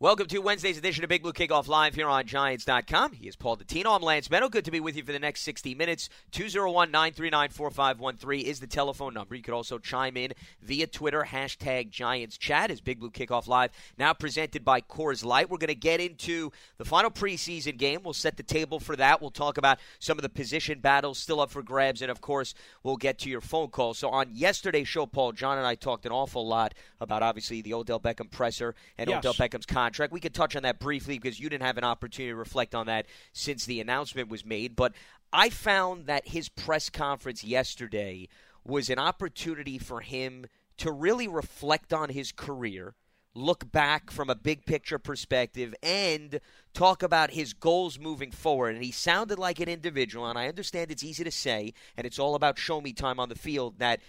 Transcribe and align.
Welcome 0.00 0.28
to 0.28 0.38
Wednesday's 0.38 0.78
edition 0.78 1.02
of 1.02 1.08
Big 1.10 1.24
Blue 1.24 1.32
Kickoff 1.32 1.66
Live 1.66 1.96
here 1.96 2.06
on 2.06 2.24
Giants.com. 2.24 3.14
He 3.14 3.26
is 3.26 3.34
Paul 3.34 3.56
Dottino. 3.56 3.96
I'm 3.96 4.00
Lance 4.02 4.28
Medow. 4.28 4.48
Good 4.48 4.64
to 4.66 4.70
be 4.70 4.78
with 4.78 4.94
you 4.94 5.02
for 5.02 5.10
the 5.10 5.18
next 5.18 5.40
60 5.40 5.74
minutes. 5.74 6.08
201 6.30 6.92
939 6.92 7.48
4513 7.50 8.46
is 8.46 8.60
the 8.60 8.68
telephone 8.68 9.12
number. 9.12 9.34
You 9.34 9.42
could 9.42 9.54
also 9.54 9.76
chime 9.78 10.16
in 10.16 10.34
via 10.62 10.86
Twitter, 10.86 11.26
hashtag 11.28 11.90
Giants 11.90 12.38
Chat, 12.38 12.70
as 12.70 12.80
Big 12.80 13.00
Blue 13.00 13.10
Kickoff 13.10 13.48
Live, 13.48 13.72
now 13.98 14.12
presented 14.12 14.64
by 14.64 14.80
Coors 14.82 15.24
Light. 15.24 15.50
We're 15.50 15.58
going 15.58 15.66
to 15.66 15.74
get 15.74 16.00
into 16.00 16.52
the 16.76 16.84
final 16.84 17.10
preseason 17.10 17.76
game. 17.76 18.02
We'll 18.04 18.14
set 18.14 18.36
the 18.36 18.44
table 18.44 18.78
for 18.78 18.94
that. 18.94 19.20
We'll 19.20 19.32
talk 19.32 19.58
about 19.58 19.80
some 19.98 20.16
of 20.16 20.22
the 20.22 20.28
position 20.28 20.78
battles 20.78 21.18
still 21.18 21.40
up 21.40 21.50
for 21.50 21.60
grabs, 21.64 22.02
and 22.02 22.10
of 22.12 22.20
course, 22.20 22.54
we'll 22.84 22.98
get 22.98 23.18
to 23.18 23.28
your 23.28 23.40
phone 23.40 23.70
call. 23.70 23.94
So 23.94 24.10
on 24.10 24.28
yesterday's 24.32 24.86
show, 24.86 25.06
Paul, 25.06 25.32
John 25.32 25.58
and 25.58 25.66
I 25.66 25.74
talked 25.74 26.06
an 26.06 26.12
awful 26.12 26.46
lot 26.46 26.74
about 27.00 27.24
obviously 27.24 27.62
the 27.62 27.74
Odell 27.74 27.98
Beckham 27.98 28.30
presser 28.30 28.76
and 28.96 29.10
Yes. 29.10 29.18
Odell 29.18 29.34
Beckham's 29.34 29.66
contract 29.66 29.87
contract. 29.88 30.12
We 30.12 30.20
could 30.20 30.34
touch 30.34 30.54
on 30.54 30.64
that 30.64 30.78
briefly 30.78 31.18
because 31.18 31.40
you 31.40 31.48
didn't 31.48 31.64
have 31.64 31.78
an 31.78 31.84
opportunity 31.84 32.30
to 32.30 32.36
reflect 32.36 32.74
on 32.74 32.86
that 32.86 33.06
since 33.32 33.64
the 33.64 33.80
announcement 33.80 34.28
was 34.28 34.44
made. 34.44 34.76
But 34.76 34.92
I 35.32 35.48
found 35.48 36.06
that 36.06 36.28
his 36.28 36.50
press 36.50 36.90
conference 36.90 37.42
yesterday 37.42 38.28
was 38.66 38.90
an 38.90 38.98
opportunity 38.98 39.78
for 39.78 40.00
him 40.00 40.46
to 40.76 40.92
really 40.92 41.26
reflect 41.26 41.94
on 41.94 42.10
his 42.10 42.32
career, 42.32 42.94
look 43.34 43.72
back 43.72 44.10
from 44.10 44.28
a 44.28 44.34
big 44.34 44.66
picture 44.66 44.98
perspective, 44.98 45.74
and 45.82 46.38
talk 46.74 47.02
about 47.02 47.30
his 47.30 47.54
goals 47.54 47.98
moving 47.98 48.30
forward. 48.30 48.74
And 48.74 48.84
he 48.84 48.92
sounded 48.92 49.38
like 49.38 49.58
an 49.58 49.70
individual, 49.70 50.26
and 50.26 50.38
I 50.38 50.48
understand 50.48 50.90
it's 50.90 51.02
easy 51.02 51.24
to 51.24 51.30
say, 51.30 51.72
and 51.96 52.06
it's 52.06 52.18
all 52.18 52.34
about 52.34 52.58
show 52.58 52.82
me 52.82 52.92
time 52.92 53.18
on 53.18 53.30
the 53.30 53.34
field, 53.34 53.78
that 53.78 54.00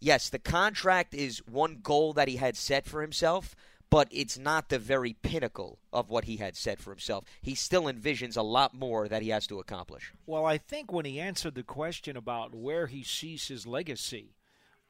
yes, 0.00 0.28
the 0.28 0.38
contract 0.38 1.12
is 1.12 1.42
one 1.50 1.80
goal 1.82 2.12
that 2.12 2.28
he 2.28 2.36
had 2.36 2.56
set 2.56 2.86
for 2.86 3.02
himself 3.02 3.56
but 3.94 4.08
it's 4.10 4.36
not 4.36 4.70
the 4.70 4.78
very 4.80 5.12
pinnacle 5.22 5.78
of 5.92 6.10
what 6.10 6.24
he 6.24 6.38
had 6.38 6.56
said 6.56 6.80
for 6.80 6.90
himself. 6.90 7.22
He 7.40 7.54
still 7.54 7.84
envisions 7.84 8.36
a 8.36 8.42
lot 8.42 8.74
more 8.74 9.06
that 9.06 9.22
he 9.22 9.28
has 9.28 9.46
to 9.46 9.60
accomplish. 9.60 10.12
Well, 10.26 10.44
I 10.44 10.58
think 10.58 10.90
when 10.90 11.04
he 11.04 11.20
answered 11.20 11.54
the 11.54 11.62
question 11.62 12.16
about 12.16 12.56
where 12.56 12.88
he 12.88 13.04
sees 13.04 13.46
his 13.46 13.68
legacy, 13.68 14.34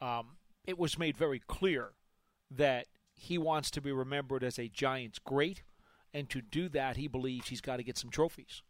um, 0.01 0.39
it 0.67 0.78
was 0.78 0.98
made 0.98 1.19
very 1.19 1.39
clear 1.39 1.91
that 2.51 2.87
he 3.15 3.37
wants 3.37 3.70
to 3.73 3.83
be 3.83 3.93
remembered 3.93 4.43
as 4.43 4.59
a 4.59 4.69
Giants 4.69 5.19
great, 5.19 5.65
and 6.15 6.31
to 6.31 6.41
do 6.41 6.71
that, 6.71 6.97
he 6.97 7.06
believes 7.06 7.48
he's 7.48 7.61
got 7.61 7.77
to 7.77 7.84
get 7.84 7.98
some 7.98 8.09
trophies. 8.09 8.62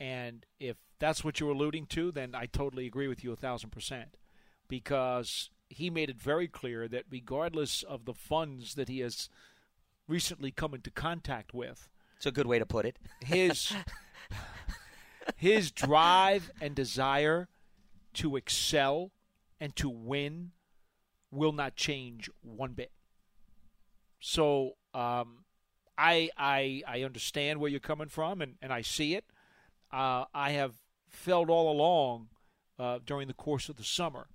And 0.00 0.44
if 0.58 0.76
that's 0.98 1.22
what 1.22 1.38
you're 1.38 1.52
alluding 1.52 1.86
to, 1.90 2.10
then 2.10 2.34
I 2.34 2.46
totally 2.46 2.88
agree 2.88 3.06
with 3.06 3.22
you 3.22 3.30
a 3.30 3.36
thousand 3.36 3.70
percent, 3.70 4.16
because 4.66 5.50
he 5.68 5.88
made 5.88 6.10
it 6.10 6.20
very 6.20 6.48
clear 6.48 6.88
that 6.88 7.04
regardless 7.08 7.82
of 7.84 8.06
the 8.06 8.12
funds 8.12 8.74
that 8.74 8.88
he 8.88 8.98
has 8.98 9.30
recently 10.12 10.50
come 10.50 10.74
into 10.74 10.90
contact 10.90 11.54
with, 11.54 11.88
It's 12.18 12.26
a 12.26 12.30
good 12.30 12.46
way 12.46 12.58
to 12.58 12.66
put 12.66 12.84
it. 12.84 12.98
his 13.24 13.72
his 15.36 15.70
drive 15.70 16.50
and 16.60 16.74
desire 16.74 17.48
to 18.14 18.36
excel 18.36 19.10
and 19.58 19.74
to 19.76 19.88
win 19.88 20.52
will 21.30 21.52
not 21.52 21.76
change 21.76 22.28
one 22.42 22.72
bit. 22.72 22.92
So 24.20 24.72
um, 24.92 25.44
I, 25.96 26.28
I 26.36 26.82
I 26.86 27.02
understand 27.02 27.58
where 27.58 27.70
you're 27.70 27.80
coming 27.80 28.08
from 28.08 28.42
and, 28.42 28.56
and 28.60 28.70
I 28.72 28.82
see 28.82 29.14
it. 29.14 29.24
Uh, 29.90 30.24
I 30.34 30.50
have 30.50 30.74
felt 31.08 31.48
all 31.48 31.72
along 31.72 32.28
uh, 32.78 32.98
during 33.04 33.28
the 33.28 33.34
course 33.34 33.70
of 33.70 33.76
the 33.76 33.84
summer 33.84 34.26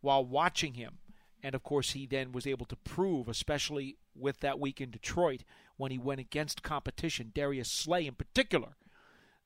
while 0.00 0.24
watching 0.24 0.74
him. 0.74 0.98
And 1.42 1.54
of 1.54 1.62
course, 1.62 1.92
he 1.92 2.06
then 2.06 2.32
was 2.32 2.46
able 2.46 2.66
to 2.66 2.76
prove, 2.76 3.28
especially 3.28 3.96
with 4.14 4.40
that 4.40 4.58
week 4.58 4.80
in 4.80 4.90
Detroit, 4.90 5.44
when 5.76 5.92
he 5.92 5.98
went 5.98 6.20
against 6.20 6.62
competition, 6.62 7.30
Darius 7.34 7.70
Slay 7.70 8.06
in 8.06 8.14
particular, 8.14 8.76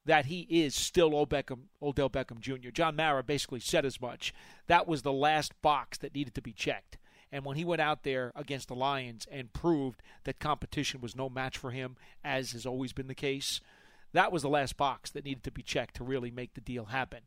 that 0.05 0.27
he 0.27 0.41
is 0.49 0.75
still 0.75 1.11
Beckham, 1.27 1.65
Odell 1.81 2.11
Beckham 2.11 2.41
Jr. 2.41 2.71
John 2.71 2.97
Mara 2.97 3.23
basically 3.23 3.61
said 3.61 3.84
as 3.84 4.01
much. 4.01 4.34
That 4.67 4.89
was 4.89 5.03
the 5.03 5.12
last 5.12 5.53
box 5.62 5.99
that 5.99 6.15
needed 6.15 6.34
to 6.34 6.43
be 6.43 6.53
checked. 6.53 6.99
And 7.31 7.44
when 7.44 7.56
he 7.56 7.65
went 7.65 7.81
out 7.81 8.03
there 8.03 8.33
against 8.34 8.69
the 8.69 8.75
Lions 8.75 9.27
and 9.31 9.53
proved 9.53 10.03
that 10.25 10.39
competition 10.39 11.00
was 11.00 11.16
no 11.16 11.31
match 11.31 11.56
for 11.56 11.71
him, 11.71 11.97
as 12.22 12.53
has 12.53 12.66
always 12.66 12.93
been 12.93 13.06
the 13.06 13.15
case, 13.15 13.61
that 14.12 14.33
was 14.33 14.43
the 14.43 14.49
last 14.50 14.77
box 14.77 15.11
that 15.11 15.25
needed 15.25 15.45
to 15.45 15.50
be 15.50 15.62
checked 15.62 15.97
to 15.97 16.05
really 16.05 16.31
make 16.31 16.55
the 16.55 16.61
deal 16.61 16.87
happen. 16.87 17.21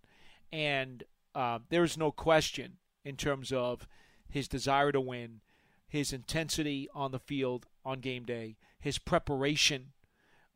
And 0.51 1.03
uh, 1.33 1.59
there's 1.69 1.97
no 1.97 2.11
question 2.11 2.73
in 3.03 3.17
terms 3.17 3.51
of 3.51 3.87
his 4.29 4.47
desire 4.47 4.91
to 4.91 5.01
win, 5.01 5.41
his 5.87 6.11
intensity 6.11 6.87
on 6.93 7.11
the 7.11 7.19
field 7.19 7.65
on 7.83 7.99
game 7.99 8.25
day, 8.25 8.57
his 8.79 8.97
preparation. 8.97 9.93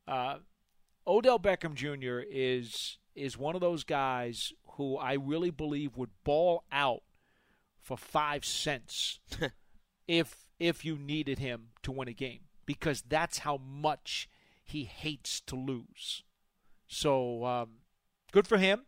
Uh, 0.08 0.38
Odell 1.08 1.40
Beckham 1.40 1.74
Jr. 1.74 2.20
is 2.30 2.98
is 3.16 3.38
one 3.38 3.56
of 3.56 3.62
those 3.62 3.84
guys 3.84 4.54
who 4.74 4.98
I 4.98 5.14
really 5.14 5.50
believe 5.50 5.98
would 5.98 6.12
ball 6.24 6.64
out 6.72 7.02
for 7.82 7.98
five 7.98 8.46
cents 8.46 9.20
if 10.08 10.46
if 10.60 10.86
you 10.86 10.98
needed 10.98 11.40
him 11.40 11.70
to 11.84 11.92
win 11.92 12.08
a 12.08 12.14
game 12.14 12.42
because 12.66 13.02
that's 13.02 13.40
how 13.40 13.58
much 13.58 14.30
he 14.64 14.84
hates 14.84 15.42
to 15.42 15.56
lose. 15.56 16.24
So 16.88 17.44
um, 17.46 17.70
good 18.32 18.46
for 18.46 18.58
him, 18.58 18.86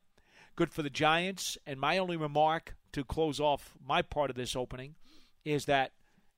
good 0.55 0.71
for 0.71 0.83
the 0.83 0.89
Giants. 0.89 1.57
And 1.65 1.79
my 1.79 1.97
only 1.97 2.17
remark 2.17 2.75
to 2.93 3.03
close 3.03 3.39
off 3.39 3.75
my 3.85 4.01
part 4.01 4.29
of 4.29 4.35
this 4.35 4.55
opening 4.55 4.95
is 5.45 5.65
that 5.65 5.91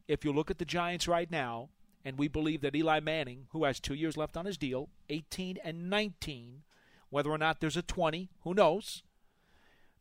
if 0.07 0.23
you 0.23 0.31
look 0.31 0.51
at 0.51 0.59
the 0.59 0.65
Giants 0.65 1.07
right 1.07 1.29
now, 1.29 1.69
and 2.05 2.17
we 2.17 2.27
believe 2.27 2.61
that 2.61 2.75
Eli 2.75 2.99
Manning, 2.99 3.47
who 3.51 3.63
has 3.63 3.79
two 3.79 3.93
years 3.93 4.17
left 4.17 4.35
on 4.35 4.45
his 4.45 4.57
deal, 4.57 4.89
18 5.09 5.57
and 5.63 5.89
19, 5.89 6.63
whether 7.09 7.29
or 7.29 7.37
not 7.37 7.59
there's 7.59 7.77
a 7.77 7.81
20, 7.81 8.29
who 8.41 8.53
knows? 8.53 9.03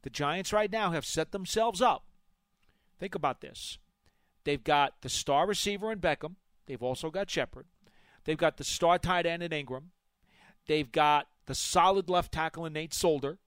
The 0.03 0.11
Giants 0.11 0.53
right 0.53 0.71
now 0.71 0.91
have 0.91 1.07
set 1.07 1.31
themselves 1.31 1.81
up. 1.81 2.05
Think 2.99 3.15
about 3.15 3.41
this. 3.41 3.79
They've 4.45 4.62
got 4.62 5.03
the 5.03 5.09
star 5.09 5.47
receiver 5.47 5.93
in 5.93 6.01
Beckham. 6.01 6.35
They've 6.67 6.83
also 6.83 7.11
got 7.11 7.31
Shepard. 7.31 7.67
They've 8.25 8.37
got 8.37 8.57
the 8.57 8.65
star 8.65 8.99
tight 8.99 9.27
end 9.27 9.43
in 9.43 9.51
Engram. 9.51 9.87
They've 10.67 10.91
got 10.91 11.29
the 11.47 11.55
solid 11.55 12.09
left 12.09 12.33
tackle 12.33 12.67
in 12.67 12.73
Nate 12.73 12.95
Solder. 12.95 13.39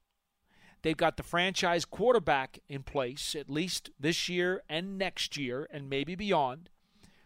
They've 0.85 0.95
got 0.95 1.17
the 1.17 1.23
franchise 1.23 1.83
quarterback 1.83 2.59
in 2.69 2.83
place, 2.83 3.33
at 3.33 3.49
least 3.49 3.89
this 3.99 4.29
year 4.29 4.61
and 4.69 4.99
next 4.99 5.35
year, 5.35 5.67
and 5.71 5.89
maybe 5.89 6.13
beyond. 6.13 6.69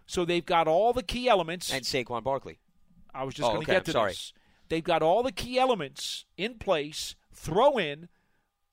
So 0.05 0.23
they've 0.23 0.45
got 0.45 0.65
all 0.69 0.93
the 0.93 1.03
key 1.03 1.27
elements. 1.27 1.69
And 1.73 1.83
Saquon 1.83 2.23
Barkley. 2.23 2.59
I 3.13 3.25
was 3.25 3.35
just 3.35 3.49
Oh, 3.49 3.55
going 3.55 3.65
to 3.65 3.69
okay, 3.69 3.79
get 3.79 3.85
to 3.87 3.91
sorry. 3.91 4.11
this. 4.11 4.31
They've 4.69 4.81
got 4.81 5.01
all 5.01 5.23
the 5.23 5.33
key 5.33 5.59
elements 5.59 6.23
in 6.37 6.53
place. 6.53 7.17
Throw 7.33 7.77
in 7.77 8.07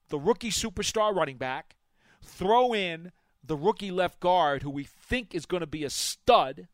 the 0.09 0.21
rookie 0.21 0.53
superstar 0.53 1.13
running 1.13 1.37
back. 1.37 1.75
Throw 2.23 2.73
in 2.73 3.11
the 3.43 3.57
rookie 3.57 3.91
left 3.91 4.21
guard, 4.21 4.63
who 4.63 4.71
we 4.71 4.85
think 4.85 5.35
is 5.35 5.47
going 5.47 5.63
to 5.63 5.67
be 5.67 5.83
a 5.83 5.91
stud. 5.91 6.69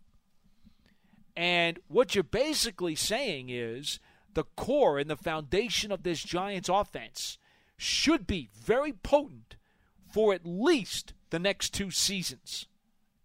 And 1.34 1.78
what 1.88 2.14
you're 2.14 2.24
basically 2.24 2.94
saying 2.94 3.48
is 3.48 4.00
the 4.34 4.44
core 4.54 4.98
and 4.98 5.08
the 5.08 5.16
foundation 5.16 5.90
of 5.90 6.02
this 6.02 6.22
Giants 6.22 6.68
offense 6.68 7.38
should 7.82 8.26
be 8.26 8.48
very 8.54 8.92
potent 8.92 9.56
for 10.08 10.32
at 10.32 10.46
least 10.46 11.14
the 11.30 11.38
next 11.38 11.70
two 11.74 11.90
seasons, 11.90 12.66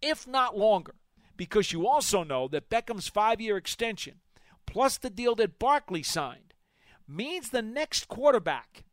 if 0.01 0.27
not 0.27 0.57
longer. 0.57 0.95
Because 1.35 1.71
you 1.71 1.87
also 1.87 2.23
know 2.23 2.47
that 2.47 2.69
Beckham's 2.69 3.07
five 3.07 3.39
year 3.39 3.57
extension, 3.57 4.15
plus 4.65 4.97
the 4.97 5.09
deal 5.09 5.35
that 5.35 5.59
Barkley 5.59 6.01
signed, 6.01 6.53
means 7.07 7.49
the 7.49 7.61
next 7.61 8.07
quarterback, 8.07 8.83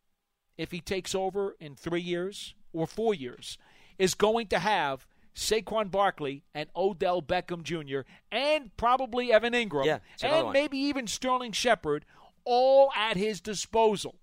if 0.57 0.71
he 0.71 0.79
takes 0.79 1.15
over 1.15 1.55
in 1.59 1.75
three 1.75 2.01
years 2.01 2.53
or 2.71 2.85
four 2.85 3.15
years, 3.15 3.57
is 3.97 4.13
going 4.13 4.47
to 4.47 4.59
have 4.59 5.07
Saquon 5.35 5.89
Barkley 5.89 6.43
and 6.53 6.69
Odell 6.75 7.21
Beckham 7.21 7.63
Jr. 7.63 8.01
and 8.31 8.75
probably 8.77 9.31
Evan 9.31 9.53
Engram 9.53 9.85
Yeah, 9.85 9.99
and 10.21 10.51
maybe 10.51 10.77
even 10.77 11.07
Sterling 11.07 11.51
Shepard 11.51 12.05
all 12.45 12.91
at 12.95 13.17
his 13.17 13.41
disposal. 13.41 14.19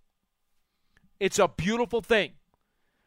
It's 1.23 1.39
a 1.39 1.47
beautiful 1.47 2.01
thing 2.01 2.33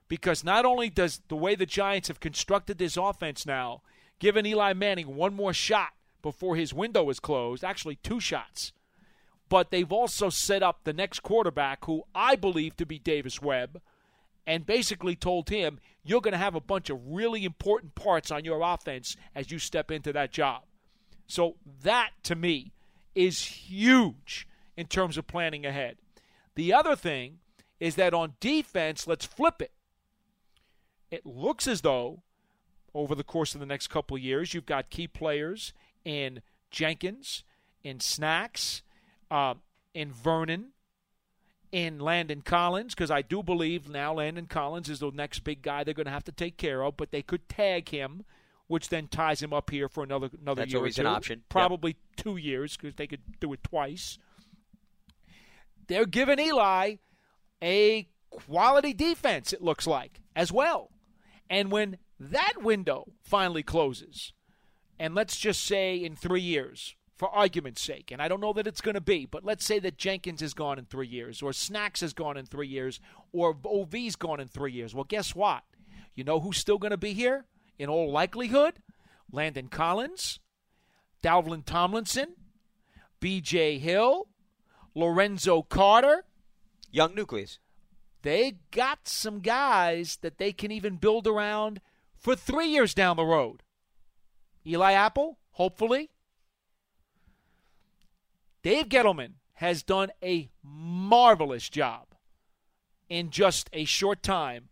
because 0.07 0.41
not 0.41 0.63
only 0.63 0.89
does 0.89 1.19
the 1.27 1.35
way 1.35 1.53
the 1.53 1.65
Giants 1.65 2.07
have 2.07 2.21
constructed 2.21 2.77
this 2.77 2.95
offense 2.95 3.45
now 3.45 3.81
given 4.19 4.45
Eli 4.45 4.71
Manning 4.71 5.17
one 5.17 5.35
more 5.35 5.51
shot 5.51 5.89
before 6.21 6.55
his 6.55 6.73
window 6.73 7.09
is 7.09 7.19
closed, 7.19 7.61
actually 7.61 7.97
two 7.97 8.21
shots, 8.21 8.71
but 9.49 9.69
they've 9.69 9.91
also 9.91 10.29
set 10.29 10.63
up 10.63 10.85
the 10.85 10.93
next 10.93 11.23
quarterback 11.23 11.83
who 11.83 12.03
I 12.15 12.37
believe 12.37 12.77
to 12.77 12.85
be 12.85 12.99
Davis 12.99 13.41
Webb 13.41 13.81
and 14.47 14.65
basically 14.65 15.17
told 15.17 15.49
him 15.49 15.81
you're 16.01 16.21
going 16.21 16.31
to 16.31 16.37
have 16.37 16.55
a 16.55 16.61
bunch 16.61 16.89
of 16.89 17.05
really 17.05 17.43
important 17.43 17.95
parts 17.95 18.31
on 18.31 18.45
your 18.45 18.61
offense 18.63 19.17
as 19.35 19.51
you 19.51 19.59
step 19.59 19.91
into 19.91 20.13
that 20.13 20.31
job. 20.31 20.61
So 21.27 21.57
that 21.83 22.11
to 22.23 22.35
me 22.35 22.71
is 23.13 23.43
huge 23.43 24.47
in 24.77 24.87
terms 24.87 25.17
of 25.17 25.27
planning 25.27 25.65
ahead. 25.65 25.97
The 26.55 26.71
other 26.71 26.95
thing 26.95 27.39
is 27.79 27.95
that 27.95 28.13
on 28.13 28.33
defense, 28.39 29.07
let's 29.07 29.25
flip 29.25 29.61
it. 29.61 29.71
It 31.11 31.25
looks 31.25 31.67
as 31.67 31.81
though 31.81 32.21
over 32.93 33.13
the 33.13 33.23
course 33.23 33.53
of 33.53 33.59
the 33.59 33.65
next 33.65 33.87
couple 33.87 34.17
years, 34.17 34.53
you've 34.53 34.65
got 34.65 34.89
key 34.89 35.07
players 35.07 35.73
in 36.05 36.41
Jenkins, 36.71 37.43
in 37.83 37.99
Snacks, 37.99 38.81
uh, 39.29 39.55
in 39.93 40.11
Vernon, 40.11 40.69
in 41.71 41.99
Landon 41.99 42.41
Collins, 42.41 42.95
because 42.95 43.11
I 43.11 43.21
do 43.21 43.43
believe 43.43 43.89
now 43.89 44.13
Landon 44.13 44.45
Collins 44.45 44.89
is 44.89 44.99
the 44.99 45.11
next 45.11 45.39
big 45.39 45.61
guy 45.61 45.83
they're 45.83 45.93
going 45.93 46.05
to 46.05 46.11
have 46.11 46.23
to 46.25 46.31
take 46.31 46.57
care 46.57 46.83
of, 46.83 46.95
but 46.95 47.11
they 47.11 47.21
could 47.21 47.49
tag 47.49 47.89
him, 47.89 48.23
which 48.67 48.87
then 48.89 49.07
ties 49.07 49.41
him 49.43 49.51
up 49.51 49.69
here 49.69 49.89
for 49.89 50.03
another 50.03 50.29
another 50.41 50.61
That's 50.61 50.71
year 50.71 50.79
always 50.79 50.97
or 50.97 51.03
two. 51.03 51.07
an 51.07 51.13
option. 51.13 51.39
Yep. 51.39 51.49
Probably 51.49 51.97
two 52.15 52.37
years 52.37 52.77
because 52.77 52.95
they 52.95 53.07
could 53.07 53.21
do 53.41 53.51
it 53.51 53.61
twice. 53.61 54.17
They're 55.87 56.05
giving 56.05 56.39
Eli 56.39 56.95
a 57.61 58.07
quality 58.29 58.93
defense, 58.93 59.53
it 59.53 59.61
looks 59.61 59.87
like, 59.87 60.21
as 60.35 60.51
well. 60.51 60.91
And 61.49 61.71
when 61.71 61.97
that 62.19 62.61
window 62.61 63.05
finally 63.23 63.63
closes, 63.63 64.33
and 64.99 65.13
let's 65.15 65.37
just 65.37 65.63
say 65.63 65.97
in 65.97 66.15
three 66.15 66.41
years, 66.41 66.95
for 67.15 67.29
argument's 67.29 67.81
sake, 67.81 68.11
and 68.11 68.21
I 68.21 68.27
don't 68.27 68.41
know 68.41 68.53
that 68.53 68.67
it's 68.67 68.81
going 68.81 68.95
to 68.95 69.01
be, 69.01 69.25
but 69.25 69.45
let's 69.45 69.65
say 69.65 69.79
that 69.79 69.97
Jenkins 69.97 70.41
is 70.41 70.53
gone 70.53 70.77
in 70.77 70.85
three 70.85 71.07
years, 71.07 71.41
or 71.41 71.53
Snacks 71.53 72.03
is 72.03 72.13
gone 72.13 72.35
in 72.35 72.45
three 72.45 72.67
years, 72.67 72.99
or 73.31 73.55
OV's 73.63 74.17
gone 74.17 74.39
in 74.39 74.47
three 74.47 74.73
years. 74.73 74.93
Well, 74.93 75.05
guess 75.05 75.33
what? 75.33 75.63
You 76.13 76.23
know 76.23 76.39
who's 76.39 76.57
still 76.57 76.77
going 76.77 76.91
to 76.91 76.97
be 76.97 77.13
here? 77.13 77.45
In 77.79 77.89
all 77.89 78.11
likelihood, 78.11 78.75
Landon 79.31 79.67
Collins, 79.67 80.39
Dalvin 81.23 81.65
Tomlinson, 81.65 82.35
B.J. 83.19 83.79
Hill, 83.79 84.27
Lorenzo 84.93 85.61
Carter. 85.61 86.25
Young 86.95 87.13
nucleus. 87.13 87.59
They 88.21 88.59
got 88.71 89.09
some 89.09 89.41
guys 89.41 90.17
that 90.21 90.37
they 90.37 90.53
can 90.53 90.71
even 90.71 90.95
build 90.95 91.27
around 91.27 91.81
for 92.15 92.37
three 92.37 92.67
years 92.67 92.93
down 92.93 93.17
the 93.17 93.25
road. 93.25 93.63
Eli 94.65 94.93
Apple, 94.93 95.37
hopefully. 95.51 96.11
Dave 98.63 98.87
Gettleman 98.87 99.33
has 99.55 99.83
done 99.83 100.09
a 100.23 100.49
marvelous 100.63 101.67
job 101.67 102.15
in 103.09 103.29
just 103.29 103.69
a 103.73 103.83
short 103.83 104.23
time 104.23 104.69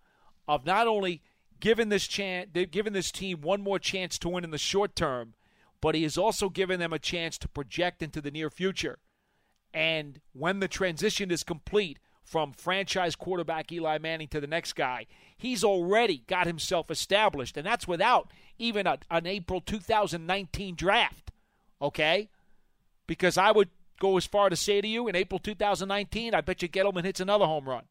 of 0.48 0.66
not 0.66 0.88
only 0.88 1.22
giving 1.60 1.90
this 1.90 2.08
chance, 2.08 2.48
giving 2.72 2.94
this 2.94 3.12
team 3.12 3.42
one 3.42 3.62
more 3.62 3.80
chance 3.80 4.18
to 4.20 4.30
win 4.30 4.46
in 4.46 4.52
the 4.52 4.58
short 4.58 4.96
term, 4.96 5.34
but 5.82 5.94
he 5.94 6.04
has 6.04 6.18
also 6.18 6.48
given 6.48 6.80
them 6.80 6.94
a 6.94 7.00
chance 7.00 7.38
to 7.40 7.50
project 7.50 8.02
into 8.02 8.22
the 8.22 8.32
near 8.32 8.50
future. 8.50 9.00
And 9.74 10.22
when 10.32 10.62
the 10.62 10.70
transition 10.70 11.30
is 11.30 11.44
complete 11.44 12.00
from 12.24 12.54
franchise 12.54 13.16
quarterback 13.16 13.72
Eli 13.72 13.98
Manning 13.98 14.28
to 14.30 14.40
the 14.40 14.48
next 14.48 14.74
guy, 14.74 15.06
he's 15.38 15.64
already 15.64 16.24
got 16.28 16.48
himself 16.48 16.90
established, 16.90 17.58
and 17.58 17.66
that's 17.66 17.88
without 17.88 18.32
even 18.58 18.88
a, 18.88 18.98
an 19.12 19.28
April 19.28 19.62
2019 19.62 20.76
draft. 20.76 21.32
Okay? 21.82 22.30
Because 23.06 23.38
I 23.38 23.52
would 23.52 23.70
go 24.00 24.18
as 24.18 24.26
far 24.26 24.50
to 24.50 24.56
say 24.56 24.82
to 24.82 24.88
you 24.88 25.08
in 25.08 25.16
April 25.16 25.40
2019, 25.40 26.34
I 26.34 26.42
bet 26.42 26.62
you 26.62 26.70
Gettleman 26.70 27.04
hits 27.04 27.20
another 27.20 27.46
home 27.46 27.68
run. 27.68 27.84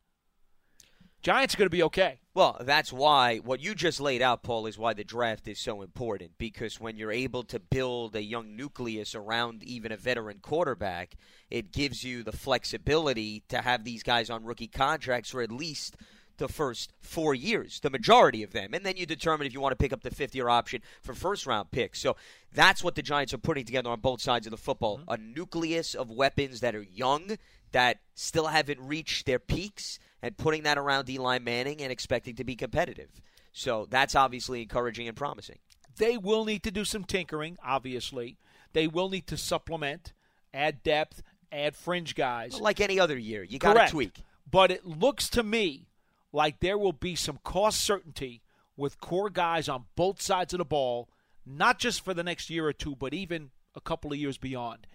Giants 1.23 1.55
are 1.55 1.59
going 1.59 1.67
to 1.67 1.71
be 1.71 1.83
okay. 1.85 2.22
Well, 2.35 2.57
that's 2.61 2.91
why 2.91 3.39
what 3.39 3.61
you 3.61 3.75
just 3.75 4.01
laid 4.01 4.23
out, 4.23 4.43
Paul, 4.43 4.67
is 4.67 4.79
why 4.79 4.95
the 4.95 5.05
draft 5.05 5.47
is 5.49 5.59
so 5.59 5.83
important. 5.83 6.33
Because 6.39 6.81
when 6.81 6.97
you're 6.97 7.13
able 7.13 7.43
to 7.45 7.61
build 7.61 8.17
a 8.17 8.23
young 8.23 8.57
nucleus 8.57 9.15
around 9.15 9.63
even 9.63 9.93
a 9.93 9.99
veteran 9.99 10.39
quarterback, 10.41 11.17
it 11.51 11.73
gives 11.73 12.05
you 12.05 12.23
the 12.23 12.33
flexibility 12.33 13.43
to 13.49 13.59
have 13.59 13.85
these 13.85 14.03
guys 14.03 14.31
on 14.31 14.45
rookie 14.45 14.67
contracts 14.67 15.31
for 15.31 15.43
at 15.43 15.53
least 15.53 15.97
the 16.39 16.49
first 16.49 16.95
four 17.03 17.35
years, 17.35 17.81
the 17.81 17.91
majority 17.91 18.43
of 18.43 18.53
them. 18.53 18.73
And 18.73 18.85
then 18.85 18.97
you 18.97 19.05
determine 19.05 19.47
if 19.47 19.53
you 19.53 19.61
want 19.61 19.73
to 19.73 19.77
pick 19.77 19.93
up 19.93 20.03
the 20.03 20.11
fifth 20.11 20.35
year 20.35 20.49
option 20.49 20.81
for 21.03 21.15
first 21.15 21.47
round 21.47 21.71
picks. 21.71 22.01
So 22.01 22.17
that's 22.51 22.83
what 22.83 22.95
the 22.95 23.03
Giants 23.03 23.35
are 23.35 23.39
putting 23.39 23.67
together 23.67 23.91
on 23.91 24.01
both 24.01 24.23
sides 24.23 24.47
of 24.47 24.51
the 24.53 24.57
football 24.57 24.99
Mm-hmm. 24.99 25.13
a 25.13 25.17
nucleus 25.19 25.95
of 25.95 26.11
weapons 26.11 26.61
that 26.61 26.75
are 26.75 26.83
young, 26.83 27.37
that 27.73 27.99
still 28.15 28.47
haven't 28.47 28.81
reached 28.81 29.27
their 29.27 29.39
peaks, 29.39 29.99
and 30.23 30.37
putting 30.37 30.63
that 30.63 30.79
around 30.79 31.11
Eli 31.11 31.39
Manning 31.39 31.83
and 31.83 31.91
expecting 31.91 32.37
to 32.37 32.45
be 32.45 32.57
competitive. 32.57 33.11
So 33.53 33.87
that's 33.91 34.15
obviously 34.15 34.63
encouraging 34.63 35.09
and 35.09 35.17
promising. 35.17 35.59
They 35.97 36.17
will 36.17 36.45
need 36.45 36.63
to 36.63 36.71
do 36.71 36.85
some 36.85 37.05
tinkering, 37.05 37.59
obviously. 37.65 38.39
They 38.73 38.87
will 38.87 39.11
need 39.11 39.27
to 39.27 39.37
supplement, 39.37 40.13
add 40.55 40.83
depth, 40.83 41.23
add 41.51 41.77
fringe 41.77 42.15
guys. 42.15 42.59
Like 42.59 42.81
any 42.81 42.99
other 42.99 43.19
year, 43.19 43.43
you 43.43 43.59
got 43.59 43.75
to 43.75 43.91
tweak. 43.91 44.23
But 44.51 44.71
it 44.71 44.87
looks 44.87 45.29
to 45.31 45.43
me 45.43 45.89
like 46.33 46.61
there 46.61 46.79
will 46.79 46.93
be 46.93 47.15
some 47.15 47.39
cost 47.45 47.81
certainty 47.81 48.43
with 48.77 49.01
core 49.01 49.31
guys 49.31 49.69
on 49.69 49.85
both 49.97 50.23
sides 50.23 50.55
of 50.55 50.59
the 50.59 50.65
ball, 50.65 51.09
not 51.45 51.79
just 51.79 52.03
for 52.05 52.15
the 52.15 52.23
next 52.23 52.49
year 52.49 52.67
or 52.67 52.73
two, 52.73 52.97
but 52.97 53.13
even 53.13 53.51
a 53.75 53.81
couple 53.81 54.13
of 54.13 54.19
years 54.19 54.39
beyond. 54.39 54.87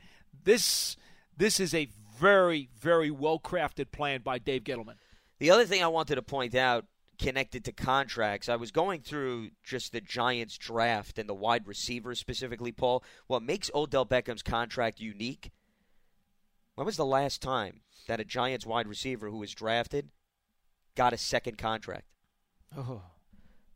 This 0.44 0.97
this 1.35 1.59
is 1.59 1.74
a 1.74 1.89
very, 2.19 2.69
very 2.79 3.12
well 3.12 3.39
crafted 3.39 3.91
plan 3.91 4.21
by 4.21 4.39
Dave 4.39 4.63
Gettleman. 4.63 4.95
The 5.39 5.51
other 5.51 5.66
thing 5.66 5.84
I 5.84 5.88
wanted 5.88 6.16
to 6.16 6.22
point 6.22 6.56
out 6.56 6.86
connected 7.18 7.66
to 7.66 7.72
contracts, 7.72 8.50
I 8.50 8.56
was 8.56 8.72
going 8.72 9.01
through 9.01 9.50
just 9.63 9.92
the 9.92 10.01
Giants 10.01 10.57
draft 10.57 11.18
and 11.18 11.28
the 11.28 11.34
wide 11.34 11.68
receivers 11.68 12.19
specifically, 12.19 12.72
Paul. 12.72 13.04
What 13.28 13.44
makes 13.44 13.72
Odell 13.74 14.06
Beckham's 14.06 14.44
contract 14.44 15.00
unique? 15.00 15.51
When 16.75 16.86
was 16.86 16.98
the 16.98 17.06
last 17.06 17.42
time 17.42 17.81
that 18.07 18.19
a 18.19 18.25
Giants 18.25 18.66
wide 18.66 18.88
receiver 18.88 19.30
who 19.30 19.38
was 19.38 19.54
drafted 19.54 20.10
got 20.95 21.13
a 21.13 21.18
second 21.18 21.57
contract? 21.57 22.06
Oh. 22.75 23.01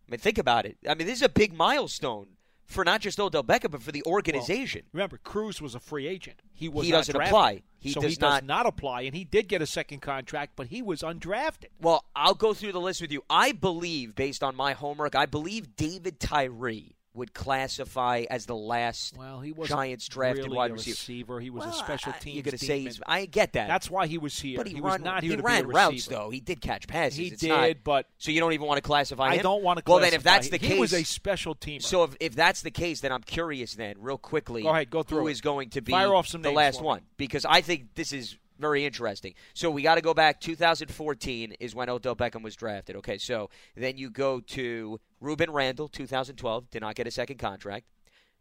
I 0.08 0.12
mean, 0.12 0.19
think 0.19 0.38
about 0.38 0.66
it. 0.66 0.78
I 0.88 0.94
mean, 0.94 1.08
this 1.08 1.18
is 1.18 1.24
a 1.24 1.30
big 1.30 1.54
milestone 1.54 2.28
for 2.72 2.84
not 2.86 3.02
just 3.02 3.20
Odell 3.20 3.44
Beckham, 3.44 3.72
but 3.72 3.82
for 3.82 3.92
the 3.92 4.04
organization. 4.06 4.84
Remember, 4.94 5.18
Cruz 5.24 5.62
was 5.62 5.76
a 5.76 5.80
free 5.80 6.08
agent. 6.08 6.42
He 6.54 6.70
was 6.70 6.86
He 6.86 6.92
not 6.92 7.00
doesn't 7.00 7.16
drafted. 7.16 7.32
apply. 7.32 7.62
He 7.80 7.92
so 7.92 8.02
does 8.02 8.14
he 8.14 8.18
not- 8.22 8.42
does 8.42 8.48
not 8.48 8.66
apply, 8.66 9.02
and 9.02 9.16
he 9.16 9.24
did 9.24 9.48
get 9.48 9.62
a 9.62 9.66
second 9.68 10.00
contract, 10.02 10.54
but 10.56 10.68
he 10.68 10.82
was 10.82 11.02
undrafted. 11.02 11.66
Well, 11.80 12.06
I'll 12.16 12.34
go 12.36 12.54
through 12.54 12.72
the 12.74 12.80
list 12.82 13.02
with 13.02 13.12
you. 13.12 13.24
I 13.30 13.52
believe, 13.52 14.16
based 14.16 14.44
on 14.44 14.56
my 14.56 14.74
homework, 14.74 15.16
I 15.16 15.26
believe 15.26 15.76
David 15.76 16.20
Tyree 16.20 16.96
would 17.13 17.34
classify 17.34 18.24
as 18.30 18.46
the 18.46 18.56
last 18.56 19.18
Well, 19.18 19.42
he 19.42 19.52
was 19.52 19.68
Giants 19.68 20.08
drafted 20.08 20.46
really 20.46 20.56
wide 20.58 20.72
receiver. 20.72 20.94
receiver. 20.94 21.40
He 21.42 21.50
was 21.50 21.66
Well, 21.66 21.74
a 21.74 21.78
special 21.78 22.13
team. 22.13 22.36
You're 22.36 22.44
going 22.44 22.58
to 22.58 22.66
say 22.66 22.80
he's. 22.80 23.02
I 23.06 23.25
get 23.25 23.54
that. 23.54 23.68
That's 23.68 23.92
why 23.92 24.08
he 24.08 24.18
was 24.18 24.40
here. 24.40 24.58
but 24.58 24.68
he, 24.68 24.75
was 24.80 24.92
run, 24.94 25.04
not 25.04 25.22
here 25.22 25.31
he 25.31 25.38
to 25.38 25.44
ran 25.44 25.63
be 25.66 25.72
a 25.72 25.74
routes 25.74 26.06
though. 26.06 26.30
He 26.30 26.40
did 26.40 26.62
catch 26.62 26.88
passes. 26.88 27.18
He 27.18 27.28
It's 27.28 27.42
did, 27.42 27.50
not- 27.50 27.75
but 27.84 28.08
so 28.18 28.31
you 28.31 28.40
don't 28.40 28.54
even 28.54 28.66
want 28.66 28.78
to 28.78 28.81
classify 28.81 29.34
him. 29.34 29.40
I 29.40 29.42
don't 29.44 29.62
want 29.63 29.80
to. 29.80 29.84
Well, 29.92 30.00
then, 30.00 30.13
if 30.13 30.24
that's 30.24 30.50
the 30.50 30.58
he 30.58 30.68
case, 30.69 30.80
was 30.80 30.94
a 30.94 31.04
special 31.04 31.54
team. 31.54 31.81
so 31.81 32.04
if, 32.06 32.16
if 32.22 32.36
that's 32.36 32.62
the 32.62 32.72
case, 32.72 33.02
then 33.02 33.12
I'm 33.12 33.24
curious. 33.24 33.75
Then, 33.75 33.96
real 34.00 34.18
quickly, 34.18 34.63
Go 34.63 34.69
ahead, 34.69 34.90
go 34.90 35.04
through 35.04 35.19
who 35.22 35.28
it. 35.28 35.31
is 35.31 35.42
going 35.42 35.69
to 35.72 35.81
be 35.81 35.92
Fire 35.92 36.13
off 36.16 36.28
some 36.28 36.42
the 36.42 36.52
last 36.52 36.81
one? 36.81 37.02
Because 37.18 37.44
I 37.46 37.60
think 37.62 37.94
this 37.96 38.13
is 38.13 38.38
very 38.62 38.86
interesting. 38.86 39.34
So 39.53 39.70
we 39.70 39.82
got 39.82 39.96
to 39.96 40.01
go 40.01 40.13
back. 40.13 40.39
2014 40.39 41.53
is 41.60 41.75
when 41.75 41.89
Odell 41.89 42.15
Beckham 42.15 42.44
was 42.44 42.56
drafted. 42.56 42.96
Okay, 42.98 43.18
so 43.18 43.50
then 43.75 43.98
you 43.98 44.10
go 44.10 44.39
to 44.39 45.00
Rueben 45.22 45.51
Randle, 45.51 45.88
2012, 45.88 46.70
did 46.70 46.82
not 46.82 46.96
get 46.96 47.08
a 47.08 47.12
second 47.12 47.38
contract. 47.38 47.86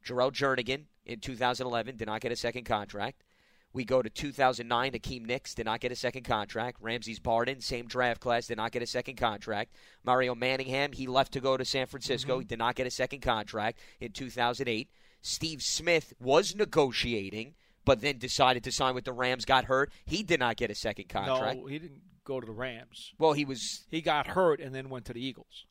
Jerrel 0.07 0.33
Jernigan 0.33 0.85
in 1.05 1.21
2011 1.21 1.97
did 1.97 2.07
not 2.07 2.21
get 2.21 2.33
a 2.33 2.37
second 2.37 2.65
contract. 2.65 3.25
We 3.73 3.85
go 3.85 4.03
to 4.03 4.11
2009. 4.11 4.93
Hakeem 4.93 5.25
Nicks 5.25 5.55
did 5.55 5.67
not 5.67 5.81
get 5.81 5.93
a 5.93 5.97
second 5.97 6.25
contract. 6.25 6.79
Ramses 6.81 7.21
Barden, 7.21 7.61
same 7.61 7.87
draft 7.87 8.21
class, 8.21 8.49
did 8.49 8.57
not 8.57 8.73
get 8.73 8.83
a 8.83 8.87
second 8.87 9.17
contract. 9.17 9.73
Mario 10.05 10.35
Manningham, 10.35 10.93
he 10.93 11.07
left 11.07 11.33
to 11.35 11.41
go 11.41 11.57
to 11.57 11.65
San 11.65 11.87
Francisco. 11.87 12.33
Mm-hmm. 12.33 12.41
He 12.41 12.47
did 12.47 12.59
not 12.59 12.75
get 12.75 12.87
a 12.87 12.91
second 12.91 13.21
contract 13.21 13.79
in 14.00 14.11
2008. 14.11 14.91
Steve 15.23 15.62
Smith 15.62 16.15
was 16.19 16.57
negotiating, 16.57 17.55
but 17.85 18.01
then 18.01 18.19
decided 18.19 18.65
to 18.65 18.73
sign 18.73 18.95
with 18.95 19.05
the 19.05 19.13
Rams. 19.13 19.45
Got 19.45 19.65
hurt. 19.65 19.93
He 20.05 20.23
did 20.23 20.41
not 20.41 20.57
get 20.57 20.71
a 20.71 20.75
second 20.75 21.09
contract. 21.09 21.59
no, 21.61 21.67
he 21.67 21.79
didn't 21.79 22.01
go 22.25 22.41
to 22.41 22.47
the 22.47 22.53
Rams. 22.53 23.13
Well, 23.19 23.33
he 23.33 23.45
was 23.45 23.87
He 23.91 24.01
got 24.01 24.27
hurt 24.29 24.61
and 24.61 24.75
then 24.75 24.89
went 24.91 25.07
to 25.07 25.13
the 25.13 25.25
Eagles. 25.25 25.67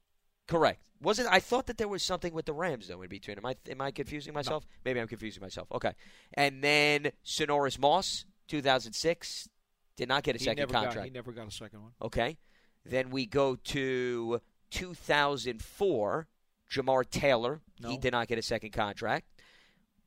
correct. 0.47 0.81
Was 1.01 1.17
it? 1.17 1.27
I 1.29 1.39
thought 1.39 1.67
that 1.67 1.77
there 1.77 1.87
was 1.87 2.03
something 2.03 2.33
with 2.33 2.45
the 2.45 2.51
Rams 2.53 2.89
though 2.89 3.01
in 3.01 3.07
between. 3.09 3.37
Am 3.37 3.45
I 3.45 3.55
am 3.69 3.79
I 3.79 3.91
confusing 3.91 4.33
myself? 4.33 4.65
Maybe 4.83 4.99
I'm 4.99 5.07
confusing 5.07 5.41
myself. 5.41 5.71
Okay. 5.71 5.93
And 6.33 6.61
then 6.61 7.11
Sinorice 7.23 7.79
Moss, 7.79 8.25
2006, 8.49 9.47
did 9.95 10.09
not 10.09 10.23
get 10.23 10.35
a 10.35 10.39
He 10.39 10.43
second 10.43 10.69
contract. 10.69 10.95
got. 10.95 11.03
He 11.05 11.09
never 11.11 11.31
got 11.31 11.47
a 11.47 11.51
second 11.51 11.83
one. 11.83 11.91
Okay. 12.01 12.37
Then 12.85 13.11
we 13.11 13.25
go 13.25 13.55
to 13.55 14.41
2004. 14.71 16.27
Jamaar 16.69 17.09
Taylor. 17.09 17.61
He 17.87 17.97
did 17.97 18.11
not 18.11 18.27
get 18.27 18.37
a 18.37 18.41
second 18.41 18.71
contract. 18.71 19.25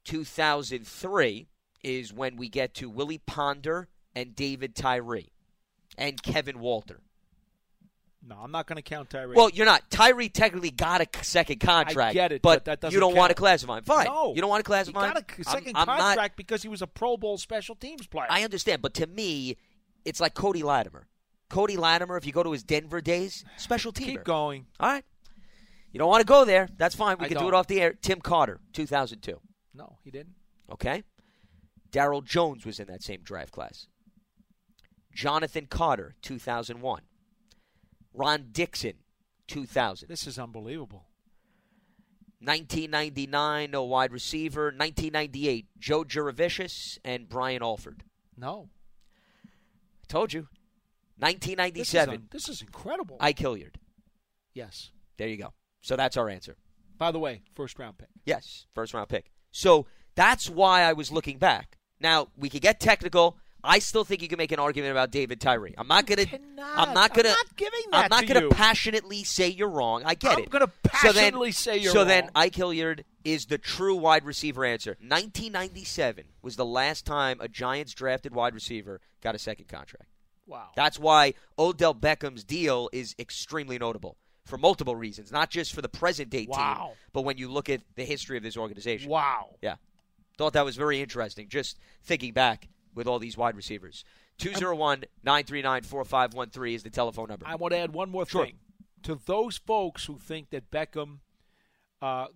2003 0.05 1.49
is 1.83 2.13
when 2.13 2.37
we 2.37 2.49
get 2.49 2.75
to 2.75 2.89
Willie 2.91 3.19
Ponder 3.27 3.89
and 4.15 4.35
David 4.37 4.75
Tyree 4.75 5.33
and 5.99 6.23
Kevin 6.23 6.59
Walter. 6.61 7.01
No, 8.25 8.37
I'm 8.41 8.53
not 8.53 8.67
going 8.69 8.77
to 8.77 8.83
count 8.83 9.11
Tyree. 9.11 9.35
Well, 9.35 9.51
you're 9.51 9.67
not. 9.67 9.91
Tyree 9.91 10.29
technically 10.29 10.71
got 10.71 11.01
a 11.01 11.09
second 11.25 11.59
contract. 11.59 12.15
get 12.15 12.31
it, 12.31 12.41
but, 12.41 12.59
but 12.59 12.65
that 12.67 12.81
doesn't 12.81 12.95
you 12.95 13.01
don't 13.01 13.17
want 13.17 13.31
to 13.31 13.35
classify 13.35 13.79
him. 13.79 13.85
Fine. 13.85 14.07
no, 14.07 14.33
You 14.35 14.41
don't 14.41 14.49
want 14.51 14.61
to 14.65 14.69
classify 14.69 15.09
him. 15.09 15.15
got 15.15 15.23
a 15.23 15.49
I'm- 15.51 15.65
2nd 15.65 15.73
I'm 15.75 15.87
not- 15.87 15.99
contract 15.99 16.37
because 16.37 16.63
he 16.63 16.69
was 16.69 16.83
a 16.83 16.87
Pro 16.87 17.17
Bowl 17.17 17.37
special 17.37 17.75
teams 17.75 18.07
player. 18.07 18.29
I 18.31 18.45
understand, 18.45 18.81
but 18.81 18.95
to 18.95 19.09
me, 19.09 19.57
it's 20.05 20.21
like 20.21 20.35
Cody 20.35 20.63
Latimer. 20.63 21.09
Cody 21.49 21.77
Latimer, 21.77 22.17
if 22.17 22.25
you 22.25 22.33
go 22.33 22.45
to 22.45 22.53
his 22.53 22.63
Denver 22.63 23.01
days, 23.01 23.45
special 23.57 23.93
teamer. 23.93 24.05
Keep 24.07 24.25
going. 24.25 24.67
All 24.79 24.89
right. 24.89 25.05
You 25.91 25.99
don't 25.99 26.09
want 26.09 26.21
to 26.21 26.27
go 26.27 26.45
there. 26.45 26.69
That's 26.79 26.95
fine. 26.95 27.17
We 27.19 27.25
I 27.27 27.29
can 27.29 27.37
do 27.39 27.41
don't. 27.45 27.55
it 27.55 27.57
off 27.57 27.67
the 27.67 27.81
air. 27.81 27.93
Tim 28.01 28.21
Carter, 28.21 28.61
2002. 28.73 29.39
No, 29.75 29.99
he 30.05 30.11
didn't. 30.13 30.35
Okay. 30.71 31.03
Daryl 31.93 32.25
Jones 32.25 32.65
was 32.65 32.81
in 32.81 32.87
that 32.89 33.03
same 33.03 33.21
draft 33.23 33.53
class. 33.53 33.87
Jonathan 35.15 35.67
Carter, 35.67 36.15
2001. 36.23 37.03
Ron 38.15 38.47
Dixon, 38.53 38.95
2000. 39.49 40.09
This 40.09 40.27
is 40.27 40.39
unbelievable. 40.39 41.07
1999, 42.41 43.71
no 43.71 43.85
wide 43.85 44.13
receiver. 44.13 44.65
1998, 44.65 45.67
Joe 45.79 46.03
Jurevicius 46.05 46.99
and 47.05 47.29
Brian 47.29 47.63
Alford. 47.63 48.03
No. 48.37 48.69
I 49.45 50.07
told 50.09 50.33
you. 50.33 50.49
This 51.19 51.29
1997, 51.29 52.15
is, 52.15 52.19
un- 52.19 52.29
this 52.33 52.49
is 52.49 52.63
incredible. 52.63 53.17
Ike 53.21 53.39
Hilliard. 53.39 53.79
yes. 54.55 54.91
There 55.19 55.29
you 55.29 55.37
go. 55.37 55.53
So 55.83 55.95
that's 55.95 56.17
our 56.17 56.29
answer. 56.29 56.57
By 56.99 57.13
the 57.13 57.19
way, 57.19 57.43
first 57.55 57.79
round 57.79 57.99
pick. 57.99 58.09
Yes, 58.25 58.67
first 58.75 58.93
round 58.95 59.09
pick. 59.09 59.31
So 59.53 59.87
that's 60.17 60.49
why 60.49 60.83
I 60.83 60.95
was 60.95 61.13
looking 61.13 61.39
back. 61.39 61.77
Now 62.03 62.29
we 62.37 62.49
could 62.49 62.63
get 62.63 62.81
technical. 62.81 63.37
I 63.65 63.79
still 63.79 64.03
think 64.03 64.23
you 64.23 64.29
can 64.29 64.39
make 64.39 64.51
an 64.51 64.59
argument 64.59 64.91
about 64.91 65.13
David 65.13 65.41
Tyree. 65.41 65.73
I'm 65.79 65.87
not 65.87 66.05
gonna. 66.07 66.23
I'm 66.33 66.93
not 66.93 67.11
I'm 67.13 67.17
gonna. 67.17 67.29
not 67.29 67.57
giving 67.57 67.81
I'm 67.93 68.09
not 68.11 68.21
to 68.23 68.27
gonna 68.27 68.41
you. 68.47 68.51
passionately 68.51 69.23
say 69.23 69.49
you're 69.49 69.69
wrong. 69.71 70.03
I 70.05 70.15
get 70.15 70.37
it. 70.39 70.45
I'm 70.47 70.51
gonna 70.51 70.67
So 71.01 71.13
then- 71.13 71.15
passionately 71.15 71.53
say 71.53 71.77
you're 71.79 71.95
wrong. 71.95 72.03
so 72.03 72.05
then. 72.05 72.31
Ike 72.35 72.57
Hilliard 72.57 73.05
is 73.25 73.47
the 73.47 73.59
true 73.59 73.95
wide 73.95 74.25
receiver 74.25 74.65
answer. 74.65 74.97
1997 75.01 76.25
was 76.43 76.57
the 76.57 76.65
last 76.65 77.07
time 77.07 77.39
a 77.41 77.47
Giants 77.47 77.95
drafted 77.95 78.35
wide 78.35 78.55
receiver 78.55 79.01
got 79.21 79.35
a 79.37 79.39
second 79.39 79.69
contract. 79.69 80.09
Wow. 80.47 80.71
That's 80.75 80.99
why 80.99 81.35
Odell 81.57 81.95
Beckham's 81.95 82.43
deal 82.43 82.89
is 82.93 83.15
extremely 83.19 83.79
notable 83.79 84.17
for 84.45 84.59
multiple 84.59 84.97
reasons, 84.97 85.31
not 85.31 85.51
just 85.51 85.73
for 85.73 85.83
the 85.83 85.89
present 85.89 86.31
day 86.31 86.47
Wow. 86.49 86.87
team, 86.89 86.97
but 87.13 87.23
when 87.23 87.39
you 87.39 87.49
look 87.49 87.69
at 87.71 87.81
the 87.95 88.05
history 88.05 88.37
of 88.37 88.43
this 88.43 88.57
organization. 88.57 89.09
wow. 89.09 89.51
Yeah. 89.63 89.77
Thought 90.43 90.55
that 90.55 90.65
was 90.65 90.75
very 90.75 91.01
interesting, 91.01 91.49
just 91.49 91.79
thinking 92.03 92.33
back 92.33 92.67
with 92.97 93.07
all 93.07 93.21
these 93.21 93.37
wide 93.37 93.55
receivers. 93.55 94.05
201 94.39 95.05
939 95.23 95.83
4513 95.85 96.75
is 96.75 96.83
the 96.83 96.91
telephone 96.91 97.29
number. 97.29 97.47
I 97.47 97.55
want 97.55 97.71
to 97.75 97.79
add 97.79 97.93
one 97.95 98.11
more 98.11 98.27
Sure. 98.27 98.47
thing 98.47 98.59
to 99.05 99.15
those 99.25 99.57
folks 99.59 100.07
who 100.07 100.19
think 100.19 100.51
that 100.51 100.69
Beckham 100.73 101.21
uh, 102.01 102.27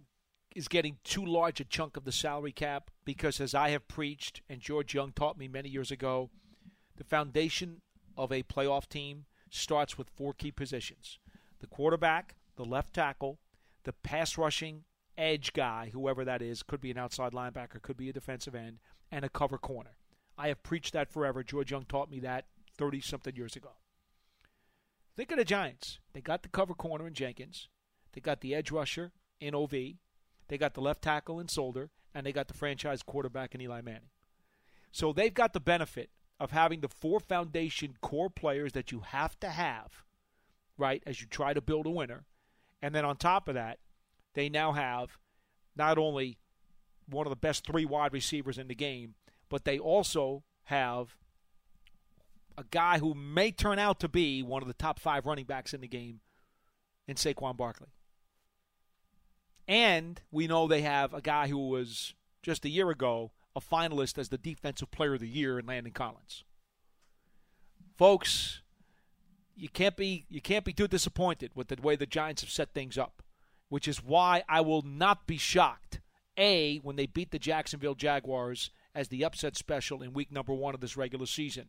is 0.54 0.68
getting 0.68 0.98
too 1.02 1.26
large 1.26 1.58
a 1.58 1.64
chunk 1.64 1.96
of 1.96 2.04
the 2.04 2.12
salary 2.12 2.52
cap 2.52 2.92
because, 3.04 3.40
as 3.40 3.56
I 3.56 3.70
have 3.70 3.88
preached 3.88 4.40
and 4.48 4.60
George 4.60 4.94
Young 4.94 5.10
taught 5.10 5.36
me 5.36 5.48
many 5.48 5.68
years 5.68 5.90
ago, 5.90 6.30
the 6.94 7.02
foundation 7.02 7.82
of 8.16 8.30
a 8.30 8.44
playoff 8.44 8.88
team 8.88 9.24
starts 9.50 9.98
with 9.98 10.10
four 10.10 10.32
key 10.32 10.52
positions: 10.52 11.18
the 11.58 11.66
quarterback, 11.66 12.36
the 12.54 12.64
left 12.64 12.94
tackle, 12.94 13.40
the 13.82 13.92
pass 13.92 14.38
rushing 14.38 14.84
edge 15.18 15.52
guy, 15.52 15.90
whoever 15.92 16.24
that 16.24 16.42
is, 16.42 16.62
could 16.62 16.80
be 16.80 16.90
an 16.90 16.98
outside 16.98 17.32
linebacker, 17.32 17.82
could 17.82 17.96
be 17.96 18.08
a 18.08 18.12
defensive 18.12 18.54
end, 18.54 18.78
and 19.10 19.24
a 19.24 19.28
cover 19.28 19.58
corner. 19.58 19.96
I 20.38 20.48
have 20.48 20.62
preached 20.62 20.92
that 20.92 21.10
forever. 21.10 21.42
George 21.42 21.70
Young 21.70 21.84
taught 21.84 22.10
me 22.10 22.20
that 22.20 22.46
30 22.76 23.00
something 23.00 23.34
years 23.34 23.56
ago. 23.56 23.70
Think 25.16 25.30
of 25.30 25.38
the 25.38 25.44
Giants. 25.44 25.98
They 26.12 26.20
got 26.20 26.42
the 26.42 26.48
cover 26.48 26.74
corner 26.74 27.06
in 27.06 27.14
Jenkins. 27.14 27.68
They 28.12 28.20
got 28.20 28.42
the 28.42 28.54
edge 28.54 28.70
rusher 28.70 29.12
in 29.40 29.54
OV. 29.54 29.72
They 30.48 30.58
got 30.58 30.74
the 30.74 30.82
left 30.82 31.02
tackle 31.02 31.40
in 31.40 31.48
Solder. 31.48 31.90
And 32.14 32.26
they 32.26 32.32
got 32.32 32.48
the 32.48 32.54
franchise 32.54 33.02
quarterback 33.02 33.54
in 33.54 33.60
Eli 33.60 33.80
Manning. 33.80 34.10
So 34.92 35.12
they've 35.12 35.32
got 35.32 35.52
the 35.52 35.60
benefit 35.60 36.10
of 36.38 36.50
having 36.50 36.80
the 36.80 36.88
four 36.88 37.20
foundation 37.20 37.96
core 38.00 38.30
players 38.30 38.72
that 38.72 38.92
you 38.92 39.00
have 39.00 39.38
to 39.40 39.48
have, 39.48 40.04
right, 40.76 41.02
as 41.06 41.20
you 41.20 41.26
try 41.26 41.54
to 41.54 41.60
build 41.60 41.86
a 41.86 41.90
winner. 41.90 42.24
And 42.82 42.94
then 42.94 43.04
on 43.04 43.16
top 43.16 43.48
of 43.48 43.54
that, 43.54 43.78
they 44.36 44.48
now 44.50 44.72
have 44.72 45.18
not 45.74 45.98
only 45.98 46.38
one 47.08 47.26
of 47.26 47.30
the 47.30 47.36
best 47.36 47.66
three 47.66 47.86
wide 47.86 48.12
receivers 48.12 48.58
in 48.58 48.68
the 48.68 48.74
game, 48.74 49.14
but 49.48 49.64
they 49.64 49.78
also 49.78 50.44
have 50.64 51.16
a 52.58 52.64
guy 52.70 52.98
who 52.98 53.14
may 53.14 53.50
turn 53.50 53.78
out 53.78 53.98
to 54.00 54.08
be 54.08 54.42
one 54.42 54.62
of 54.62 54.68
the 54.68 54.74
top 54.74 55.00
five 55.00 55.24
running 55.26 55.46
backs 55.46 55.72
in 55.72 55.80
the 55.80 55.88
game 55.88 56.20
in 57.08 57.16
Saquon 57.16 57.56
Barkley. 57.56 57.88
And 59.66 60.20
we 60.30 60.46
know 60.46 60.68
they 60.68 60.82
have 60.82 61.14
a 61.14 61.20
guy 61.22 61.48
who 61.48 61.68
was 61.68 62.14
just 62.42 62.64
a 62.64 62.68
year 62.68 62.90
ago 62.90 63.32
a 63.56 63.60
finalist 63.60 64.18
as 64.18 64.28
the 64.28 64.38
Defensive 64.38 64.90
Player 64.90 65.14
of 65.14 65.20
the 65.20 65.28
Year 65.28 65.58
in 65.58 65.66
Landon 65.66 65.92
Collins. 65.92 66.44
Folks, 67.96 68.60
you 69.56 69.70
can't 69.70 69.96
be 69.96 70.26
you 70.28 70.42
can't 70.42 70.64
be 70.64 70.74
too 70.74 70.86
disappointed 70.86 71.52
with 71.54 71.68
the 71.68 71.80
way 71.80 71.96
the 71.96 72.04
Giants 72.04 72.42
have 72.42 72.50
set 72.50 72.74
things 72.74 72.98
up, 72.98 73.22
which 73.68 73.88
is 73.88 74.02
why 74.02 74.42
I 74.48 74.60
will 74.60 74.82
not 74.82 75.26
be 75.26 75.36
shocked. 75.36 76.00
A 76.38 76.78
when 76.78 76.96
they 76.96 77.06
beat 77.06 77.30
the 77.30 77.38
Jacksonville 77.38 77.94
Jaguars 77.94 78.70
as 78.94 79.08
the 79.08 79.24
upset 79.24 79.56
special 79.56 80.02
in 80.02 80.12
week 80.12 80.30
number 80.30 80.52
1 80.52 80.74
of 80.74 80.80
this 80.80 80.96
regular 80.96 81.26
season. 81.26 81.68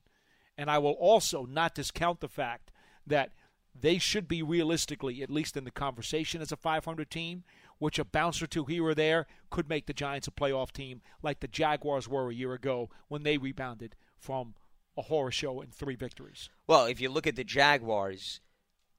And 0.57 0.69
I 0.69 0.77
will 0.79 0.91
also 0.91 1.45
not 1.45 1.75
discount 1.75 2.19
the 2.19 2.27
fact 2.27 2.71
that 3.05 3.31
they 3.79 3.97
should 3.97 4.27
be 4.27 4.41
realistically, 4.41 5.21
at 5.21 5.29
least 5.29 5.55
in 5.55 5.63
the 5.63 5.71
conversation, 5.71 6.41
as 6.41 6.51
a 6.51 6.57
500 6.57 7.09
team, 7.09 7.43
which 7.79 7.99
a 7.99 8.05
bounce 8.05 8.41
or 8.41 8.47
two 8.47 8.65
here 8.65 8.83
or 8.83 8.95
there 8.95 9.27
could 9.49 9.69
make 9.69 9.85
the 9.85 9.93
Giants 9.93 10.27
a 10.27 10.31
playoff 10.31 10.71
team 10.71 11.01
like 11.21 11.39
the 11.39 11.47
Jaguars 11.47 12.07
were 12.07 12.29
a 12.29 12.33
year 12.33 12.53
ago 12.53 12.89
when 13.07 13.23
they 13.23 13.37
rebounded 13.37 13.95
from 14.17 14.55
a 14.97 15.03
horror 15.03 15.31
show 15.31 15.61
and 15.61 15.71
three 15.71 15.95
victories. 15.95 16.49
Well, 16.65 16.85
if 16.85 16.99
you 16.99 17.09
look 17.09 17.27
at 17.27 17.35
the 17.35 17.43
Jaguars, 17.43 18.41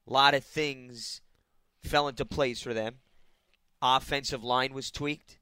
a 0.07 0.13
lot 0.13 0.33
of 0.33 0.45
things 0.45 1.21
fell 1.83 2.07
into 2.07 2.25
place 2.25 2.61
for 2.61 2.73
them. 2.73 2.95
Offensive 3.81 4.43
line 4.43 4.73
was 4.73 4.91
tweaked. 4.91 5.37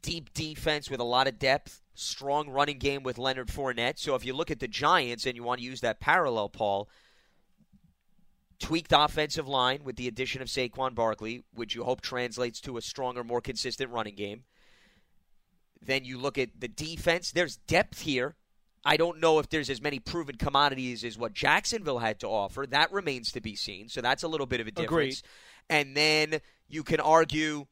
Deep 0.00 0.32
defense 0.32 0.90
with 0.90 1.00
a 1.00 1.04
lot 1.04 1.26
of 1.26 1.38
depth. 1.38 1.82
Strong 1.94 2.50
running 2.50 2.78
game 2.78 3.02
with 3.02 3.18
Leonard 3.18 3.48
Fournette. 3.48 3.98
So 3.98 4.14
if 4.14 4.24
you 4.24 4.32
look 4.32 4.50
at 4.50 4.60
the 4.60 4.68
Giants 4.68 5.26
and 5.26 5.36
you 5.36 5.42
want 5.42 5.60
to 5.60 5.66
use 5.66 5.80
that 5.80 6.00
parallel, 6.00 6.48
Paul, 6.48 6.88
tweaked 8.58 8.92
offensive 8.92 9.48
line 9.48 9.80
with 9.84 9.96
the 9.96 10.08
addition 10.08 10.40
of 10.40 10.48
Saquon 10.48 10.94
Barkley, 10.94 11.44
which 11.52 11.74
you 11.74 11.84
hope 11.84 12.00
translates 12.00 12.60
to 12.62 12.76
a 12.76 12.82
stronger, 12.82 13.22
more 13.24 13.40
consistent 13.40 13.90
running 13.90 14.14
game. 14.14 14.44
Then 15.80 16.04
you 16.04 16.18
look 16.18 16.38
at 16.38 16.60
the 16.60 16.68
defense. 16.68 17.30
There's 17.30 17.56
depth 17.56 18.00
here. 18.00 18.36
I 18.84 18.96
don't 18.96 19.20
know 19.20 19.38
if 19.38 19.48
there's 19.48 19.70
as 19.70 19.80
many 19.80 19.98
proven 19.98 20.36
commodities 20.36 21.04
as 21.04 21.18
what 21.18 21.32
Jacksonville 21.32 21.98
had 21.98 22.20
to 22.20 22.28
offer. 22.28 22.66
That 22.66 22.92
remains 22.92 23.32
to 23.32 23.40
be 23.40 23.54
seen. 23.56 23.88
So 23.88 24.00
that's 24.00 24.22
a 24.22 24.28
little 24.28 24.46
bit 24.46 24.60
of 24.60 24.66
a 24.66 24.70
difference. 24.70 25.20
Agreed. 25.20 25.22
And 25.70 25.96
then 25.96 26.40
you 26.68 26.82
can 26.82 27.00
argue 27.00 27.66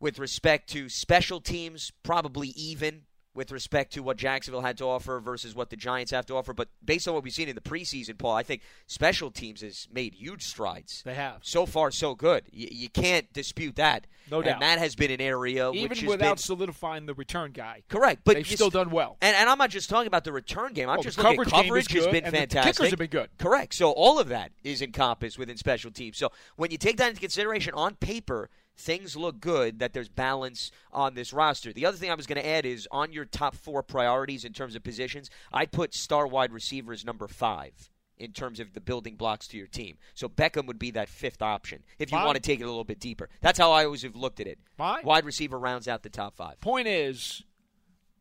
with 0.00 0.18
respect 0.18 0.70
to 0.70 0.88
special 0.88 1.40
teams, 1.40 1.92
probably 2.02 2.48
even 2.48 3.02
with 3.32 3.52
respect 3.52 3.92
to 3.92 4.02
what 4.02 4.16
Jacksonville 4.16 4.60
had 4.62 4.76
to 4.78 4.84
offer 4.84 5.20
versus 5.20 5.54
what 5.54 5.70
the 5.70 5.76
Giants 5.76 6.10
have 6.10 6.26
to 6.26 6.34
offer. 6.34 6.52
But 6.52 6.68
based 6.84 7.06
on 7.06 7.14
what 7.14 7.22
we've 7.22 7.32
seen 7.32 7.48
in 7.48 7.54
the 7.54 7.60
preseason, 7.60 8.18
Paul, 8.18 8.34
I 8.34 8.42
think 8.42 8.62
special 8.88 9.30
teams 9.30 9.60
has 9.60 9.86
made 9.92 10.14
huge 10.14 10.42
strides. 10.42 11.02
They 11.04 11.14
have. 11.14 11.38
So 11.42 11.64
far, 11.64 11.92
so 11.92 12.16
good. 12.16 12.42
You, 12.50 12.66
you 12.70 12.88
can't 12.88 13.32
dispute 13.32 13.76
that. 13.76 14.08
No 14.30 14.38
and 14.38 14.46
doubt. 14.46 14.60
that 14.60 14.78
has 14.80 14.96
been 14.96 15.12
an 15.12 15.20
area 15.20 15.70
which 15.70 15.80
Even 16.02 16.08
without 16.08 16.28
been 16.30 16.36
solidifying 16.38 17.06
the 17.06 17.14
return 17.14 17.52
guy. 17.52 17.82
correct. 17.88 18.22
But 18.24 18.34
They've 18.34 18.46
still 18.46 18.70
st- 18.70 18.72
done 18.72 18.90
well. 18.90 19.16
And, 19.20 19.36
and 19.36 19.48
I'm 19.48 19.58
not 19.58 19.70
just 19.70 19.88
talking 19.88 20.08
about 20.08 20.24
the 20.24 20.32
return 20.32 20.72
game. 20.72 20.88
I'm 20.88 20.98
Oh, 20.98 21.02
just 21.02 21.16
looking 21.16 21.40
at 21.40 21.46
coverage 21.46 21.50
game 21.52 21.76
is 21.76 21.86
coverage 21.86 21.92
has 21.92 22.06
been 22.06 22.24
and 22.24 22.34
the 22.34 22.38
fantastic. 22.38 22.74
kickers 22.74 22.90
have 22.90 22.98
been 22.98 23.10
good. 23.10 23.30
Correct. 23.38 23.74
So 23.74 23.92
all 23.92 24.18
of 24.18 24.28
that 24.28 24.50
is 24.64 24.82
encompassed 24.82 25.38
within 25.38 25.56
special 25.56 25.90
teams. 25.92 26.18
So 26.18 26.30
when 26.56 26.70
you 26.72 26.78
take 26.78 26.96
that 26.96 27.08
into 27.10 27.20
consideration 27.20 27.74
on 27.74 27.94
paper, 27.94 28.50
things 28.80 29.16
look 29.16 29.40
good 29.40 29.78
that 29.78 29.92
there's 29.92 30.08
balance 30.08 30.70
on 30.92 31.14
this 31.14 31.32
roster. 31.32 31.72
The 31.72 31.86
other 31.86 31.96
thing 31.96 32.10
I 32.10 32.14
was 32.14 32.26
going 32.26 32.40
to 32.40 32.46
add 32.46 32.64
is 32.66 32.88
on 32.90 33.12
your 33.12 33.24
top 33.24 33.54
four 33.54 33.82
priorities 33.82 34.44
in 34.44 34.52
terms 34.52 34.74
of 34.74 34.82
positions, 34.82 35.30
I'd 35.52 35.72
put 35.72 35.94
star 35.94 36.26
wide 36.26 36.52
receivers 36.52 37.04
number 37.04 37.28
five 37.28 37.90
in 38.18 38.32
terms 38.32 38.60
of 38.60 38.74
the 38.74 38.80
building 38.80 39.16
blocks 39.16 39.48
to 39.48 39.56
your 39.56 39.66
team. 39.66 39.96
So 40.14 40.28
Beckham 40.28 40.66
would 40.66 40.78
be 40.78 40.90
that 40.92 41.08
fifth 41.08 41.40
option 41.40 41.82
if 41.98 42.12
you 42.12 42.18
want 42.26 42.36
to 42.36 42.42
take 42.42 42.60
it 42.60 42.64
a 42.64 42.68
little 42.68 42.84
bit 42.84 43.00
deeper. 43.00 43.30
That's 43.40 43.58
how 43.58 43.72
I 43.72 43.84
always 43.84 44.02
have 44.02 44.14
looked 44.16 44.40
at 44.40 44.46
it. 44.46 44.58
Wide 45.04 45.24
receiver 45.24 45.58
rounds 45.58 45.88
out 45.88 46.02
the 46.02 46.10
top 46.10 46.36
five. 46.36 46.60
Point 46.60 46.86
is, 46.86 47.42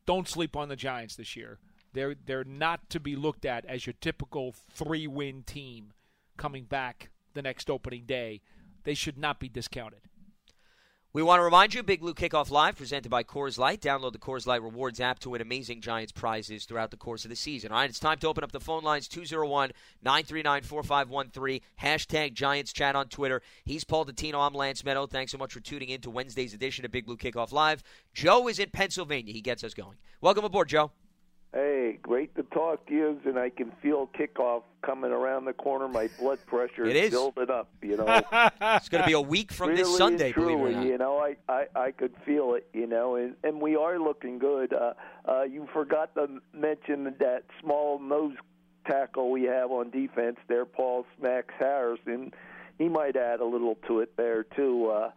don't 0.06 0.28
sleep 0.28 0.56
on 0.56 0.70
the 0.70 0.78
Giants 0.78 1.16
this 1.16 1.36
year. 1.36 1.60
They're 1.92 2.16
they're 2.26 2.44
not 2.44 2.90
to 2.92 3.00
be 3.00 3.16
looked 3.16 3.46
at 3.46 3.66
as 3.66 3.86
your 3.86 3.96
typical 4.00 4.54
three 4.72 5.08
win 5.08 5.44
team 5.44 5.92
coming 6.38 6.64
back 6.64 7.10
the 7.34 7.42
next 7.42 7.70
opening 7.70 8.06
day. 8.06 8.42
They 8.84 8.94
should 8.94 9.18
not 9.18 9.40
be 9.40 9.50
discounted. 9.50 10.02
We 11.12 11.24
want 11.24 11.40
to 11.40 11.44
remind 11.44 11.74
you, 11.74 11.82
Big 11.82 12.02
Blue 12.02 12.14
Kickoff 12.14 12.52
Live, 12.52 12.78
presented 12.78 13.10
by 13.10 13.24
Coors 13.24 13.58
Light. 13.58 13.82
Download 13.82 14.12
the 14.12 14.20
Coors 14.20 14.46
Light 14.46 14.62
Rewards 14.62 15.00
app 15.00 15.18
to 15.22 15.32
win 15.32 15.42
amazing 15.42 15.82
Giants 15.82 16.12
prizes 16.12 16.66
throughout 16.66 16.92
the 16.92 16.98
course 16.98 17.26
of 17.26 17.30
the 17.30 17.36
season. 17.36 17.72
All 17.72 17.80
right, 17.80 17.90
it's 17.90 17.98
time 17.98 18.20
to 18.20 18.28
open 18.28 18.44
up 18.44 18.52
the 18.52 18.60
phone 18.60 18.84
lines 18.84 19.08
201 19.08 19.72
939 20.04 20.62
4513. 20.62 21.62
Hashtag 21.82 22.34
Giants 22.34 22.72
Chat 22.72 22.96
on 22.96 23.08
Twitter. 23.08 23.42
He's 23.66 23.84
Paul 23.84 24.06
Dottino. 24.06 24.36
I'm 24.36 24.54
Lance 24.54 24.84
Medow. 24.84 25.10
Thanks 25.10 25.32
so 25.32 25.40
much 25.40 25.52
for 25.52 25.62
tuning 25.62 25.90
in 25.90 26.02
to 26.02 26.12
Wednesday's 26.12 26.54
edition 26.54 26.86
of 26.86 26.92
Big 26.92 27.08
Blue 27.08 27.18
Kickoff 27.18 27.52
Live. 27.52 27.82
Joe 28.14 28.48
is 28.48 28.60
in 28.60 28.70
Pennsylvania. 28.70 29.34
He 29.34 29.42
gets 29.42 29.64
us 29.64 29.74
going. 29.74 29.98
Welcome 30.22 30.46
aboard, 30.46 30.70
Joe. 30.70 30.92
Hey, 31.52 31.98
great 32.04 32.36
to 32.36 32.44
talk 32.44 32.86
to 32.88 32.94
you, 32.94 33.20
and 33.26 33.40
I 33.40 33.50
can 33.50 33.72
feel 33.82 34.08
kickoff 34.08 34.62
coming 34.84 35.12
around 35.12 35.46
the 35.46 35.54
corner. 35.54 35.88
My 35.88 36.08
blood 36.20 36.38
pressure 36.46 36.86
It 36.86 36.96
is 36.96 37.10
building 37.10 37.50
up. 37.50 37.70
You 37.82 37.98
know, 37.98 38.06
It's 38.62 38.88
going 38.88 39.02
to 39.02 39.08
be 39.08 39.14
a 39.14 39.22
week 39.22 39.52
from 39.52 39.70
really 39.70 39.82
this 39.82 39.98
Sunday, 39.98 40.28
and 40.28 40.36
believe 40.36 40.58
truly, 40.60 40.72
it 40.72 40.76
or 40.76 40.78
not. 40.78 40.86
you 40.86 40.98
know, 41.00 41.18
I, 41.18 41.38
I 41.52 41.66
I 41.76 41.92
could 41.92 42.14
feel 42.24 42.54
it. 42.54 42.68
You 42.72 42.86
know, 42.86 43.16
and 43.16 43.36
and 43.44 43.60
we 43.60 43.76
are 43.76 43.98
looking 43.98 44.38
good. 44.38 44.74
Uh, 44.74 44.94
uh, 45.28 45.42
you 45.42 45.68
forgot 45.74 46.14
to 46.16 46.28
mention 46.54 47.16
that 47.20 47.46
small 47.62 48.00
nose 48.00 48.36
tackle 48.88 49.32
we 49.32 49.44
have 49.44 49.72
on 49.72 49.90
defense 49.90 50.38
there, 50.48 50.66
Paul 50.66 51.08
Snacks 51.20 51.54
Harrison. 51.58 52.32
He 52.78 52.90
might 52.90 53.16
add 53.16 53.40
a 53.40 53.46
little 53.46 53.76
to 53.88 54.02
it 54.02 54.16
there 54.18 54.44
too. 54.44 54.88
Uh, 54.90 55.10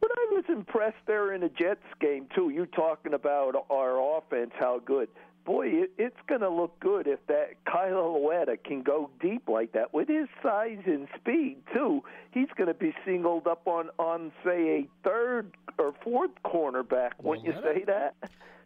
but 0.00 0.10
I 0.12 0.26
was 0.32 0.44
impressed 0.48 1.04
there 1.06 1.34
in 1.34 1.42
the 1.42 1.48
Jets 1.48 1.84
game 2.00 2.26
too. 2.34 2.48
You 2.50 2.66
talking 2.66 3.12
about 3.14 3.54
our 3.70 4.16
offense, 4.18 4.52
how 4.58 4.80
good. 4.84 5.08
Boy, 5.48 5.68
it, 5.68 5.92
it's 5.96 6.18
going 6.28 6.42
to 6.42 6.50
look 6.50 6.78
good 6.78 7.06
if 7.06 7.20
that 7.28 7.52
Kyle 7.64 8.12
Lauletta 8.12 8.58
can 8.58 8.82
go 8.82 9.08
deep 9.18 9.48
like 9.48 9.72
that 9.72 9.94
with 9.94 10.06
his 10.06 10.28
size 10.42 10.82
and 10.84 11.08
speed 11.18 11.56
too. 11.72 12.02
He's 12.32 12.48
going 12.54 12.68
to 12.68 12.74
be 12.74 12.94
singled 13.06 13.46
up 13.46 13.66
on 13.66 13.88
on 13.98 14.30
say 14.44 14.68
a 14.68 14.88
third 15.02 15.56
or 15.78 15.94
fourth 16.04 16.32
cornerback. 16.44 17.12
Wouldn't 17.22 17.46
you 17.46 17.54
say 17.62 17.82
that? 17.86 18.14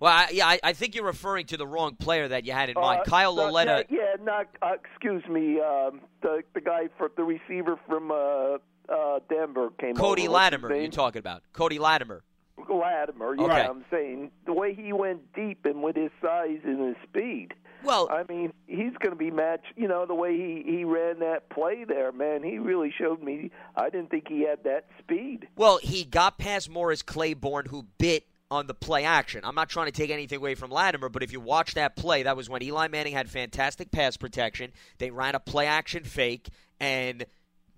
Well, 0.00 0.12
I, 0.12 0.30
yeah, 0.32 0.48
I, 0.48 0.58
I 0.64 0.72
think 0.72 0.96
you're 0.96 1.04
referring 1.04 1.46
to 1.46 1.56
the 1.56 1.68
wrong 1.68 1.94
player 1.94 2.26
that 2.26 2.44
you 2.44 2.52
had 2.52 2.68
in 2.68 2.74
mind. 2.74 3.02
Uh, 3.02 3.04
Kyle 3.04 3.36
no, 3.36 3.44
Lauletta. 3.44 3.86
no, 3.88 3.96
yeah, 3.96 4.16
not. 4.20 4.48
Uh, 4.60 4.72
excuse 4.74 5.24
me. 5.28 5.60
Um, 5.60 6.00
the 6.22 6.42
the 6.52 6.60
guy 6.60 6.88
for 6.98 7.12
the 7.16 7.22
receiver 7.22 7.78
from 7.86 8.10
uh, 8.10 8.58
uh, 8.92 9.20
Denver 9.28 9.70
came. 9.78 9.94
Cody 9.94 10.26
over. 10.26 10.32
Latimer, 10.32 10.74
you're 10.74 10.90
talking 10.90 11.20
about. 11.20 11.44
Cody 11.52 11.78
Latimer. 11.78 12.24
Latimer. 12.58 13.34
Yeah, 13.34 13.44
Okay. 13.44 13.60
I'm 13.62 13.84
saying 13.90 14.30
the 14.46 14.52
way 14.52 14.74
he 14.74 14.92
went 14.92 15.32
deep 15.34 15.64
and 15.64 15.82
with 15.82 15.96
his 15.96 16.10
size 16.20 16.60
and 16.64 16.80
his 16.88 16.96
speed. 17.08 17.54
Well, 17.84 18.08
I 18.10 18.22
mean, 18.32 18.52
he's 18.68 18.92
going 19.00 19.10
to 19.10 19.16
be 19.16 19.30
matched. 19.32 19.72
You 19.76 19.88
know, 19.88 20.06
the 20.06 20.14
way 20.14 20.36
he 20.36 20.62
he 20.64 20.84
ran 20.84 21.18
that 21.18 21.50
play 21.50 21.84
there, 21.84 22.12
man. 22.12 22.44
He 22.44 22.58
really 22.58 22.92
showed 22.96 23.22
me. 23.22 23.50
I 23.74 23.90
didn't 23.90 24.10
think 24.10 24.28
he 24.28 24.42
had 24.42 24.62
that 24.64 24.86
speed. 25.00 25.48
Well, 25.56 25.78
he 25.82 26.04
got 26.04 26.38
past 26.38 26.70
Morris 26.70 27.02
Claiborne, 27.02 27.66
who 27.66 27.86
bit 27.98 28.26
on 28.52 28.66
the 28.66 28.74
play 28.74 29.04
action. 29.04 29.40
I'm 29.44 29.54
not 29.54 29.68
trying 29.68 29.86
to 29.86 29.92
take 29.92 30.10
anything 30.10 30.36
away 30.36 30.54
from 30.54 30.70
Latimer, 30.70 31.08
but 31.08 31.22
if 31.22 31.32
you 31.32 31.40
watch 31.40 31.74
that 31.74 31.96
play, 31.96 32.22
that 32.22 32.36
was 32.36 32.48
when 32.48 32.62
Eli 32.62 32.86
Manning 32.86 33.14
had 33.14 33.28
fantastic 33.28 33.90
pass 33.90 34.16
protection. 34.16 34.72
They 34.98 35.10
ran 35.10 35.34
a 35.34 35.40
play 35.40 35.66
action 35.66 36.04
fake, 36.04 36.50
and 36.78 37.24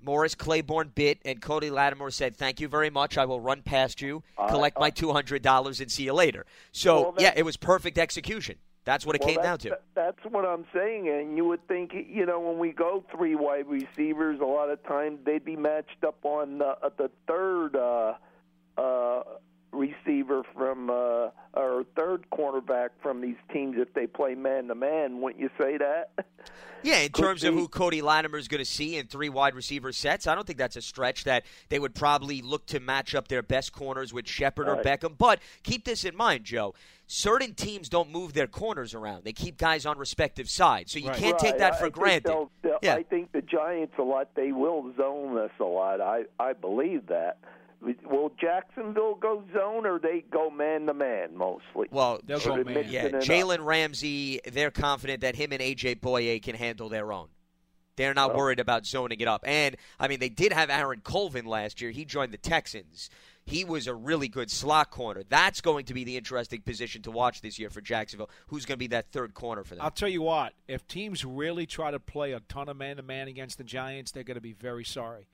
Morris 0.04 0.34
Claiborne 0.34 0.92
bit, 0.94 1.18
and 1.24 1.40
Cody 1.40 1.70
Latimer 1.70 2.10
said, 2.10 2.36
"Thank 2.36 2.60
you 2.60 2.68
very 2.68 2.90
much. 2.90 3.16
I 3.18 3.24
will 3.24 3.40
run 3.40 3.62
past 3.62 4.00
you, 4.02 4.22
collect 4.48 4.78
my 4.78 4.90
two 4.90 5.12
hundred 5.12 5.42
dollars, 5.42 5.80
and 5.80 5.90
see 5.90 6.04
you 6.04 6.12
later." 6.12 6.46
So, 6.72 7.02
Well, 7.02 7.14
yeah, 7.18 7.32
it 7.36 7.44
was 7.44 7.56
perfect 7.56 7.98
execution. 7.98 8.56
That's 8.84 9.06
what 9.06 9.16
it 9.16 9.22
Well, 9.22 9.34
came 9.34 9.42
down 9.42 9.58
to. 9.60 9.78
That's 9.94 10.18
what 10.28 10.44
I'm 10.44 10.66
saying, 10.74 11.08
and 11.08 11.38
you 11.38 11.46
would 11.46 11.66
think, 11.66 11.92
you 11.94 12.26
know, 12.26 12.38
when 12.38 12.58
we 12.58 12.70
go 12.70 13.02
three 13.10 13.34
wide 13.34 13.66
receivers, 13.66 14.40
a 14.40 14.44
lot 14.44 14.68
of 14.68 14.82
times 14.84 15.20
they'd 15.24 15.44
be 15.44 15.56
matched 15.56 16.04
up 16.06 16.18
on 16.22 16.58
the, 16.58 16.76
uh, 16.82 16.90
the 16.98 17.10
third 17.26 17.76
uh, 17.76 18.12
uh, 18.76 19.22
receiver 19.74 20.42
from 20.54 20.88
uh, 20.90 21.28
or 21.54 21.84
third 21.96 22.24
cornerback 22.32 22.90
from 23.02 23.20
these 23.20 23.36
teams 23.52 23.76
if 23.78 23.92
they 23.94 24.06
play 24.06 24.34
man 24.34 24.68
to 24.68 24.74
man. 24.74 25.20
Wouldn't 25.20 25.40
you 25.42 25.50
say 25.58 25.76
that? 25.78 26.10
Yeah, 26.82 26.98
in 26.98 27.12
terms 27.12 27.44
of 27.44 27.54
who 27.54 27.66
Cody 27.66 28.02
Latimer 28.02 28.36
is 28.36 28.46
going 28.46 28.58
to 28.58 28.64
see 28.70 28.96
in 28.98 29.06
three 29.06 29.30
wide 29.30 29.54
receiver 29.54 29.90
sets, 29.90 30.26
I 30.26 30.34
don't 30.34 30.46
think 30.46 30.58
that's 30.58 30.76
a 30.76 30.82
stretch 30.82 31.24
that 31.24 31.44
they 31.70 31.78
would 31.78 31.94
probably 31.94 32.42
look 32.42 32.66
to 32.66 32.80
match 32.80 33.14
up 33.14 33.28
their 33.28 33.42
best 33.42 33.72
corners 33.72 34.12
with 34.12 34.28
Shepard 34.28 34.68
or 34.68 34.76
Beckham. 34.82 35.16
But 35.16 35.40
keep 35.62 35.84
this 35.86 36.04
in 36.04 36.14
mind, 36.14 36.44
Joe. 36.44 36.74
Certain 37.06 37.54
teams 37.54 37.88
don't 37.88 38.10
move 38.10 38.34
their 38.34 38.46
corners 38.46 38.94
around. 38.94 39.24
They 39.24 39.32
keep 39.32 39.56
guys 39.56 39.86
on 39.86 39.96
respective 39.98 40.48
sides. 40.50 40.92
So 40.92 40.98
you 40.98 41.08
Right. 41.08 41.16
can't 41.16 41.38
take 41.38 41.56
that 41.58 41.78
for 41.78 41.86
I 41.86 41.90
granted. 41.90 42.24
they'll- 42.30 42.50
they'll- 42.62 42.78
Yeah. 42.82 42.96
I 42.96 43.02
think 43.02 43.32
the 43.32 43.40
Giants 43.42 43.94
a 43.98 44.02
lot. 44.02 44.34
They 44.34 44.52
will 44.52 44.92
zone 44.96 45.38
us 45.38 45.50
a 45.60 45.64
lot. 45.64 46.00
I 46.02 46.24
I 46.38 46.52
believe 46.52 47.06
that. 47.06 47.38
Will 48.04 48.30
Jacksonville 48.40 49.14
go 49.14 49.44
zone 49.52 49.84
or 49.86 49.98
they 49.98 50.24
go 50.30 50.50
man 50.50 50.86
to 50.86 50.94
man 50.94 51.36
mostly? 51.36 51.88
Well, 51.90 52.20
They'll 52.24 52.40
go 52.40 52.62
man. 52.64 52.86
yeah. 52.88 53.04
Uh, 53.06 53.10
Jalen 53.20 53.64
Ramsey, 53.64 54.40
they're 54.50 54.70
confident 54.70 55.20
that 55.20 55.36
him 55.36 55.52
and 55.52 55.60
A.J. 55.60 55.96
Bouye 55.96 56.40
can 56.42 56.54
handle 56.54 56.88
their 56.88 57.12
own. 57.12 57.28
They're 57.96 58.14
not 58.14 58.32
Oh. 58.32 58.36
worried 58.38 58.58
about 58.58 58.86
zoning 58.86 59.20
it 59.20 59.28
up. 59.28 59.44
And, 59.46 59.76
I 60.00 60.08
mean, 60.08 60.18
they 60.18 60.28
did 60.28 60.52
have 60.52 60.68
Aaron 60.70 61.00
Colvin 61.04 61.44
last 61.46 61.80
year. 61.80 61.90
He 61.92 62.04
joined 62.04 62.32
the 62.32 62.38
Texans. 62.38 63.08
He 63.46 63.64
was 63.64 63.86
a 63.86 63.94
really 63.94 64.26
good 64.26 64.50
slot 64.50 64.90
corner. 64.90 65.22
That's 65.28 65.60
going 65.60 65.84
to 65.84 65.94
be 65.94 66.02
the 66.02 66.16
interesting 66.16 66.62
position 66.62 67.02
to 67.02 67.10
watch 67.12 67.40
this 67.42 67.58
year 67.58 67.68
for 67.70 67.80
Jacksonville. 67.82 68.30
Who's 68.48 68.64
going 68.64 68.76
to 68.76 68.78
be 68.80 68.86
that 68.88 69.12
third 69.12 69.34
corner 69.34 69.62
for 69.62 69.74
them? 69.74 69.84
I'll 69.84 69.90
tell 69.90 70.08
you 70.08 70.22
what, 70.22 70.54
if 70.66 70.88
teams 70.88 71.24
really 71.24 71.66
try 71.66 71.90
to 71.90 72.00
play 72.00 72.32
a 72.32 72.40
ton 72.40 72.68
of 72.68 72.76
man 72.78 72.96
to 72.96 73.02
man 73.02 73.28
against 73.28 73.58
the 73.58 73.64
Giants, 73.64 74.10
they're 74.10 74.24
going 74.24 74.36
to 74.36 74.40
be 74.40 74.54
very 74.54 74.84
sorry. 74.84 75.26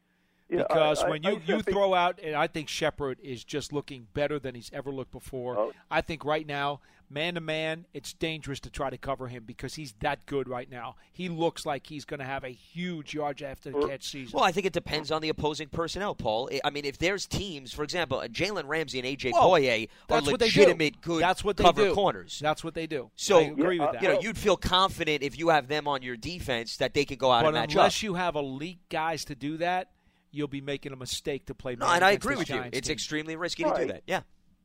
Yeah, 0.50 0.60
I- 0.60 0.62
Because 0.64 1.02
I- 1.04 1.08
when 1.10 1.24
I 1.26 1.30
you, 1.30 1.42
you 1.46 1.62
throw 1.62 1.94
out, 1.94 2.18
and 2.22 2.34
I 2.34 2.46
think 2.46 2.68
Shepard 2.68 3.18
is 3.22 3.44
just 3.44 3.72
looking 3.72 4.08
better 4.14 4.38
than 4.38 4.54
he's 4.54 4.70
ever 4.72 4.90
looked 4.90 5.12
before. 5.12 5.58
Oh. 5.58 5.72
I 5.90 6.00
think 6.00 6.24
right 6.24 6.46
now, 6.46 6.80
man 7.12 7.34
to 7.34 7.40
man, 7.40 7.86
it's 7.92 8.12
dangerous 8.12 8.60
to 8.60 8.70
try 8.70 8.88
to 8.88 8.96
cover 8.96 9.26
him 9.26 9.42
because 9.44 9.74
he's 9.74 9.94
that 10.00 10.24
good 10.26 10.48
right 10.48 10.70
now. 10.70 10.94
He 11.12 11.28
looks 11.28 11.66
like 11.66 11.88
he's 11.88 12.04
going 12.04 12.20
to 12.20 12.26
have 12.26 12.44
a 12.44 12.50
huge 12.50 13.14
yards 13.14 13.42
after 13.42 13.70
the 13.72 13.86
catch 13.88 14.08
season. 14.08 14.36
Well, 14.36 14.44
I 14.44 14.52
think 14.52 14.64
it 14.66 14.72
depends 14.72 15.10
on 15.10 15.20
the 15.20 15.28
opposing 15.28 15.68
personnel, 15.68 16.14
Paul. 16.14 16.48
I- 16.52 16.60
I 16.64 16.70
mean, 16.70 16.84
if 16.84 16.98
there's 16.98 17.26
teams, 17.26 17.72
for 17.72 17.82
example, 17.82 18.18
uh, 18.18 18.28
Jalen 18.28 18.68
Ramsey 18.68 18.98
and 19.00 19.06
A.J. 19.08 19.32
Well, 19.32 19.50
Bouye 19.50 19.84
are 19.84 19.88
that's 20.06 20.26
what 20.30 20.38
they 20.40 20.46
legitimate 20.46 21.00
good 21.00 21.20
That's 21.22 21.42
what 21.42 21.56
they 21.56 21.64
cover 21.64 21.86
do. 21.88 21.94
corners. 21.94 22.38
That's 22.40 22.62
what 22.62 22.74
they 22.74 22.86
do. 22.86 23.10
So, 23.16 23.38
I 23.38 23.42
agree 23.42 23.76
Yeah, 23.78 23.84
with 23.86 23.92
that. 23.94 24.02
You 24.02 24.08
know, 24.08 24.20
you'd 24.20 24.38
feel 24.38 24.56
confident 24.56 25.22
if 25.24 25.36
you 25.36 25.48
have 25.48 25.66
them 25.66 25.88
on 25.88 26.02
your 26.02 26.16
defense 26.16 26.76
that 26.76 26.94
they 26.94 27.04
could 27.04 27.18
go 27.18 27.32
out 27.32 27.42
but 27.42 27.48
and 27.48 27.54
match 27.56 27.72
unless 27.74 27.98
up. 27.98 28.02
you 28.04 28.14
have 28.14 28.36
elite 28.36 28.78
guys 28.88 29.24
to 29.24 29.34
do 29.34 29.56
that, 29.56 29.90
you'll 30.30 30.48
be 30.48 30.60
making 30.60 30.92
a 30.92 30.96
mistake 30.96 31.46
to 31.46 31.54
play. 31.54 31.76
No, 31.76 31.86
man 31.86 31.96
and 31.96 32.04
I 32.04 32.12
agree 32.12 32.34
this 32.34 32.48
with 32.48 32.50
you. 32.50 32.64
It's 32.72 32.88
team. 32.88 32.92
extremely 32.92 33.36
risky 33.36 33.64
to 33.64 33.74
do 33.76 33.86
that. 33.86 34.02
Yeah. 34.06 34.22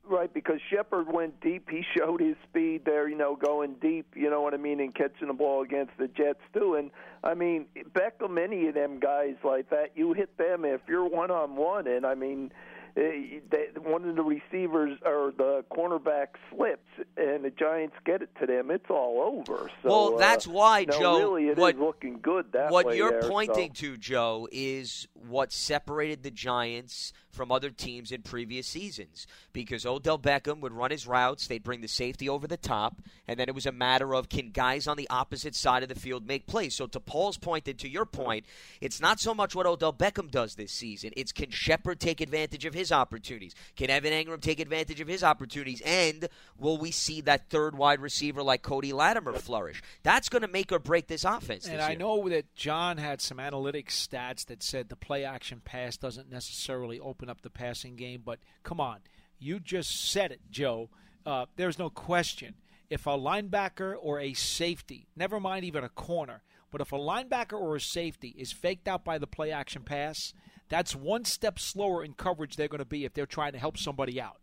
Right, 0.08 0.32
because 0.32 0.60
Shepard 0.72 1.12
went 1.12 1.42
deep. 1.42 1.68
He 1.68 1.84
showed 1.98 2.22
his 2.22 2.36
speed 2.48 2.84
there, 2.86 3.10
you 3.10 3.18
know, 3.18 3.36
going 3.36 3.78
deep, 3.82 4.14
you 4.16 4.30
know 4.30 4.40
what 4.40 4.54
I 4.54 4.58
mean, 4.58 4.80
and 4.80 4.94
catching 4.94 5.28
the 5.30 5.34
ball 5.34 5.64
against 5.64 5.94
the 5.98 6.08
Jets, 6.08 6.42
too. 6.54 6.76
And, 6.76 6.92
I 7.24 7.34
mean, 7.34 7.66
Beckham, 7.92 8.40
any 8.40 8.68
of 8.68 8.76
them 8.76 9.00
guys 9.00 9.34
like 9.44 9.72
that, 9.72 9.94
you 9.96 10.14
hit 10.14 10.38
them 10.38 10.64
if 10.64 10.82
you're 10.88 11.08
one 11.08 11.32
on 11.32 11.56
one. 11.56 11.88
And, 11.88 12.06
I 12.06 12.14
mean, 12.14 12.52
they, 12.96 13.42
one 13.82 14.08
of 14.08 14.16
the 14.16 14.24
receivers 14.24 14.98
or 15.06 15.34
the 15.38 15.66
cornerback 15.70 16.28
slips, 16.50 16.88
and 17.18 17.44
the 17.44 17.50
Giants 17.50 17.96
get 18.06 18.22
it 18.22 18.30
to 18.40 18.46
them, 18.48 18.72
it's 18.72 18.90
all 18.90 19.22
over. 19.22 19.70
So, 19.84 19.90
Well, 19.90 20.16
uh, 20.16 20.18
that's 20.18 20.48
why, 20.48 20.80
you 20.80 20.86
know, 20.88 21.00
Joe, 21.00 21.20
Really, 21.20 21.50
it 21.50 21.52
is 21.52 21.58
what- 21.58 21.78
looking 21.78 22.20
good 22.22 22.54
that 22.54 22.72
what 22.72 22.86
way 22.86 22.98
you're 22.98 23.12
there, 23.12 23.22
so- 23.24 23.30
pointing 23.30 23.74
to, 23.74 23.98
Joe, 23.98 24.48
is 24.52 25.08
what 25.14 25.52
separated 25.52 26.24
the 26.24 26.32
Giants 26.32 27.12
from 27.32 27.52
other 27.52 27.70
teams 27.70 28.14
in 28.14 28.22
previous 28.22 28.66
seasons. 28.66 29.28
Because 29.52 29.86
Odell 29.86 30.18
Beckham 30.18 30.62
would 30.62 30.72
run 30.72 30.92
his 30.92 31.06
routes, 31.06 31.48
they'd 31.48 31.64
bring 31.64 31.82
the 31.82 31.90
safety 31.90 32.30
over 32.30 32.48
the 32.48 32.56
top, 32.56 33.02
and 33.28 33.38
then 33.38 33.50
it 33.50 33.56
was 33.56 33.66
a 33.66 33.74
matter 33.74 34.16
of 34.16 34.30
can 34.30 34.52
guys 34.52 34.88
on 34.88 34.96
the 34.96 35.10
opposite 35.10 35.54
side 35.54 35.84
of 35.84 35.90
the 35.90 35.96
field 35.96 36.26
make 36.26 36.48
plays. 36.48 36.76
So 36.76 36.88
to 36.88 37.00
Paul's 37.02 37.38
point 37.38 37.68
and 37.68 37.78
to 37.80 37.90
your 37.90 38.06
point, 38.06 38.46
it's 38.80 39.02
not 39.02 39.20
so 39.20 39.34
much 39.34 39.54
what 39.54 39.66
Odell 39.66 39.92
Beckham 39.92 40.32
does 40.32 40.56
this 40.56 40.72
season. 40.72 41.12
It's 41.18 41.34
can 41.34 41.50
Shepard 41.50 42.00
take 42.00 42.22
advantage 42.22 42.64
of 42.64 42.74
his 42.74 42.85
opportunities? 42.92 43.56
Can 43.76 43.90
Evan 43.90 44.14
Engram 44.14 44.42
take 44.42 44.60
advantage 44.60 45.00
of 45.02 45.08
his 45.08 45.24
opportunities? 45.24 45.82
And 45.86 46.28
will 46.58 46.78
we 46.78 46.92
see 46.92 47.22
that 47.22 47.50
third 47.50 47.78
wide 47.78 48.00
receiver 48.00 48.44
like 48.44 48.62
Cody 48.62 48.94
Latimer 48.94 49.34
flourish? 49.34 49.82
That's 50.04 50.30
going 50.30 50.42
to 50.42 50.48
make 50.48 50.72
or 50.72 50.80
break 50.80 51.08
this 51.08 51.24
offense. 51.24 51.66
And 51.66 51.80
this 51.80 51.86
I 51.86 51.92
year. 51.92 52.00
know 52.00 52.30
that 52.30 52.54
John 52.56 52.98
had 52.98 53.22
some 53.22 53.38
analytics 53.38 53.92
stats 53.92 54.46
that 54.48 54.64
said 54.64 54.90
the 54.90 54.96
play 54.96 55.24
action 55.24 55.62
pass 55.64 55.98
doesn't 55.98 56.32
necessarily 56.32 57.00
open 57.00 57.30
up 57.30 57.42
the 57.42 57.50
passing 57.50 57.96
game, 57.96 58.22
but 58.26 58.40
come 58.64 58.80
on. 58.80 59.00
You 59.40 59.60
just 59.60 60.12
said 60.12 60.32
it, 60.32 60.42
Joe. 60.50 60.90
Uh, 61.26 61.46
there's 61.56 61.80
no 61.80 61.90
question. 61.90 62.56
If 62.90 63.08
a 63.08 63.18
linebacker 63.18 63.96
or 64.00 64.20
a 64.20 64.34
safety, 64.34 65.08
never 65.16 65.40
mind 65.40 65.66
even 65.66 65.84
a 65.84 65.90
corner, 65.90 66.44
but 66.72 66.82
if 66.82 66.92
a 66.92 66.98
linebacker 66.98 67.54
or 67.54 67.76
a 67.76 67.82
safety 67.82 68.36
is 68.38 68.52
faked 68.52 68.88
out 68.88 69.04
by 69.04 69.18
the 69.18 69.28
play 69.28 69.52
action 69.52 69.82
pass, 69.82 70.34
that's 70.70 70.96
one 70.96 71.26
step 71.26 71.60
slower 71.60 72.04
in 72.04 72.14
coverage 72.14 72.56
they're 72.56 72.68
going 72.68 72.80
to 72.80 72.86
be 72.86 73.06
if 73.06 73.14
they're 73.14 73.26
trying 73.26 73.54
to 73.54 73.60
help 73.60 73.78
somebody 73.78 74.20
out. 74.20 74.38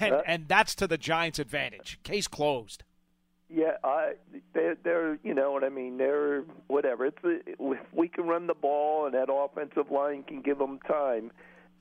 And, 0.00 0.14
Uh, 0.14 0.22
and 0.26 0.48
that's 0.48 0.74
to 0.76 0.86
the 0.86 0.96
Giants' 0.96 1.38
advantage. 1.38 1.98
Case 2.02 2.26
closed. 2.26 2.84
Yeah, 3.50 3.76
I 3.84 4.14
they're, 4.54 4.76
they're 4.82 5.18
you 5.22 5.34
know 5.34 5.52
what 5.52 5.62
I 5.62 5.68
mean. 5.68 5.98
They're 5.98 6.44
whatever. 6.68 7.04
It's 7.04 7.22
a, 7.22 7.40
if 7.46 7.92
we 7.92 8.08
can 8.08 8.26
run 8.26 8.46
the 8.46 8.54
ball 8.54 9.04
and 9.04 9.14
that 9.14 9.30
offensive 9.30 9.90
line 9.90 10.22
can 10.22 10.40
give 10.40 10.58
them 10.58 10.78
time. 10.88 11.30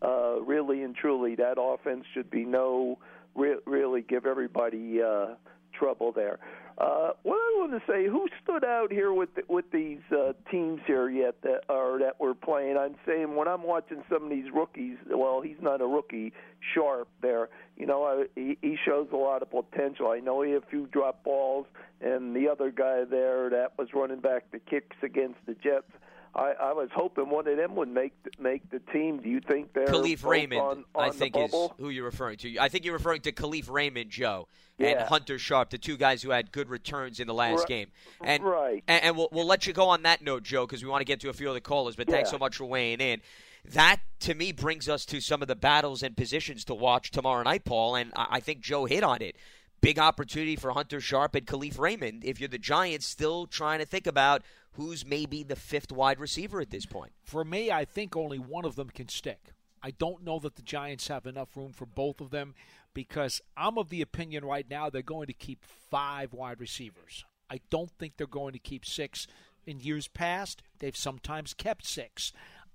Uh, 0.01 0.41
really 0.41 0.81
and 0.83 0.95
truly, 0.95 1.35
that 1.35 1.55
offense 1.59 2.05
should 2.13 2.29
be 2.29 2.43
no 2.43 2.97
re- 3.35 3.59
really 3.65 4.01
give 4.01 4.25
everybody 4.25 5.01
uh, 5.01 5.27
trouble 5.71 6.11
there. 6.11 6.39
Uh, 6.81 7.11
what 7.21 7.35
I 7.35 7.59
want 7.59 7.71
to 7.73 7.81
say, 7.91 8.07
who 8.07 8.27
stood 8.43 8.65
out 8.65 8.91
here 8.91 9.13
with 9.13 9.29
the, 9.35 9.43
with 9.47 9.65
these 9.71 9.99
uh, 10.11 10.33
teams 10.49 10.81
here 10.87 11.11
yet 11.11 11.35
that 11.43 11.61
are 11.69 11.99
that 11.99 12.19
we're 12.19 12.33
playing? 12.33 12.75
I'm 12.75 12.95
saying 13.05 13.35
when 13.35 13.47
I'm 13.47 13.61
watching 13.61 14.03
some 14.09 14.23
of 14.23 14.29
these 14.31 14.51
rookies, 14.51 14.97
well, 15.07 15.41
he's 15.41 15.61
not 15.61 15.81
a 15.81 15.85
rookie, 15.85 16.33
Sharp 16.73 17.07
there. 17.21 17.49
You 17.77 17.85
know, 17.85 18.03
I, 18.03 18.25
he, 18.33 18.57
he 18.63 18.77
shows 18.83 19.09
a 19.13 19.15
lot 19.15 19.43
of 19.43 19.51
potential. 19.51 20.09
I 20.09 20.21
know 20.21 20.41
he 20.41 20.53
had 20.53 20.63
a 20.63 20.65
few 20.71 20.87
drop 20.87 21.23
balls, 21.23 21.67
and 22.01 22.35
the 22.35 22.49
other 22.49 22.71
guy 22.71 23.03
there 23.03 23.51
that 23.51 23.77
was 23.77 23.89
running 23.93 24.19
back 24.19 24.49
the 24.51 24.57
kicks 24.57 24.97
against 25.03 25.37
the 25.45 25.53
Jets. 25.53 25.91
I, 26.33 26.53
I 26.59 26.73
was 26.73 26.89
hoping 26.93 27.29
one 27.29 27.47
of 27.47 27.57
them 27.57 27.75
would 27.75 27.89
make 27.89 28.13
make 28.39 28.69
the 28.69 28.79
team. 28.79 29.21
Do 29.21 29.29
you 29.29 29.41
think 29.41 29.73
they're 29.73 29.85
Kalif 29.87 30.23
Raymond? 30.25 30.61
on, 30.61 30.85
on 30.95 31.03
I 31.03 31.09
think 31.09 31.35
is 31.37 31.53
who 31.77 31.89
you're 31.89 32.05
referring 32.05 32.37
to. 32.37 32.57
I 32.57 32.69
think 32.69 32.85
you're 32.85 32.93
referring 32.93 33.21
to 33.21 33.31
Kalif 33.31 33.69
Raymond, 33.69 34.09
Joe, 34.09 34.47
and 34.79 34.99
Hunter 35.01 35.37
Sharp, 35.37 35.69
the 35.71 35.77
two 35.77 35.97
guys 35.97 36.23
who 36.23 36.29
had 36.29 36.51
good 36.51 36.69
returns 36.69 37.19
in 37.19 37.27
the 37.27 37.33
last 37.33 37.59
Right. 37.59 37.67
game. 37.67 37.87
And 38.23 38.43
Right. 38.43 38.83
and, 38.87 39.03
and 39.03 39.17
we'll 39.17 39.29
we'll 39.31 39.45
let 39.45 39.67
you 39.67 39.73
go 39.73 39.89
on 39.89 40.03
that 40.03 40.21
note, 40.21 40.43
Joe, 40.43 40.65
because 40.65 40.83
we 40.83 40.89
want 40.89 41.01
to 41.01 41.05
get 41.05 41.19
to 41.21 41.29
a 41.29 41.33
few 41.33 41.49
other 41.49 41.59
callers. 41.59 41.95
But 41.95 42.07
thanks 42.07 42.29
so 42.29 42.37
much 42.37 42.55
for 42.55 42.65
weighing 42.65 43.01
in. 43.01 43.21
That 43.65 43.97
to 44.21 44.33
me 44.33 44.51
brings 44.53 44.89
us 44.89 45.05
to 45.07 45.21
some 45.21 45.41
of 45.41 45.47
the 45.47 45.55
battles 45.55 46.01
and 46.01 46.15
positions 46.17 46.63
to 46.65 46.73
watch 46.73 47.11
tomorrow 47.11 47.43
night, 47.43 47.65
Paul. 47.65 47.95
And 47.95 48.11
I, 48.15 48.27
I 48.31 48.39
think 48.39 48.61
Joe 48.61 48.85
hit 48.85 49.03
on 49.03 49.21
it. 49.21 49.35
Big 49.81 49.97
opportunity 49.97 50.55
for 50.55 50.71
Hunter 50.71 51.01
Sharp 51.01 51.33
and 51.33 51.47
Kalif 51.47 51.79
Raymond. 51.79 52.23
If 52.23 52.39
you're 52.39 52.47
the 52.47 52.59
Giants, 52.59 53.07
still 53.07 53.47
trying 53.47 53.79
to 53.79 53.85
think 53.85 54.05
about 54.05 54.43
who's 54.73 55.05
maybe 55.05 55.41
the 55.41 55.55
fifth 55.55 55.91
wide 55.91 56.19
receiver 56.19 56.61
at 56.61 56.69
this 56.69 56.85
point. 56.85 57.13
For 57.23 57.43
me, 57.43 57.71
I 57.71 57.85
think 57.85 58.15
only 58.15 58.37
one 58.37 58.63
of 58.63 58.75
them 58.75 58.89
can 58.89 59.09
stick. 59.09 59.53
I 59.81 59.89
don't 59.91 60.23
know 60.23 60.37
that 60.39 60.55
the 60.55 60.61
Giants 60.61 61.07
have 61.07 61.25
enough 61.25 61.57
room 61.57 61.73
for 61.73 61.87
both 61.87 62.21
of 62.21 62.29
them 62.29 62.53
because 62.93 63.41
I'm 63.57 63.79
of 63.79 63.89
the 63.89 64.03
opinion 64.03 64.45
right 64.45 64.69
now 64.69 64.89
they're 64.89 65.01
going 65.01 65.27
to 65.27 65.33
keep 65.33 65.65
five 65.89 66.31
wide 66.31 66.59
receivers. 66.59 67.25
I 67.49 67.59
don't 67.71 67.91
think 67.91 68.17
they're 68.17 68.27
going 68.27 68.53
to 68.53 68.59
keep 68.59 68.85
six. 68.85 69.25
In 69.65 69.79
years 69.79 70.07
past, 70.07 70.61
they've 70.79 70.95
sometimes 70.95 71.53
kept 71.53 71.85
six. 71.85 72.31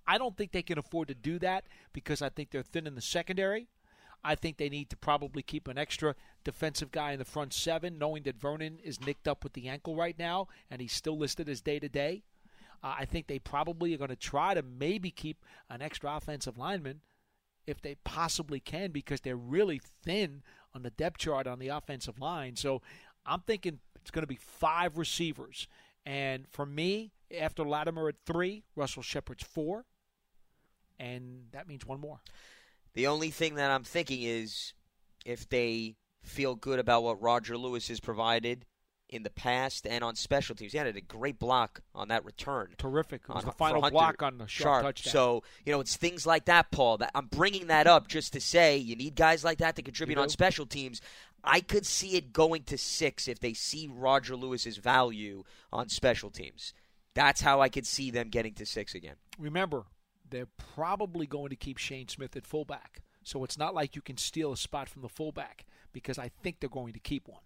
I 0.07 0.19
don't 0.19 0.37
think 0.37 0.53
they 0.53 0.63
can 0.63 0.79
afford 0.79 1.09
to 1.09 1.15
do 1.15 1.39
that 1.39 1.65
because 1.93 2.21
I 2.21 2.29
think 2.29 2.51
they're 2.51 2.63
thin 2.63 2.87
in 2.87 2.95
the 2.95 3.01
secondary. 3.01 3.69
I 4.25 4.35
think 4.35 4.57
they 4.57 4.69
need 4.69 4.91
to 4.91 4.97
probably 4.97 5.43
keep 5.43 5.69
an 5.69 5.79
extra 5.79 6.17
defensive 6.47 6.93
guy 6.93 7.11
in 7.11 7.19
the 7.19 7.25
front 7.25 7.53
seven, 7.53 7.99
knowing 7.99 8.23
that 8.23 8.41
Vernon 8.41 8.79
is 8.83 9.05
nicked 9.05 9.27
up 9.27 9.43
with 9.43 9.53
the 9.55 9.69
ankle 9.69 9.97
right 9.97 10.17
now 10.17 10.47
and 10.71 10.81
he's 10.81 10.93
still 10.93 11.19
listed 11.19 11.49
as 11.49 11.61
day 11.61 11.81
to 11.81 11.89
day. 11.89 12.23
I 12.83 13.05
think 13.05 13.27
they 13.27 13.41
probably 13.41 13.93
are 13.95 13.99
going 13.99 14.11
to 14.11 14.17
try 14.17 14.55
to 14.55 14.63
maybe 14.63 15.11
keep 15.11 15.45
an 15.69 15.83
extra 15.83 16.15
offensive 16.15 16.57
lineman 16.57 17.01
if 17.67 17.83
they 17.83 17.97
possibly 18.05 18.61
can 18.61 18.93
because 18.93 19.21
they're 19.23 19.35
really 19.35 19.81
thin 20.05 20.45
on 20.73 20.85
the 20.85 20.91
depth 20.91 21.19
chart 21.19 21.49
on 21.49 21.59
the 21.59 21.67
offensive 21.69 22.21
line. 22.21 22.55
So 22.55 22.81
I'm 23.25 23.41
thinking 23.41 23.81
it's 24.01 24.13
going 24.13 24.23
to 24.23 24.29
be 24.29 24.39
five 24.41 24.99
receivers. 24.99 25.67
And 26.05 26.47
for 26.53 26.65
me, 26.65 27.11
after 27.37 27.65
Latimer 27.65 28.09
at 28.09 28.15
three, 28.25 28.63
Russell 28.77 29.03
Shepard's 29.03 29.43
four. 29.43 29.85
And 31.01 31.47
that 31.51 31.67
means 31.67 31.85
one 31.85 31.99
more. 31.99 32.21
The 32.95 33.09
only 33.09 33.31
thing 33.31 33.57
that 33.57 33.73
I'm 33.73 33.83
thinking 33.83 34.23
is 34.23 34.75
if 35.25 35.49
they 35.49 35.97
feel 36.27 36.55
good 36.55 36.79
about 36.79 37.03
what 37.03 37.21
Roger 37.21 37.57
Lewis 37.57 37.89
has 37.89 38.01
provided 38.01 38.65
in 39.09 39.23
the 39.23 39.31
past 39.31 39.87
and 39.87 40.03
on 40.03 40.17
special 40.17 40.55
teams. 40.57 40.73
He 40.73 40.79
had 40.79 40.89
a 40.89 41.01
great 41.01 41.39
block 41.39 41.81
on 41.95 42.09
that 42.09 42.25
return. 42.25 42.75
Terrific. 42.77 43.23
It 43.23 43.29
was 43.29 43.45
on- 43.45 43.51
the 43.51 43.53
final 43.53 43.81
Hunter 43.81 43.93
block 43.93 44.23
on 44.23 44.39
the 44.39 44.49
sharp, 44.49 44.83
touchdown. 44.83 45.13
So 45.13 45.43
you 45.65 45.73
know 45.73 45.81
it's 45.81 45.97
things 45.97 46.27
like 46.27 46.47
that, 46.47 46.71
Paul. 46.71 46.99
That 46.99 47.13
I'm 47.15 47.27
bringing 47.27 47.69
that 47.69 47.87
up 47.87 48.09
just 48.09 48.33
to 48.33 48.41
say 48.41 48.77
you 48.77 48.97
need 48.97 49.15
guys 49.15 49.45
like 49.45 49.59
that 49.59 49.77
to 49.77 49.83
contribute 49.83 50.19
on 50.19 50.29
special 50.29 50.67
teams. 50.67 51.01
I 51.45 51.61
could 51.61 51.87
see 51.87 52.17
it 52.17 52.33
going 52.33 52.65
to 52.65 52.77
six 52.77 53.29
if 53.29 53.39
they 53.39 53.53
see 53.53 53.89
Roger 53.93 54.35
Lewis's 54.35 54.79
value 54.79 55.45
on 55.73 55.89
special 55.89 56.31
teams. 56.31 56.75
That's 57.15 57.41
how 57.41 57.61
I 57.61 57.69
could 57.69 57.87
see 57.87 58.11
them 58.11 58.29
getting 58.29 58.55
to 58.55 58.67
six 58.67 58.95
again. 58.95 59.15
remember, 59.39 59.85
they're 60.29 60.49
probably 60.75 61.27
going 61.27 61.51
to 61.51 61.57
keep 61.57 61.79
Shane 61.79 62.09
Smith 62.09 62.35
at 62.37 62.45
fullback. 62.45 63.03
So 63.27 63.43
it's 63.43 63.59
not 63.59 63.75
like 63.75 63.97
you 63.97 64.03
can 64.03 64.17
steal 64.17 64.53
a 64.53 64.57
spot 64.57 64.89
from 64.89 65.03
the 65.03 65.09
fullback 65.09 65.67
because 65.93 66.17
I 66.17 66.31
think 66.45 66.61
they're 66.61 66.71
going 66.71 66.93
to 66.93 67.01
keep 67.01 67.27
one. 67.27 67.41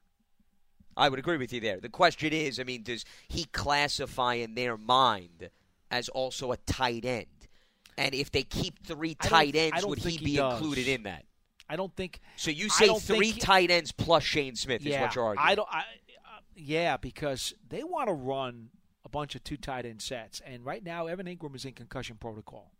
I 0.94 1.08
would 1.08 1.18
agree 1.18 1.38
with 1.38 1.54
you 1.54 1.60
there. 1.60 1.80
The 1.80 1.88
question 1.88 2.34
is, 2.34 2.60
I 2.60 2.64
mean, 2.64 2.82
does 2.82 3.06
he 3.28 3.44
classify 3.44 4.34
in 4.34 4.54
their 4.54 4.76
mind 4.76 5.48
as 5.90 6.10
also 6.10 6.52
a 6.52 6.58
tight 6.58 7.06
end? 7.06 7.48
And 7.96 8.14
if 8.14 8.30
they 8.30 8.42
keep 8.42 8.86
three 8.86 9.14
tight 9.14 9.56
ends, 9.56 9.86
would 9.86 10.00
he 10.00 10.18
be 10.22 10.36
does. 10.36 10.52
included 10.52 10.86
in 10.86 11.04
that? 11.04 11.24
I 11.66 11.76
don't 11.76 11.96
think. 11.96 12.20
So 12.36 12.50
you 12.50 12.68
say 12.68 12.92
three 12.98 13.30
he- 13.30 13.40
tight 13.40 13.70
ends 13.70 13.90
plus 13.90 14.22
Shane 14.22 14.56
Smith 14.56 14.84
is 14.84 14.98
what 14.98 15.14
you're 15.14 15.24
arguing. 15.24 15.48
I 15.48 15.54
don't. 15.54 15.68
I, 15.72 15.78
uh, 15.78 16.40
yeah, 16.56 16.98
because 16.98 17.54
they 17.66 17.84
want 17.84 18.08
to 18.08 18.12
run 18.12 18.68
a 19.06 19.08
bunch 19.08 19.34
of 19.34 19.42
two 19.44 19.56
tight 19.56 19.86
end 19.86 20.02
sets, 20.02 20.42
and 20.44 20.62
right 20.62 20.84
now 20.84 21.06
Evan 21.06 21.24
Engram 21.24 21.56
is 21.56 21.64
in 21.64 21.72
concussion 21.72 22.16
protocol. 22.20 22.70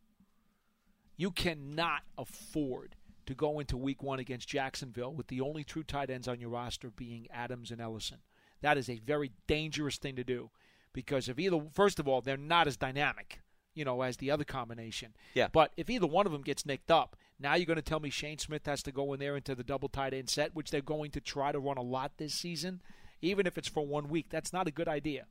You 1.20 1.30
cannot 1.30 2.00
afford 2.16 2.96
to 3.26 3.34
go 3.34 3.60
into 3.60 3.76
Week 3.76 4.02
One 4.02 4.20
against 4.20 4.48
Jacksonville 4.48 5.12
with 5.12 5.26
the 5.26 5.42
only 5.42 5.64
true 5.64 5.82
tight 5.82 6.08
ends 6.08 6.26
on 6.26 6.40
your 6.40 6.48
roster 6.48 6.88
being 6.88 7.26
Adams 7.30 7.70
and 7.70 7.78
Ellison. 7.78 8.20
That 8.62 8.78
is 8.78 8.88
a 8.88 9.00
very 9.00 9.32
dangerous 9.46 9.98
thing 9.98 10.16
to 10.16 10.24
do 10.24 10.48
because 10.94 11.28
if 11.28 11.38
either, 11.38 11.60
first 11.74 11.98
of 11.98 12.08
all, 12.08 12.22
they're 12.22 12.38
not 12.38 12.66
as 12.66 12.78
dynamic, 12.78 13.42
you 13.74 13.84
know, 13.84 14.00
as 14.00 14.16
the 14.16 14.30
other 14.30 14.44
combination. 14.44 15.12
Yeah. 15.34 15.48
But 15.52 15.74
if 15.76 15.90
either 15.90 16.06
one 16.06 16.24
of 16.24 16.32
them 16.32 16.40
gets 16.40 16.64
nicked 16.64 16.90
up, 16.90 17.16
now 17.38 17.54
you're 17.54 17.66
going 17.66 17.76
to 17.76 17.82
tell 17.82 18.00
me 18.00 18.08
Shane 18.08 18.38
Smith 18.38 18.64
has 18.64 18.82
to 18.84 18.90
go 18.90 19.12
in 19.12 19.20
there 19.20 19.36
into 19.36 19.54
the 19.54 19.62
double 19.62 19.90
tight 19.90 20.14
end 20.14 20.30
set, 20.30 20.54
which 20.54 20.70
they're 20.70 20.80
going 20.80 21.10
to 21.10 21.20
try 21.20 21.52
to 21.52 21.60
run 21.60 21.76
a 21.76 21.82
lot 21.82 22.12
this 22.16 22.32
season, 22.32 22.80
even 23.20 23.46
if 23.46 23.58
it's 23.58 23.68
for 23.68 23.86
one 23.86 24.08
week. 24.08 24.28
That's 24.30 24.54
not 24.54 24.68
a 24.68 24.70
good 24.70 24.88
idea 24.88 25.26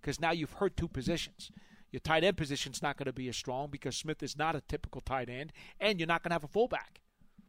because 0.00 0.18
now 0.18 0.30
you've 0.30 0.54
hurt 0.54 0.78
two 0.78 0.88
positions. 0.88 1.50
Your 1.96 2.02
tight 2.02 2.24
end 2.24 2.36
position's 2.36 2.82
not 2.82 2.98
going 2.98 3.06
to 3.06 3.12
be 3.14 3.26
as 3.30 3.38
strong 3.38 3.70
because 3.70 3.96
Smith 3.96 4.22
is 4.22 4.36
not 4.36 4.54
a 4.54 4.60
typical 4.60 5.00
tight 5.00 5.30
end, 5.30 5.50
and 5.80 5.98
you're 5.98 6.06
not 6.06 6.22
going 6.22 6.28
to 6.28 6.34
have 6.34 6.44
a 6.44 6.46
fullback. 6.46 7.00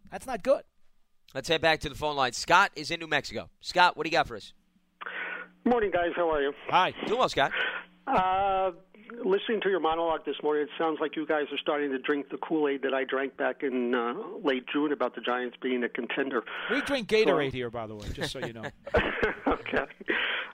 That's 0.10 0.26
not 0.26 0.42
good. 0.42 0.62
Let's 1.36 1.50
head 1.50 1.60
back 1.60 1.82
to 1.82 1.90
the 1.90 1.96
phone 1.96 2.16
line. 2.16 2.32
Scott 2.32 2.72
is 2.74 2.90
in 2.90 3.02
New 3.02 3.08
Mexico. 3.08 3.50
Scott, 3.60 3.98
what 3.98 4.06
do 4.06 4.10
you 4.10 4.14
got 4.14 4.26
for 4.26 4.38
us? 4.38 4.54
Morning, 5.66 5.92
guys. 5.92 6.12
How 6.16 6.30
are 6.32 6.42
you? 6.42 6.54
Hi. 6.70 6.94
Doing 7.08 7.20
well, 7.20 7.28
Scott. 7.28 7.52
Uh, 8.08 8.72
listening 9.26 9.60
to 9.64 9.70
your 9.70 9.82
monologue 9.82 10.24
this 10.26 10.38
morning, 10.42 10.64
it 10.64 10.70
sounds 10.78 11.00
like 11.02 11.18
you 11.18 11.28
guys 11.28 11.48
are 11.52 11.58
starting 11.58 11.92
to 11.92 12.00
drink 12.00 12.30
the 12.30 12.38
Kool 12.38 12.70
Aid 12.70 12.84
that 12.84 12.94
I 12.94 13.04
drank 13.04 13.36
back 13.36 13.64
in 13.64 13.94
uh, 13.94 14.14
late 14.42 14.64
June 14.72 14.94
about 14.94 15.14
the 15.14 15.20
Giants 15.20 15.58
being 15.62 15.84
a 15.84 15.90
contender. 15.90 16.46
We 16.72 16.80
drink 16.84 17.10
Gatorade 17.10 17.52
here, 17.52 17.70
by 17.70 17.86
the 17.86 17.96
way, 17.96 18.08
just 18.14 18.32
so 18.32 18.40
you 18.40 18.54
know. 18.54 18.64
okay. 19.48 19.84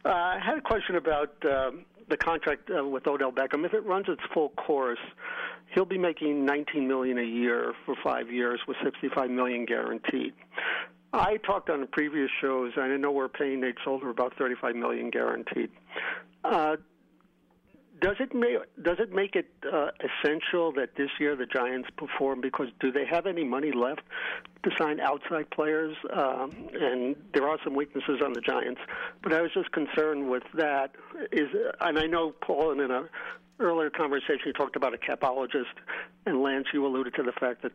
Uh, 0.06 0.10
I 0.10 0.39
had 0.43 0.58
a 0.58 0.62
question 0.62 0.95
about 0.95 1.36
um, 1.45 1.86
the 2.13 2.17
contract 2.17 2.69
uh, 2.69 2.86
with 2.86 3.08
Odell 3.08 3.32
Beckham. 3.32 3.65
If 3.65 3.73
it 3.73 3.84
runs 3.86 4.06
its 4.08 4.21
full 4.36 4.49
course, 4.49 4.99
he'll 5.73 5.84
be 5.84 5.97
making 5.97 6.45
19 6.45 6.88
million 6.88 7.17
a 7.17 7.23
year 7.23 7.73
for 7.86 7.95
five 8.04 8.32
years 8.32 8.60
with 8.67 8.78
65 8.84 9.32
million 9.32 9.65
guaranteed. 9.65 10.34
I 11.12 11.38
talked 11.38 11.71
on 11.71 11.82
the 11.82 11.88
previous 11.88 12.30
shows, 12.39 12.73
and 12.76 12.93
I 12.93 12.97
know 12.97 13.12
we're 13.12 13.30
paying 13.30 13.62
Nate 13.62 13.78
Solder 13.84 14.12
about 14.12 14.36
35 14.38 14.76
million 14.76 15.10
guaranteed. 15.10 15.71
Uh, 16.43 16.76
does 18.04 18.18
it 18.20 18.36
make 18.36 18.58
does 18.84 18.98
it 19.00 19.13
make 19.13 19.34
it 19.36 19.48
uh, 19.72 19.88
essential 20.04 20.74
that 20.74 20.89
this 20.98 21.10
year 21.22 21.38
the 21.38 21.46
Giants 21.46 21.88
perform? 21.96 22.42
Because 22.42 22.68
do 22.82 22.92
they 22.92 23.06
have 23.06 23.26
any 23.26 23.46
money 23.46 23.72
left 23.72 24.02
to 24.63 24.72
sign 24.78 25.00
outside 25.00 25.50
players? 25.52 25.96
Um, 26.13 26.52
and 26.74 27.16
there 27.34 27.48
are 27.48 27.58
some 27.63 27.76
weaknesses 27.76 28.20
on 28.22 28.34
the 28.34 28.42
Giants, 28.42 28.82
but 29.22 29.32
I 29.32 29.42
was 29.42 29.52
just 29.54 29.72
concerned 29.72 30.30
with 30.30 30.44
that. 30.54 30.92
Is 31.32 31.48
and 31.80 31.98
I 31.98 32.06
know 32.06 32.34
Paul 32.42 32.72
in 32.72 32.92
a 32.92 33.06
earlier 33.62 33.89
conversation 33.89 34.42
you 34.48 34.54
talked 34.54 34.76
about 34.76 34.94
a 34.94 34.98
capologist, 34.98 35.76
and 36.26 36.42
Lance 36.42 36.68
you 36.74 36.86
alluded 36.86 37.13
to 37.16 37.24
the 37.24 37.32
fact 37.32 37.62
that 37.62 37.72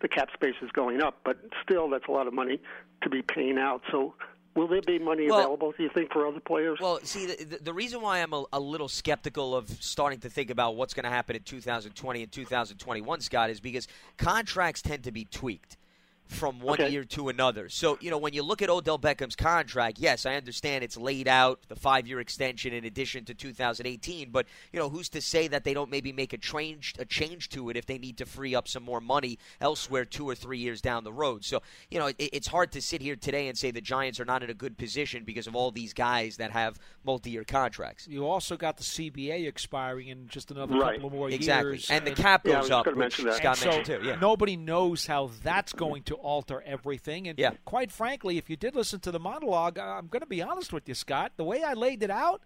the 0.00 0.06
cap 0.06 0.28
space 0.32 0.54
is 0.62 0.70
going 0.70 1.02
up, 1.02 1.18
but 1.24 1.38
still 1.60 1.90
that's 1.90 2.06
a 2.06 2.12
lot 2.12 2.28
of 2.28 2.34
money 2.34 2.60
to 3.02 3.10
be 3.10 3.20
paying 3.20 3.58
out. 3.58 3.82
So. 3.90 4.14
Will 4.54 4.68
there 4.68 4.82
be 4.82 4.98
money 4.98 5.28
Well- 5.28 5.40
available, 5.40 5.72
do 5.72 5.82
you 5.82 5.90
think, 5.94 6.12
for 6.12 6.26
other 6.26 6.40
players? 6.40 6.78
Well, 6.80 7.00
see, 7.02 7.26
the, 7.26 7.58
the, 7.62 7.72
reason 7.72 8.02
why 8.02 8.18
I'm 8.18 8.32
a, 8.34 8.44
a 8.52 8.60
little 8.60 8.88
skeptical 8.88 9.56
of 9.56 9.68
starting 9.82 10.20
to 10.20 10.28
think 10.28 10.50
about 10.50 10.76
what's 10.76 10.92
going 10.92 11.04
to 11.04 11.10
happen 11.10 11.36
in 11.36 11.42
2020 11.42 12.22
and 12.22 12.30
2021, 12.30 13.20
Scott, 13.20 13.50
is 13.50 13.60
because 13.60 13.88
contracts 14.18 14.82
tend 14.82 15.04
to 15.04 15.12
be 15.12 15.24
tweaked 15.24 15.78
from 16.32 16.60
one 16.60 16.80
Okay. 16.80 16.90
year 16.90 17.04
to 17.04 17.28
another. 17.28 17.68
So, 17.68 17.98
you 18.00 18.10
know, 18.10 18.18
when 18.18 18.32
you 18.32 18.42
look 18.42 18.62
at 18.62 18.70
Odell 18.70 18.98
Beckham's 18.98 19.36
contract, 19.36 19.98
yes, 19.98 20.24
I 20.26 20.34
understand 20.34 20.82
it's 20.84 20.96
laid 20.96 21.28
out, 21.28 21.60
the 21.68 21.76
five 21.76 22.06
year 22.06 22.20
extension 22.20 22.72
in 22.72 22.84
addition 22.84 23.24
to 23.26 23.34
2018, 23.34 24.30
but, 24.30 24.46
you 24.72 24.78
know, 24.78 24.88
who's 24.88 25.08
to 25.10 25.20
say 25.20 25.48
that 25.48 25.64
they 25.64 25.74
don't 25.74 25.90
maybe 25.90 26.12
make 26.12 26.32
a 26.32 26.38
change, 26.38 26.94
a 26.98 27.04
change 27.04 27.48
to 27.50 27.68
it 27.70 27.76
if 27.76 27.86
they 27.86 27.98
need 27.98 28.16
to 28.18 28.26
free 28.26 28.54
up 28.54 28.68
some 28.68 28.82
more 28.82 29.00
money 29.00 29.38
elsewhere 29.60 30.04
two 30.04 30.28
or 30.28 30.34
three 30.34 30.58
years 30.58 30.80
down 30.80 31.04
the 31.04 31.12
road? 31.12 31.44
So, 31.44 31.62
you 31.90 31.98
know, 31.98 32.06
it, 32.06 32.16
it's 32.18 32.46
hard 32.48 32.72
to 32.72 32.80
sit 32.80 33.02
here 33.02 33.16
today 33.16 33.48
and 33.48 33.58
say 33.58 33.70
the 33.70 33.80
Giants 33.80 34.20
are 34.20 34.24
not 34.24 34.42
in 34.42 34.50
a 34.50 34.54
good 34.54 34.78
position 34.78 35.24
because 35.24 35.46
of 35.46 35.56
all 35.56 35.70
these 35.70 35.92
guys 35.92 36.36
that 36.38 36.50
have 36.52 36.78
multi 37.04 37.30
year 37.30 37.44
contracts. 37.44 38.06
You 38.08 38.26
also 38.26 38.56
got 38.56 38.76
the 38.76 38.84
CBA 38.84 39.46
expiring 39.46 40.08
in 40.08 40.28
just 40.28 40.50
another 40.50 40.76
Right. 40.76 40.94
couple 40.94 41.08
of 41.08 41.12
more 41.14 41.30
Exactly. 41.30 41.72
years. 41.72 41.90
And 41.90 42.06
the 42.06 42.12
cap 42.12 42.46
Yeah, 42.46 42.52
I 42.52 42.54
goes 42.56 42.62
was 42.64 42.70
up, 42.70 42.84
gonna 42.84 42.96
which 42.96 43.02
mention 43.02 43.24
that. 43.26 43.34
Scott 43.36 43.56
so 43.58 43.66
mentioned 43.66 44.02
too. 44.02 44.06
Yeah. 44.06 44.14
nobody 44.20 44.56
knows 44.56 45.06
how 45.06 45.30
that's 45.42 45.72
going 45.72 46.02
to 46.04 46.12
to 46.12 46.18
alter 46.22 46.62
everything. 46.62 47.28
And 47.28 47.38
Yeah. 47.38 47.52
quite 47.64 47.92
frankly, 47.92 48.38
if 48.38 48.48
you 48.48 48.56
did 48.56 48.74
listen 48.74 49.00
to 49.00 49.10
the 49.10 49.20
monologue, 49.20 49.78
I'm 49.78 50.06
going 50.06 50.20
to 50.20 50.26
be 50.26 50.42
honest 50.42 50.72
with 50.72 50.88
you, 50.88 50.94
Scott. 50.94 51.32
The 51.36 51.44
way 51.44 51.62
I 51.62 51.72
laid 51.74 52.02
it 52.02 52.10
out, 52.10 52.42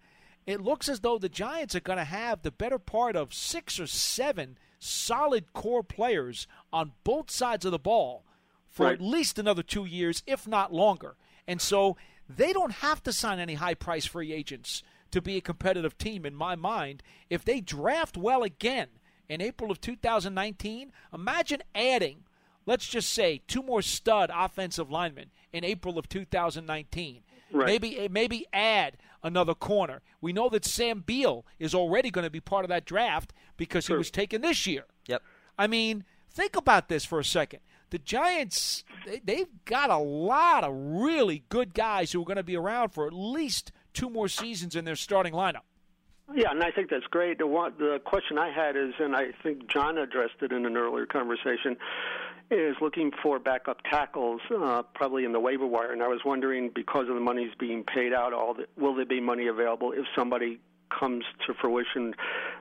it 0.46 0.60
looks 0.60 0.88
as 0.88 1.00
though 1.00 1.18
the 1.18 1.28
Giants 1.28 1.74
are 1.74 1.80
going 1.80 1.98
to 1.98 2.04
have 2.04 2.42
the 2.42 2.50
better 2.50 2.78
part 2.78 3.16
of 3.16 3.34
six 3.34 3.78
or 3.80 3.86
seven 3.86 4.58
solid 4.78 5.52
core 5.52 5.82
players 5.82 6.46
on 6.72 6.92
both 7.04 7.30
sides 7.30 7.64
of 7.64 7.72
the 7.72 7.78
ball 7.78 8.24
for 8.68 8.86
Right. 8.86 8.94
at 8.94 9.00
least 9.00 9.38
another 9.38 9.62
two 9.62 9.84
years, 9.86 10.22
if 10.26 10.46
not 10.46 10.72
longer. 10.72 11.16
And 11.46 11.60
so 11.60 11.96
they 12.28 12.52
don't 12.52 12.72
have 12.72 13.02
to 13.04 13.12
sign 13.12 13.38
any 13.38 13.54
high 13.54 13.74
price 13.74 14.04
free 14.04 14.32
agents 14.32 14.82
to 15.12 15.22
be 15.22 15.36
a 15.36 15.40
competitive 15.40 15.96
team, 15.96 16.26
in 16.26 16.34
my 16.34 16.54
mind. 16.56 17.02
If 17.30 17.44
they 17.44 17.60
draft 17.60 18.16
well 18.16 18.42
again 18.42 18.88
in 19.28 19.40
April 19.40 19.70
of 19.70 19.80
2019, 19.80 20.92
imagine 21.12 21.62
adding, 21.74 22.24
let's 22.66 22.87
just 22.87 23.11
say, 23.11 23.40
two 23.46 23.62
more 23.62 23.81
stud 23.83 24.31
offensive 24.35 24.90
linemen 24.90 25.31
in 25.52 25.64
April 25.64 25.98
of 25.98 26.09
2019. 26.09 27.22
Right. 27.52 27.66
Maybe 27.66 27.98
eh, 27.98 28.09
maybe 28.11 28.46
add 28.52 28.96
another 29.22 29.55
corner. 29.55 30.02
We 30.20 30.33
know 30.33 30.48
that 30.50 30.64
Sam 30.64 31.00
Beal 31.00 31.46
is 31.59 31.74
already 31.74 32.11
going 32.11 32.24
to 32.24 32.31
be 32.31 32.40
part 32.40 32.64
of 32.64 32.68
that 32.68 32.85
draft 32.85 33.33
because 33.57 33.87
he 33.87 33.94
was 33.94 34.11
taken 34.11 34.42
this 34.42 34.66
year. 34.66 34.85
Yep. 35.07 35.22
I 35.59 35.66
mean, 35.66 36.05
think 36.31 36.57
about 36.57 36.88
this 36.88 37.05
for 37.05 37.18
a 37.20 37.24
second. 37.24 37.61
The 37.90 37.98
Giants, 37.98 38.85
they, 39.07 39.20
they've 39.24 39.64
got 39.64 39.90
a 39.90 39.96
lot 39.96 40.64
of 40.64 40.74
really 40.74 41.44
good 41.48 41.72
guys 41.72 42.12
who 42.12 42.20
are 42.22 42.24
going 42.24 42.37
to 42.37 42.42
be 42.42 42.57
around 42.57 42.90
for 42.90 43.07
at 43.07 43.12
least 43.12 43.70
two 43.94 44.11
more 44.11 44.29
seasons 44.29 44.74
in 44.74 44.85
their 44.85 44.96
starting 44.96 45.33
lineup. 45.33 45.62
Yeah, 46.35 46.50
and 46.50 46.62
I 46.62 46.72
think 46.72 46.90
that's 46.90 47.07
great. 47.07 47.38
The 47.38 47.46
one, 47.46 47.74
the 47.79 48.00
question 48.05 48.37
I 48.37 48.50
had 48.50 48.76
is, 48.76 48.94
and 48.98 49.14
I 49.14 49.26
think 49.44 49.70
John 49.70 49.96
addressed 49.96 50.42
it 50.42 50.50
in 50.50 50.66
an 50.66 50.76
earlier 50.76 51.07
conversation, 51.07 51.76
is 52.50 52.76
looking 52.80 53.11
for 53.22 53.38
backup 53.38 53.78
tackles, 53.90 54.40
uh, 54.56 54.82
probably 54.94 55.24
in 55.24 55.32
the 55.32 55.40
waiver 55.40 55.66
wire. 55.66 55.92
And 55.92 56.02
I 56.02 56.09
was 56.09 56.20
wondering, 56.24 56.70
because 56.74 57.09
of 57.09 57.14
the 57.14 57.20
money's 57.20 57.52
being 57.59 57.82
paid 57.85 58.12
out, 58.12 58.32
all 58.32 58.54
the, 58.54 58.66
will 58.76 58.94
there 58.94 59.04
be 59.04 59.20
money 59.20 59.48
available 59.48 59.92
if 59.92 60.04
somebody 60.16 60.61
comes 60.96 61.24
to 61.44 61.52
fruition 61.54 62.14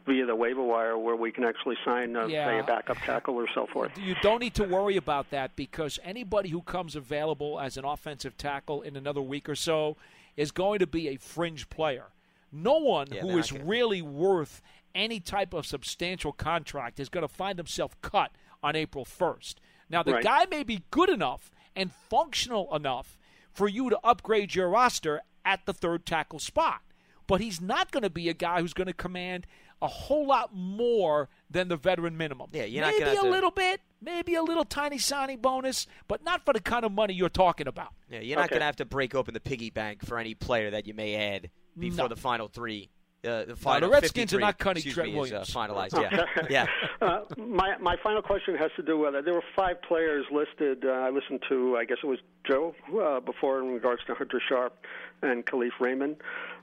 via 0.08 0.26
the 0.26 0.36
waiver 0.36 0.64
wire, 0.64 0.98
where 0.98 1.16
we 1.16 1.32
can 1.32 1.44
actually 1.44 1.76
sign, 1.86 2.16
uh, 2.16 2.28
say, 2.28 2.58
a 2.60 2.64
backup 2.64 2.98
tackle 2.98 3.36
or 3.36 3.46
so 3.54 3.68
forth? 3.72 3.92
You 4.00 4.16
don't 4.24 4.40
need 4.42 4.56
to 4.56 4.64
worry 4.64 4.98
about 4.98 5.30
that 5.30 5.56
because 5.56 6.00
anybody 6.04 6.50
who 6.50 6.62
comes 6.64 6.96
available 6.96 7.60
as 7.60 7.78
an 7.78 7.86
offensive 7.86 8.36
tackle 8.38 8.82
in 8.82 8.96
another 8.96 9.22
week 9.22 9.48
or 9.48 9.56
so 9.56 9.98
is 10.36 10.50
going 10.52 10.80
to 10.80 10.88
be 10.88 11.10
a 11.10 11.18
fringe 11.18 11.70
player. 11.70 12.06
No 12.52 12.80
one 12.80 13.08
Yeah, 13.12 13.22
who 13.22 13.28
they're 13.30 13.40
is 13.40 13.52
not 13.52 13.60
gonna- 13.60 13.70
really 13.70 14.02
worth 14.02 14.62
any 14.96 15.20
type 15.20 15.54
of 15.54 15.68
substantial 15.68 16.32
contract 16.32 17.00
is 17.00 17.10
going 17.10 17.22
to 17.28 17.32
find 17.34 17.60
himself 17.60 18.00
cut 18.02 18.32
on 18.64 18.76
April 18.76 19.06
1st. 19.06 19.56
Now, 19.90 20.04
the 20.04 20.14
Right. 20.14 20.24
guy 20.24 20.46
may 20.50 20.64
be 20.64 20.84
good 20.92 21.10
enough 21.10 21.52
and 21.76 21.92
functional 21.94 22.74
enough 22.76 23.18
for 23.54 23.68
you 23.68 23.90
to 23.90 24.00
upgrade 24.04 24.56
your 24.56 24.70
roster 24.70 25.22
at 25.44 25.66
the 25.66 25.74
third 25.74 26.06
tackle 26.06 26.40
spot, 26.40 26.82
but 27.28 27.40
he's 27.42 27.62
not 27.62 27.92
going 27.92 28.04
to 28.04 28.10
be 28.10 28.28
a 28.30 28.34
guy 28.34 28.62
who's 28.62 28.74
going 28.74 28.88
to 28.88 28.94
command 28.94 29.46
a 29.82 29.88
whole 29.88 30.26
lot 30.26 30.54
more 30.56 31.30
than 31.50 31.68
the 31.68 31.76
veteran 31.76 32.18
minimum. 32.18 32.50
Yeah, 32.54 32.64
you're 32.64 32.82
not 32.82 32.88
maybe 32.94 33.00
gonna 33.02 33.12
have 33.16 33.20
a 33.20 33.28
to- 33.28 33.32
little 33.32 33.52
bit, 33.52 33.82
maybe 34.02 34.34
a 34.36 34.42
little 34.42 34.64
tiny 34.64 34.98
signing 34.98 35.40
bonus, 35.42 35.86
but 36.08 36.24
not 36.24 36.46
for 36.46 36.54
the 36.54 36.62
kind 36.62 36.86
of 36.86 36.92
money 36.94 37.14
you're 37.14 37.30
talking 37.30 37.68
about. 37.68 37.94
Yeah, 38.10 38.22
you're 38.22 38.38
not 38.38 38.46
Okay. 38.46 38.54
going 38.56 38.62
to 38.62 38.66
have 38.66 38.78
to 38.78 38.86
break 38.86 39.14
open 39.14 39.34
the 39.34 39.40
piggy 39.42 39.70
bank 39.70 40.04
for 40.06 40.18
any 40.18 40.34
player 40.34 40.72
that 40.72 40.88
you 40.88 40.94
may 40.94 41.16
add 41.16 41.52
before 41.78 42.06
No. 42.06 42.08
the 42.08 42.16
final 42.16 42.48
three. 42.48 42.90
Uh, 43.26 43.46
the 43.46 43.56
final 43.56 43.90
Redskins 43.90 44.34
are 44.34 44.40
not 44.40 44.58
cutting 44.58 44.82
excuse 44.82 44.96
Trent 44.96 45.14
me, 45.14 45.20
is, 45.20 45.32
uh, 45.32 45.44
Williams. 45.46 45.54
finalized. 45.54 46.02
Yeah, 46.02 46.46
yeah. 46.50 46.66
Uh, 47.02 47.22
my 47.38 47.78
my 47.80 47.96
final 48.02 48.22
question 48.22 48.56
has 48.56 48.72
to 48.78 48.82
do 48.82 48.98
with 48.98 49.14
uh, 49.14 49.22
there 49.22 49.34
were 49.34 49.44
five 49.56 49.82
players 49.82 50.26
listed. 50.32 50.86
Uh, 50.86 50.92
I 50.92 51.10
listened 51.10 51.44
to 51.50 51.76
I 51.78 51.86
guess 51.86 51.98
it 52.02 52.08
was 52.08 52.20
Joe 52.50 52.74
uh, 53.00 53.20
before 53.20 53.60
in 53.60 53.68
regards 53.68 54.02
to 54.08 54.16
Hunter 54.16 54.42
Sharp 54.48 54.74
and 55.22 55.46
Kalif 55.46 55.72
Raymond. 55.80 56.16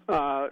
Uh, 0.08 0.48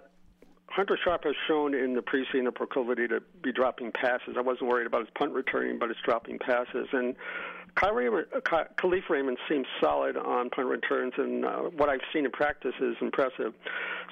Hunter 0.67 0.97
Sharp 1.03 1.25
has 1.25 1.35
shown 1.47 1.73
in 1.73 1.95
the 1.95 2.01
preseason 2.01 2.47
a 2.47 2.51
proclivity 2.51 3.07
to 3.07 3.21
be 3.43 3.51
dropping 3.51 3.91
passes. 3.91 4.35
I 4.37 4.41
wasn't 4.41 4.69
worried 4.69 4.87
about 4.87 5.01
his 5.01 5.09
punt 5.13 5.33
returning, 5.33 5.79
but 5.79 5.89
it's 5.91 5.99
dropping 6.05 6.39
passes. 6.39 6.87
And 6.93 7.15
Kyrie, 7.75 8.07
uh, 8.07 8.39
Kalif 8.77 9.09
Raymond 9.09 9.37
seems 9.49 9.65
solid 9.79 10.17
on 10.17 10.49
punt 10.49 10.67
returns, 10.67 11.13
and 11.17 11.45
uh, 11.45 11.57
what 11.75 11.89
I've 11.89 12.01
seen 12.13 12.25
in 12.25 12.31
practice 12.31 12.73
is 12.81 12.95
impressive. 13.01 13.53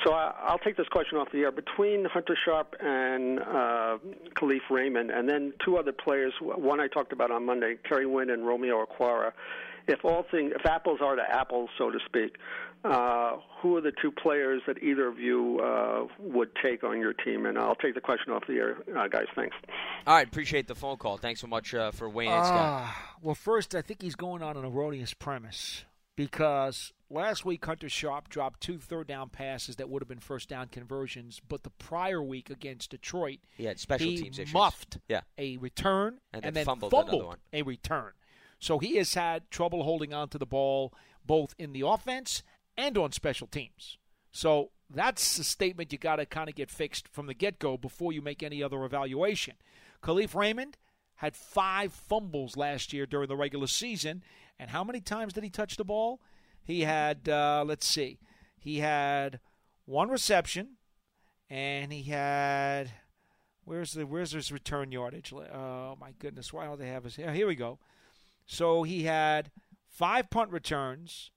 So 0.06 0.14
I, 0.14 0.34
I'll 0.44 0.60
take 0.60 0.78
this 0.78 0.88
question 0.88 1.18
off 1.18 1.28
the 1.32 1.40
air. 1.40 1.52
Between 1.52 2.06
Hunter 2.06 2.38
Sharp 2.46 2.76
and 2.80 3.40
uh, 3.40 3.98
Kalif 4.36 4.62
Raymond, 4.70 5.12
and 5.12 5.28
then 5.28 5.54
two 5.64 5.78
other 5.78 5.92
players, 5.92 6.34
one 6.42 6.80
I 6.80 6.88
talked 6.88 7.12
about 7.12 7.32
on 7.32 7.46
Monday, 7.46 7.76
Kerry 7.88 8.06
Wynn 8.06 8.30
and 8.30 8.46
Romeo 8.46 8.86
Okwara. 8.86 9.32
If 9.88 10.06
all 10.06 10.24
things, 10.30 10.54
if 10.56 10.66
apples 10.66 11.00
are 11.02 11.16
to 11.16 11.24
apples, 11.24 11.70
so 11.78 11.90
to 11.90 11.98
speak, 12.06 12.38
uh, 12.84 13.38
who 13.62 13.76
are 13.76 13.82
the 13.82 13.92
two 14.02 14.12
players 14.12 14.62
that 14.68 14.82
either 14.82 15.08
of 15.08 15.20
you 15.20 15.60
uh, 15.60 16.06
would 16.20 16.50
take 16.64 16.84
on 16.84 17.00
your 17.00 17.14
team? 17.14 17.46
And 17.46 17.58
I'll 17.58 17.76
take 17.76 17.94
the 17.94 18.02
question 18.02 18.32
off 18.32 18.44
the 18.48 18.54
air, 18.56 18.78
uh, 18.98 19.08
guys. 19.08 19.26
Thanks. 19.36 19.56
All 20.08 20.16
right, 20.16 20.28
appreciate 20.28 20.68
the 20.68 20.76
phone 20.76 20.98
call. 20.98 21.18
Thanks 21.18 21.42
so 21.42 21.48
much 21.48 21.74
uh, 21.74 21.92
for 21.92 22.10
weighing 22.10 22.32
in, 22.32 22.44
Scott. 22.46 22.58
Ah, 22.58 23.16
well, 23.22 23.36
first, 23.36 23.76
I 23.76 23.82
think 23.82 24.02
he's 24.02 24.16
going 24.16 24.42
on 24.42 24.56
an 24.58 24.64
erroneous 24.66 25.14
premise 25.14 25.84
because 26.16 26.94
last 27.10 27.46
week 27.46 27.66
Hunter 27.66 27.90
Sharp 27.90 28.30
dropped 28.30 28.62
two 28.62 28.78
third 28.78 29.08
down 29.08 29.30
passes 29.30 29.76
that 29.78 29.90
would 29.90 30.02
have 30.02 30.08
been 30.10 30.20
first 30.20 30.48
down 30.50 30.68
conversions, 30.68 31.42
but 31.48 31.64
the 31.64 31.70
prior 31.72 32.22
week 32.22 32.50
against 32.50 32.92
Detroit, 32.92 33.40
He 33.56 33.66
had 33.66 33.80
special 33.80 34.08
he 34.08 34.18
teams 34.18 34.40
issues. 34.40 34.54
muffed 34.54 34.98
Yeah. 35.08 35.22
a 35.38 35.58
return 35.58 36.20
And 36.34 36.44
and, 36.44 36.44
then 36.44 36.54
then 36.54 36.66
fumbled 36.66 36.92
fumbled, 36.92 37.26
one. 37.26 37.38
a 37.54 37.62
return. 37.64 38.12
So 38.60 38.80
he 38.80 38.98
has 38.98 39.14
had 39.14 39.50
trouble 39.52 39.84
holding 39.84 40.14
on 40.14 40.28
to 40.30 40.38
the 40.38 40.46
ball 40.46 40.94
both 41.26 41.54
in 41.58 41.72
the 41.74 41.82
offense 41.88 42.44
and 42.80 42.98
on 42.98 43.12
special 43.12 43.48
teams. 43.48 43.98
So 44.32 44.72
that's 44.90 45.38
a 45.38 45.44
statement 45.44 45.92
you 45.92 45.98
got 45.98 46.16
to 46.16 46.26
kind 46.26 46.50
of 46.50 46.56
get 46.56 46.72
fixed 46.72 47.08
from 47.08 47.28
the 47.28 47.34
get 47.34 47.60
go 47.60 47.78
before 47.78 48.14
you 48.14 48.22
make 48.22 48.42
any 48.42 48.64
other 48.64 48.84
evaluation. 48.86 49.56
Kalif 50.02 50.34
Raymond 50.34 50.78
had 51.16 51.36
five 51.36 51.92
fumbles 51.92 52.56
last 52.56 52.94
year 52.94 53.06
during 53.06 53.28
the 53.28 53.36
regular 53.36 53.68
season. 53.68 54.24
And 54.58 54.70
how 54.70 54.84
many 54.84 55.02
times 55.02 55.34
did 55.34 55.44
he 55.44 55.50
touch 55.50 55.76
the 55.76 55.84
ball? 55.84 56.22
He 56.64 56.82
had, 56.82 57.28
uh, 57.28 57.64
let's 57.68 57.88
see, 57.88 58.20
he 58.58 58.80
had 58.80 59.40
one 59.86 60.10
reception, 60.10 60.78
and 61.50 61.92
he 61.92 62.04
had 62.04 62.92
where's 63.64 63.94
the 63.94 64.06
where's 64.06 64.32
his 64.32 64.52
return 64.52 64.92
yardage? 64.92 65.34
Oh 65.34 65.98
my 66.00 66.12
goodness, 66.20 66.54
why 66.54 66.66
don't 66.66 66.80
they 66.80 66.88
have 66.88 67.06
his? 67.06 67.16
Here 67.16 67.48
we 67.48 67.56
go. 67.56 67.80
So 68.46 68.84
he 68.84 69.04
had 69.04 69.52
five 69.88 70.30
punt 70.30 70.52
returns 70.52 71.32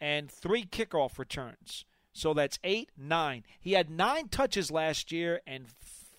and 0.00 0.30
three 0.30 0.64
kickoff 0.64 1.18
returns. 1.18 1.84
So 2.12 2.34
that's 2.34 2.58
eight, 2.64 2.90
nine. 2.96 3.44
He 3.60 3.72
had 3.72 3.90
nine 3.90 4.28
touches 4.28 4.70
last 4.70 5.12
year 5.12 5.40
and 5.46 5.66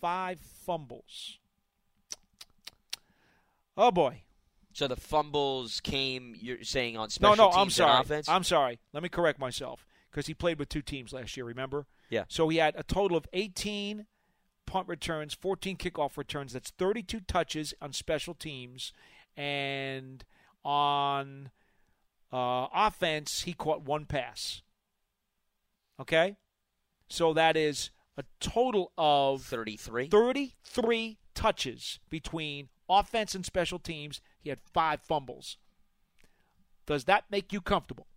five 0.01 0.39
fumbles. 0.39 1.39
Oh 3.77 3.91
boy. 3.91 4.21
So 4.73 4.87
the 4.87 4.95
fumbles 4.95 5.81
came. 5.81 6.35
You're 6.39 6.63
saying 6.63 6.95
on 6.95 7.03
No, 7.03 7.07
special 7.09 7.35
no, 7.35 7.45
teams 7.47 7.57
I'm 7.57 7.69
sorry. 8.05 8.21
I'm 8.27 8.43
sorry. 8.43 8.79
Let 8.93 9.03
me 9.03 9.09
correct 9.09 9.39
myself 9.39 9.85
because 10.09 10.27
he 10.27 10.33
played 10.33 10.59
with 10.59 10.69
two 10.69 10.81
teams 10.81 11.11
last 11.11 11.35
year. 11.35 11.45
Remember? 11.45 11.85
Yeah. 12.09 12.23
So 12.27 12.47
he 12.49 12.57
had 12.57 12.75
a 12.77 12.83
total 12.83 13.17
of 13.17 13.27
18 13.33 14.05
punt 14.65 14.87
returns, 14.87 15.33
14 15.33 15.77
kickoff 15.77 16.17
returns. 16.17 16.53
That's 16.53 16.69
32 16.71 17.21
touches 17.21 17.73
on 17.81 17.91
special 17.91 18.33
teams, 18.33 18.93
and 19.35 20.23
on 20.63 21.49
uh, 22.31 22.67
offense, 22.73 23.43
he 23.43 23.53
caught 23.53 23.83
one 23.83 24.05
pass. 24.05 24.61
Okay, 25.99 26.37
so 27.09 27.33
that 27.33 27.57
is 27.57 27.91
a 28.17 28.23
total 28.39 28.91
of 28.97 29.43
Thirty-three. 29.43 30.09
33 30.09 31.17
touches 31.35 31.99
between 32.09 32.69
offense 32.89 33.35
and 33.35 33.45
special 33.45 33.79
teams. 33.79 34.21
He 34.39 34.49
had 34.49 34.59
five 34.61 35.01
fumbles. 35.01 35.57
Does 36.85 37.05
that 37.05 37.25
make 37.29 37.53
you 37.53 37.61
comfortable? 37.61 38.07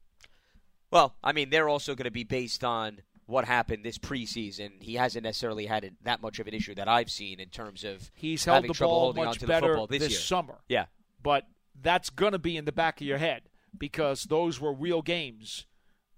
Well, 0.91 1.15
I 1.23 1.33
mean, 1.33 1.51
they're 1.51 1.69
also 1.69 1.95
going 1.95 2.05
to 2.05 2.11
be 2.11 2.25
based 2.25 2.65
on 2.65 3.01
what 3.27 3.45
happened 3.45 3.85
this 3.85 3.99
preseason. 3.99 4.83
He 4.83 4.95
hasn't 4.95 5.25
necessarily 5.25 5.67
had 5.67 5.85
it, 5.85 5.95
that 6.05 6.21
much 6.21 6.39
of 6.39 6.47
an 6.47 6.55
issue 6.55 6.75
that 6.75 6.89
I've 6.89 7.11
seen 7.11 7.41
in 7.41 7.49
terms 7.49 7.85
of 7.85 8.11
He's 8.15 8.45
held 8.45 8.57
having 8.57 8.69
the 8.69 8.75
trouble 8.75 8.95
ball 8.95 9.01
holding 9.05 9.25
much 9.25 9.37
onto 9.37 9.47
better 9.47 9.61
the 9.61 9.67
football 9.69 9.87
this, 9.87 10.01
this 10.01 10.13
year. 10.13 10.21
summer. 10.21 10.59
Yeah. 10.69 10.87
But 11.23 11.47
that's 11.81 12.11
going 12.11 12.33
to 12.33 12.39
be 12.39 12.57
in 12.57 12.65
the 12.65 12.73
back 12.73 13.01
of 13.01 13.07
your 13.07 13.19
head 13.19 13.43
because 13.77 14.25
those 14.25 14.61
were 14.61 14.73
real 14.73 15.03
games. 15.03 15.67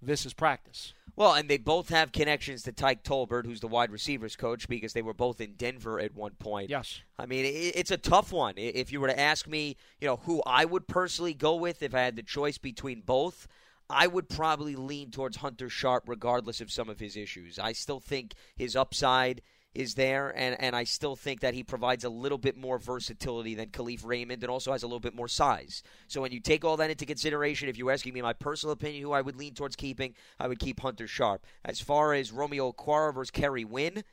This 0.02 0.26
is 0.26 0.34
practice. 0.34 0.92
Well, 1.16 1.34
and 1.34 1.48
they 1.48 1.58
both 1.58 1.88
have 1.88 2.12
connections 2.12 2.62
to 2.64 2.72
Tyke 2.72 3.04
Tolbert, 3.04 3.46
who's 3.46 3.60
the 3.60 3.68
wide 3.68 3.90
receivers 3.90 4.36
coach, 4.36 4.68
because 4.68 4.92
they 4.92 5.02
were 5.02 5.14
both 5.14 5.40
in 5.40 5.54
Denver 5.54 6.00
at 6.00 6.14
one 6.14 6.32
point. 6.32 6.70
Yes. 6.70 7.00
I 7.18 7.26
mean, 7.26 7.44
it's 7.46 7.92
a 7.92 7.96
tough 7.96 8.32
one. 8.32 8.54
If 8.56 8.92
you 8.92 9.00
were 9.00 9.08
to 9.08 9.18
ask 9.18 9.46
me, 9.46 9.76
you 10.00 10.08
know, 10.08 10.16
who 10.16 10.42
I 10.44 10.64
would 10.64 10.88
personally 10.88 11.32
go 11.32 11.54
with 11.54 11.82
if 11.82 11.94
I 11.94 12.00
had 12.00 12.16
the 12.16 12.22
choice 12.22 12.58
between 12.58 13.00
both, 13.00 13.46
I 13.88 14.06
would 14.08 14.28
probably 14.28 14.74
lean 14.76 15.10
towards 15.10 15.36
Hunter 15.36 15.68
Sharp, 15.68 16.04
regardless 16.06 16.60
of 16.60 16.72
some 16.72 16.88
of 16.88 17.00
his 17.00 17.16
issues. 17.16 17.58
I 17.58 17.72
still 17.72 18.00
think 18.00 18.34
his 18.56 18.74
upside 18.74 19.40
is 19.74 19.94
there, 19.94 20.32
and, 20.36 20.56
and 20.60 20.76
I 20.76 20.84
still 20.84 21.16
think 21.16 21.40
that 21.40 21.54
he 21.54 21.62
provides 21.62 22.04
a 22.04 22.08
little 22.08 22.38
bit 22.38 22.56
more 22.56 22.78
versatility 22.78 23.54
than 23.54 23.70
Kalif 23.70 24.04
Raymond 24.04 24.42
and 24.42 24.50
also 24.50 24.72
has 24.72 24.82
a 24.82 24.86
little 24.86 25.00
bit 25.00 25.14
more 25.14 25.28
size. 25.28 25.82
So 26.06 26.20
when 26.20 26.32
you 26.32 26.40
take 26.40 26.64
all 26.64 26.76
that 26.76 26.90
into 26.90 27.06
consideration, 27.06 27.68
if 27.68 27.76
you're 27.76 27.90
asking 27.90 28.14
me 28.14 28.22
my 28.22 28.32
personal 28.32 28.72
opinion, 28.72 29.02
who 29.02 29.12
I 29.12 29.20
would 29.20 29.36
lean 29.36 29.54
towards 29.54 29.76
keeping, 29.76 30.14
I 30.38 30.48
would 30.48 30.58
keep 30.58 30.80
Hunter 30.80 31.06
Sharp. 31.06 31.44
As 31.64 31.80
far 31.80 32.14
as 32.14 32.30
Romeo 32.30 32.72
Okwara 32.72 33.12
versus 33.14 33.30
Kerry 33.30 33.64
Wynn, 33.64 34.04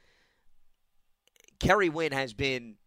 Kerry 1.60 1.90
Wynn 1.90 2.12
has 2.12 2.34
been 2.34 2.78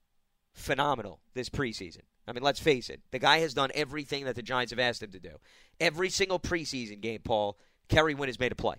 phenomenal 0.52 1.20
this 1.34 1.48
preseason. 1.48 2.02
I 2.26 2.32
mean, 2.32 2.42
let's 2.42 2.60
face 2.60 2.88
it. 2.88 3.02
The 3.10 3.18
guy 3.18 3.38
has 3.38 3.54
done 3.54 3.70
everything 3.74 4.24
that 4.24 4.34
the 4.34 4.42
Giants 4.42 4.72
have 4.72 4.78
asked 4.78 5.02
him 5.02 5.12
to 5.12 5.20
do. 5.20 5.36
Every 5.78 6.10
single 6.10 6.40
preseason 6.40 7.00
game, 7.00 7.20
Paul, 7.22 7.58
Kerry 7.88 8.14
Wynn 8.14 8.28
has 8.28 8.40
made 8.40 8.52
a 8.52 8.56
play, 8.56 8.76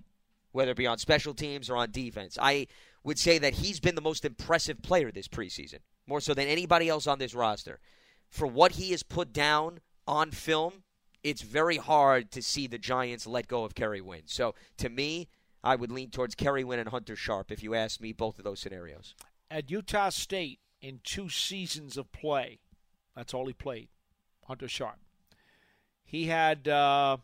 whether 0.51 0.71
it 0.71 0.77
be 0.77 0.87
on 0.87 0.97
special 0.97 1.33
teams 1.33 1.69
or 1.69 1.77
on 1.77 1.91
defense. 1.91 2.37
I 2.41 2.67
would 3.05 3.19
say 3.19 3.37
that 3.37 3.53
he's 3.53 3.79
been 3.79 3.95
the 3.95 4.01
most 4.01 4.25
impressive 4.25 4.81
player 4.81 5.11
this 5.11 5.27
preseason, 5.27 5.79
more 6.07 6.19
so 6.19 6.33
than 6.33 6.47
anybody 6.47 6.89
else 6.89 7.05
on 7.05 7.19
this 7.19 7.35
roster. 7.35 7.79
For 8.27 8.47
what 8.47 8.73
he 8.73 8.91
has 8.91 9.03
put 9.03 9.31
down 9.31 9.79
on 10.07 10.31
film, 10.31 10.83
it's 11.23 11.43
very 11.43 11.77
hard 11.77 12.31
to 12.31 12.41
see 12.41 12.65
the 12.65 12.79
Giants 12.79 13.27
let 13.27 13.47
go 13.47 13.63
of 13.63 13.75
Kerry 13.75 14.01
Wynn. 14.01 14.23
So 14.25 14.55
to 14.77 14.89
me, 14.89 15.29
I 15.63 15.75
would 15.75 15.91
lean 15.91 16.09
towards 16.09 16.33
Kerry 16.33 16.63
Wynn 16.63 16.79
and 16.79 16.89
Hunter 16.89 17.15
Sharp 17.15 17.51
if 17.51 17.61
you 17.61 17.75
ask 17.75 18.01
me 18.01 18.11
both 18.11 18.39
of 18.39 18.43
those 18.43 18.59
scenarios. 18.59 19.13
At 19.51 19.69
Utah 19.69 20.09
State, 20.09 20.59
in 20.81 20.99
two 21.03 21.29
seasons 21.29 21.97
of 21.97 22.11
play, 22.11 22.59
that's 23.15 23.35
all 23.35 23.45
he 23.45 23.53
played, 23.53 23.89
Hunter 24.47 24.67
Sharp. 24.67 24.97
He 26.03 26.25
had 26.25 26.67
uh, 26.67 27.17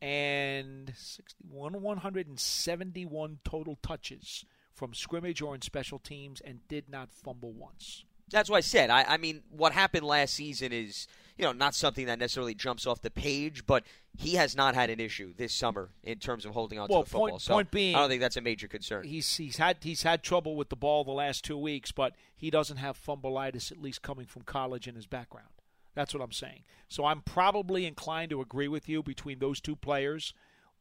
161, 0.00 1.82
171 1.82 3.38
total 3.44 3.78
touches 3.82 4.44
from 4.72 4.94
scrimmage 4.94 5.42
or 5.42 5.54
in 5.54 5.60
special 5.62 5.98
teams 5.98 6.40
and 6.40 6.66
did 6.68 6.88
not 6.88 7.12
fumble 7.12 7.52
once. 7.52 8.04
That's 8.30 8.48
what 8.48 8.56
I 8.58 8.60
said. 8.60 8.90
I, 8.90 9.04
I 9.04 9.16
mean, 9.16 9.42
what 9.50 9.72
happened 9.72 10.06
last 10.06 10.34
season 10.34 10.72
is, 10.72 11.08
you 11.36 11.44
know, 11.44 11.52
not 11.52 11.74
something 11.74 12.06
that 12.06 12.18
necessarily 12.18 12.54
jumps 12.54 12.86
off 12.86 13.02
the 13.02 13.10
page, 13.10 13.66
but 13.66 13.82
he 14.16 14.36
has 14.36 14.56
not 14.56 14.74
had 14.74 14.88
an 14.88 15.00
issue 15.00 15.34
this 15.36 15.52
summer 15.52 15.90
in 16.04 16.18
terms 16.18 16.44
of 16.44 16.52
holding 16.52 16.78
on 16.78 16.88
well, 16.88 17.02
to 17.02 17.04
the 17.04 17.10
football. 17.10 17.28
Point, 17.30 17.42
so 17.42 17.54
point 17.54 17.70
being, 17.70 17.96
I 17.96 18.00
don't 18.00 18.08
think 18.08 18.20
that's 18.20 18.36
a 18.36 18.40
major 18.40 18.68
concern. 18.68 19.04
He's 19.04 19.36
he's 19.36 19.56
had 19.56 19.78
he's 19.82 20.04
had 20.04 20.22
trouble 20.22 20.54
with 20.54 20.68
the 20.68 20.76
ball 20.76 21.04
the 21.04 21.10
last 21.10 21.44
two 21.44 21.58
weeks, 21.58 21.90
but 21.90 22.14
he 22.36 22.50
doesn't 22.50 22.76
have 22.76 22.98
fumbleitis 22.98 23.72
at 23.72 23.82
least 23.82 24.02
coming 24.02 24.26
from 24.26 24.42
college 24.42 24.86
in 24.86 24.94
his 24.94 25.06
background. 25.06 25.48
That's 25.94 26.14
what 26.14 26.22
I'm 26.22 26.32
saying. 26.32 26.62
So 26.88 27.04
I'm 27.04 27.20
probably 27.22 27.86
inclined 27.86 28.30
to 28.30 28.40
agree 28.40 28.68
with 28.68 28.88
you 28.88 29.02
between 29.02 29.38
those 29.38 29.60
two 29.60 29.76
players, 29.76 30.32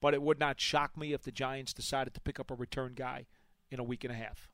but 0.01 0.13
it 0.13 0.21
would 0.21 0.39
not 0.39 0.59
shock 0.61 0.97
me 0.97 1.13
if 1.13 1.23
the 1.23 1.31
Giants 1.31 1.73
decided 1.73 2.13
to 2.13 2.21
pick 2.21 2.39
up 2.39 2.51
a 2.51 2.55
return 2.55 2.93
guy 2.95 3.25
in 3.71 3.79
a 3.79 3.83
week 3.83 4.03
and 4.03 4.13
a 4.13 4.17
half. 4.17 4.49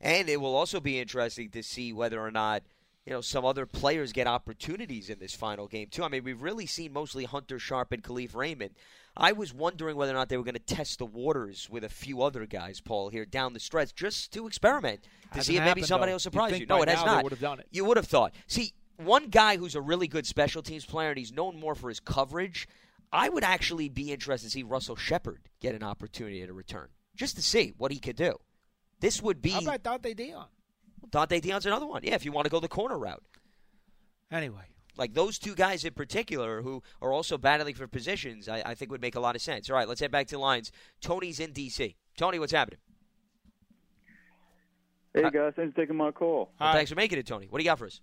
And 0.00 0.28
it 0.28 0.40
will 0.40 0.54
also 0.54 0.80
be 0.80 0.98
interesting 0.98 1.50
to 1.50 1.62
see 1.62 1.92
whether 1.92 2.20
or 2.20 2.30
not 2.30 2.62
you 3.06 3.12
know 3.12 3.20
some 3.20 3.44
other 3.44 3.66
players 3.66 4.12
get 4.12 4.26
opportunities 4.26 5.08
in 5.08 5.18
this 5.18 5.34
final 5.34 5.68
game 5.68 5.88
too. 5.90 6.02
I 6.02 6.08
mean, 6.08 6.24
we've 6.24 6.42
really 6.42 6.66
seen 6.66 6.92
mostly 6.92 7.24
Hunter 7.24 7.58
Sharp 7.58 7.92
and 7.92 8.02
Kalif 8.02 8.34
Raymond. 8.34 8.72
I 9.16 9.32
was 9.32 9.54
wondering 9.54 9.96
whether 9.96 10.12
or 10.12 10.16
not 10.16 10.28
they 10.28 10.36
were 10.36 10.44
going 10.44 10.54
to 10.54 10.60
test 10.60 10.98
the 10.98 11.06
waters 11.06 11.68
with 11.70 11.84
a 11.84 11.88
few 11.88 12.20
other 12.20 12.44
guys, 12.44 12.80
Paul, 12.80 13.08
here 13.08 13.24
down 13.24 13.54
the 13.54 13.60
stretch, 13.60 13.94
just 13.94 14.32
to 14.34 14.46
experiment 14.46 15.04
to 15.04 15.08
Hasn't 15.30 15.44
see 15.46 15.54
if 15.54 15.60
maybe 15.60 15.68
happened, 15.68 15.86
somebody 15.86 16.10
though. 16.10 16.14
will 16.16 16.20
surprise 16.20 16.52
You'd 16.52 16.60
you. 16.60 16.66
No, 16.66 16.82
it 16.82 16.88
has 16.90 17.02
not. 17.02 17.22
would 17.24 17.32
have 17.32 17.40
done 17.40 17.60
it. 17.60 17.66
You 17.70 17.86
would 17.86 17.96
have 17.96 18.06
thought. 18.06 18.34
See, 18.46 18.74
one 18.96 19.28
guy 19.28 19.56
who's 19.56 19.74
a 19.74 19.80
really 19.80 20.08
good 20.08 20.26
special 20.26 20.62
teams 20.62 20.84
player 20.84 21.10
and 21.10 21.18
he's 21.18 21.32
known 21.32 21.58
more 21.58 21.74
for 21.74 21.88
his 21.88 22.00
coverage. 22.00 22.68
I 23.12 23.28
would 23.28 23.44
actually 23.44 23.88
be 23.88 24.12
interested 24.12 24.48
to 24.48 24.50
see 24.52 24.62
Russell 24.62 24.96
Shepard 24.96 25.48
get 25.60 25.74
an 25.74 25.82
opportunity 25.82 26.44
to 26.44 26.52
return, 26.52 26.88
just 27.14 27.36
to 27.36 27.42
see 27.42 27.72
what 27.78 27.92
he 27.92 27.98
could 27.98 28.16
do. 28.16 28.34
This 29.00 29.22
would 29.22 29.40
be 29.40 29.50
How 29.50 29.60
about 29.60 29.82
Donte 29.82 30.16
Deayon? 30.16 30.46
Donte 31.10 31.40
Deayon's 31.40 31.66
another 31.66 31.86
one. 31.86 32.02
Yeah, 32.02 32.14
if 32.14 32.24
you 32.24 32.32
want 32.32 32.46
to 32.46 32.50
go 32.50 32.58
the 32.60 32.68
corner 32.68 32.98
route. 32.98 33.22
Anyway, 34.32 34.64
Like 34.96 35.14
those 35.14 35.38
two 35.38 35.54
guys 35.54 35.84
in 35.84 35.92
particular 35.92 36.62
who 36.62 36.82
are 37.00 37.12
also 37.12 37.38
battling 37.38 37.74
for 37.74 37.86
positions, 37.86 38.48
I, 38.48 38.62
I 38.66 38.74
think 38.74 38.90
would 38.90 39.00
make 39.00 39.14
a 39.14 39.20
lot 39.20 39.36
of 39.36 39.42
sense. 39.42 39.70
All 39.70 39.76
right, 39.76 39.88
let's 39.88 40.00
head 40.00 40.10
back 40.10 40.26
to 40.28 40.34
the 40.34 40.40
lines. 40.40 40.72
Tony's 41.00 41.38
in 41.38 41.52
D.C. 41.52 41.94
Tony, 42.16 42.38
what's 42.38 42.52
happening? 42.52 42.80
Hey 45.14 45.22
guys, 45.30 45.52
thanks 45.56 45.74
for 45.74 45.80
taking 45.80 45.96
my 45.96 46.10
call. 46.10 46.50
Well, 46.60 46.72
thanks 46.74 46.90
for 46.90 46.96
making 46.96 47.18
it, 47.18 47.26
Tony. 47.26 47.46
What 47.48 47.58
do 47.58 47.64
you 47.64 47.70
got 47.70 47.78
for 47.78 47.86
us? 47.86 48.00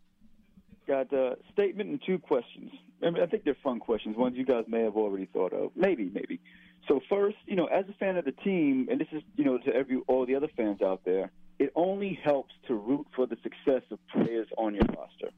Got 0.87 1.13
a 1.13 1.37
statement 1.53 1.89
and 1.89 2.01
two 2.05 2.19
questions. 2.19 2.71
I, 3.01 3.09
mean, 3.09 3.23
I 3.23 3.25
think 3.25 3.43
they're 3.43 3.57
fun 3.63 3.79
questions, 3.79 4.17
ones 4.17 4.35
you 4.37 4.45
guys 4.45 4.65
may 4.67 4.83
have 4.83 4.95
already 4.95 5.25
thought 5.25 5.53
of. 5.53 5.71
Maybe, 5.75 6.09
maybe. 6.13 6.39
So 6.87 6.99
first, 7.09 7.37
you 7.45 7.55
know, 7.55 7.65
as 7.65 7.85
a 7.89 7.93
fan 7.93 8.17
of 8.17 8.25
the 8.25 8.31
team, 8.31 8.87
and 8.91 8.99
this 8.99 9.07
is, 9.11 9.21
you 9.35 9.45
know, 9.45 9.57
to 9.59 9.73
every 9.73 10.01
all 10.07 10.25
the 10.25 10.35
other 10.35 10.49
fans 10.57 10.81
out 10.81 11.01
there, 11.05 11.31
it 11.59 11.71
only 11.75 12.19
helps 12.23 12.53
to 12.67 12.73
root 12.73 13.07
for 13.15 13.25
the 13.25 13.37
success 13.43 13.83
of 13.91 13.99
players 14.11 14.47
on 14.57 14.73
your 14.75 14.83
roster. 14.97 15.29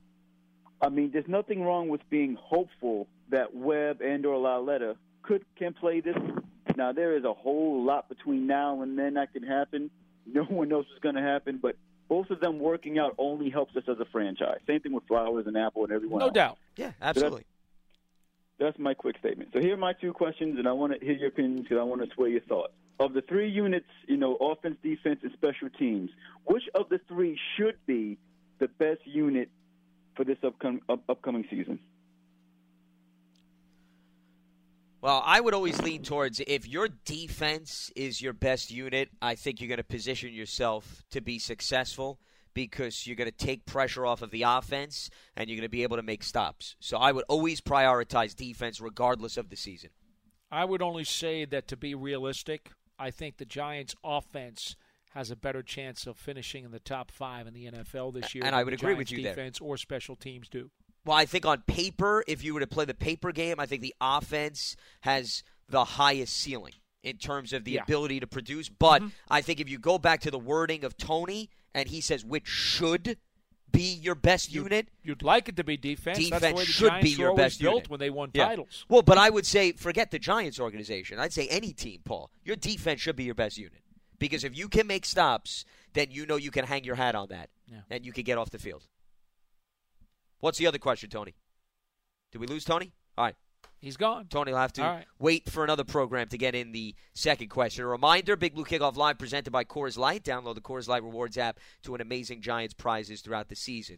I 0.81 0.89
mean, 0.89 1.11
there's 1.11 1.27
nothing 1.27 1.61
wrong 1.61 1.89
with 1.89 2.01
being 2.09 2.37
hopeful 2.39 3.07
that 3.29 3.55
Webb 3.55 4.01
and 4.01 4.25
or 4.25 4.37
Lauletta 4.37 4.95
could 5.21 5.45
can 5.55 5.73
play 5.73 6.01
this. 6.01 6.17
Now 6.75 6.91
there 6.91 7.15
is 7.15 7.23
a 7.23 7.33
whole 7.33 7.83
lot 7.83 8.09
between 8.09 8.47
now 8.47 8.81
and 8.81 8.97
then 8.97 9.15
that 9.15 9.33
can 9.33 9.43
happen. 9.43 9.89
No 10.25 10.43
one 10.43 10.69
knows 10.69 10.85
what's 10.89 11.01
going 11.01 11.15
to 11.15 11.21
happen, 11.21 11.59
but 11.61 11.75
both 12.07 12.29
of 12.29 12.39
them 12.39 12.59
working 12.59 12.99
out 12.99 13.15
only 13.17 13.49
helps 13.49 13.75
us 13.75 13.83
as 13.87 13.99
a 13.99 14.05
franchise. 14.05 14.59
Same 14.67 14.79
thing 14.79 14.93
with 14.93 15.05
Flowers 15.07 15.47
and 15.47 15.57
Apple 15.57 15.83
and 15.83 15.91
everyone. 15.91 16.19
no 16.19 16.25
else. 16.27 16.33
doubt. 16.33 16.57
Yeah, 16.75 16.91
absolutely. 17.01 17.45
That's 18.59 18.77
my 18.79 18.93
quick 18.93 19.17
statement. 19.19 19.49
So 19.53 19.59
here 19.59 19.73
are 19.73 19.77
my 19.77 19.93
two 19.93 20.13
questions, 20.13 20.57
and 20.57 20.67
I 20.67 20.71
want 20.71 20.97
to 20.97 21.05
hear 21.05 21.15
your 21.15 21.27
opinions 21.27 21.63
because 21.63 21.77
I 21.77 21.83
want 21.83 22.07
to 22.07 22.15
sway 22.15 22.29
your 22.29 22.41
thoughts. 22.41 22.73
Of 22.99 23.13
the 23.13 23.21
three 23.21 23.49
units, 23.49 23.89
you 24.07 24.15
know, 24.15 24.35
offense, 24.35 24.77
defense, 24.81 25.19
and 25.23 25.31
special 25.33 25.69
teams, 25.77 26.09
which 26.45 26.63
of 26.73 26.87
the 26.87 26.99
three 27.09 27.37
should 27.57 27.77
be 27.85 28.17
the 28.59 28.69
best 28.69 29.01
unit 29.03 29.49
for 30.15 30.23
this 30.23 30.37
upcoming 30.43 30.81
up, 30.87 31.01
upcoming 31.09 31.45
season? 31.49 31.79
Well, 35.05 35.21
I 35.23 35.39
would 35.39 35.53
always 35.53 35.79
lean 35.83 36.01
towards 36.01 36.41
if 36.47 36.67
your 36.67 36.87
defense 36.87 37.91
is 37.95 38.23
your 38.23 38.33
best 38.33 38.71
unit, 38.71 39.11
I 39.21 39.35
think 39.35 39.61
you're 39.61 39.67
going 39.67 39.77
to 39.77 39.83
position 39.83 40.33
yourself 40.33 41.03
to 41.11 41.21
be 41.21 41.37
successful 41.37 42.19
because 42.55 43.05
you're 43.05 43.15
going 43.15 43.29
to 43.29 43.45
take 43.45 43.67
pressure 43.67 44.03
off 44.03 44.23
of 44.23 44.31
the 44.31 44.41
offense 44.41 45.11
and 45.37 45.47
you're 45.47 45.57
going 45.57 45.67
to 45.67 45.69
be 45.69 45.83
able 45.83 45.97
to 45.97 46.01
make 46.01 46.23
stops. 46.23 46.75
So 46.79 46.97
I 46.97 47.11
would 47.11 47.23
always 47.29 47.61
prioritize 47.61 48.35
defense 48.35 48.81
regardless 48.81 49.37
of 49.37 49.51
the 49.51 49.55
season. 49.55 49.91
I 50.49 50.65
would 50.65 50.81
only 50.81 51.03
say 51.03 51.45
that 51.45 51.67
to 51.67 51.77
be 51.77 51.93
realistic, 51.93 52.71
I 52.97 53.11
think 53.11 53.37
the 53.37 53.45
Giants' 53.45 53.93
offense 54.03 54.75
has 55.13 55.29
a 55.29 55.35
better 55.35 55.61
chance 55.61 56.07
of 56.07 56.17
finishing 56.17 56.65
in 56.65 56.71
the 56.71 56.79
top 56.79 57.11
five 57.11 57.45
in 57.45 57.53
the 57.53 57.65
NFL 57.65 58.15
this 58.15 58.33
year. 58.33 58.43
And 58.43 58.53
than 58.53 58.59
I 58.59 58.63
would 58.63 58.71
the 58.71 58.77
agree 58.77 58.95
with 58.95 59.09
Giants' 59.09 59.11
you 59.11 59.23
there. 59.23 59.35
defense 59.35 59.61
or 59.61 59.77
special 59.77 60.15
teams 60.15 60.49
do. 60.49 60.71
Well, 61.05 61.15
I 61.15 61.25
think 61.25 61.45
on 61.45 61.61
paper, 61.67 62.23
if 62.27 62.43
you 62.43 62.53
were 62.53 62.59
to 62.59 62.67
play 62.67 62.85
the 62.85 62.93
paper 62.95 63.31
game, 63.31 63.59
I 63.59 63.65
think 63.65 63.81
the 63.81 63.95
offense 64.01 64.75
has 65.01 65.43
the 65.69 65.85
highest 65.85 66.35
ceiling 66.35 66.73
in 67.03 67.17
terms 67.17 67.53
of 67.53 67.63
the 67.63 67.73
Yeah. 67.73 67.83
ability 67.83 68.19
to 68.19 68.27
produce. 68.27 68.69
But 68.69 69.01
mm-hmm. 69.01 69.09
I 69.29 69.41
think 69.41 69.59
if 69.59 69.69
you 69.69 69.77
go 69.77 69.99
back 69.99 70.21
to 70.21 70.31
the 70.31 70.39
wording 70.39 70.83
of 70.83 70.97
Tony, 70.97 71.49
and 71.73 71.87
he 71.89 72.01
says 72.01 72.25
which 72.25 72.47
should 72.47 73.17
be 73.71 73.93
your 73.93 74.15
best 74.15 74.53
unit, 74.53 74.87
You'd 75.03 75.21
like 75.21 75.49
it 75.49 75.57
to 75.57 75.63
be 75.63 75.77
defense. 75.77 76.17
Defense 76.17 76.61
should 76.63 76.89
Giants 76.89 77.03
be 77.03 77.21
your 77.21 77.35
best 77.35 77.59
built 77.59 77.73
unit 77.75 77.89
when 77.89 77.99
they 77.99 78.09
won 78.09 78.31
Yeah. 78.33 78.47
titles. 78.47 78.85
Well, 78.89 79.01
but 79.01 79.17
I 79.17 79.29
would 79.29 79.45
say 79.45 79.73
forget 79.73 80.11
the 80.11 80.17
Giants 80.19 80.59
organization. 80.59 81.19
I'd 81.19 81.33
say 81.33 81.47
any 81.49 81.73
team, 81.73 82.01
Paul. 82.03 82.31
Your 82.43 82.55
defense 82.55 83.01
should 83.01 83.15
be 83.17 83.25
your 83.25 83.35
best 83.35 83.57
unit 83.57 83.81
because 84.17 84.43
if 84.43 84.57
you 84.57 84.69
can 84.69 84.87
make 84.87 85.05
stops, 85.05 85.65
then 85.93 86.09
you 86.09 86.25
know 86.25 86.37
you 86.37 86.51
can 86.51 86.65
hang 86.65 86.83
your 86.85 86.95
hat 86.95 87.15
on 87.15 87.27
that, 87.29 87.49
Yeah. 87.69 87.81
and 87.89 88.05
you 88.05 88.13
can 88.13 88.23
get 88.23 88.37
off 88.37 88.49
the 88.49 88.59
field. 88.59 88.87
What's 90.45 90.59
the 90.59 90.67
other 90.67 90.77
question, 90.77 91.09
Tony? 91.09 91.33
Did 92.31 92.37
we 92.37 92.45
lose 92.45 92.63
Tony? 92.63 92.91
All 93.17 93.25
right. 93.25 93.35
He's 93.79 93.97
gone. 93.97 94.27
Tony 94.29 94.51
will 94.51 94.59
have 94.59 94.73
to 94.73 94.83
right. 94.83 95.05
wait 95.17 95.49
for 95.49 95.63
another 95.63 95.83
program 95.83 96.27
to 96.27 96.37
get 96.37 96.53
in 96.53 96.71
the 96.71 96.93
second 97.15 97.47
question. 97.47 97.83
A 97.83 97.87
reminder 97.87 98.35
Big 98.35 98.53
Blue 98.53 98.63
Kickoff 98.63 98.95
Live 98.95 99.17
presented 99.17 99.49
by 99.49 99.63
Coors 99.63 99.97
Light. 99.97 100.23
Download 100.23 100.53
the 100.53 100.61
Coors 100.61 100.87
Light 100.87 101.01
Rewards 101.01 101.39
app 101.39 101.59
to 101.81 101.93
win 101.93 102.01
amazing 102.01 102.41
Giants 102.41 102.75
prizes 102.75 103.21
throughout 103.21 103.49
the 103.49 103.55
season. 103.55 103.97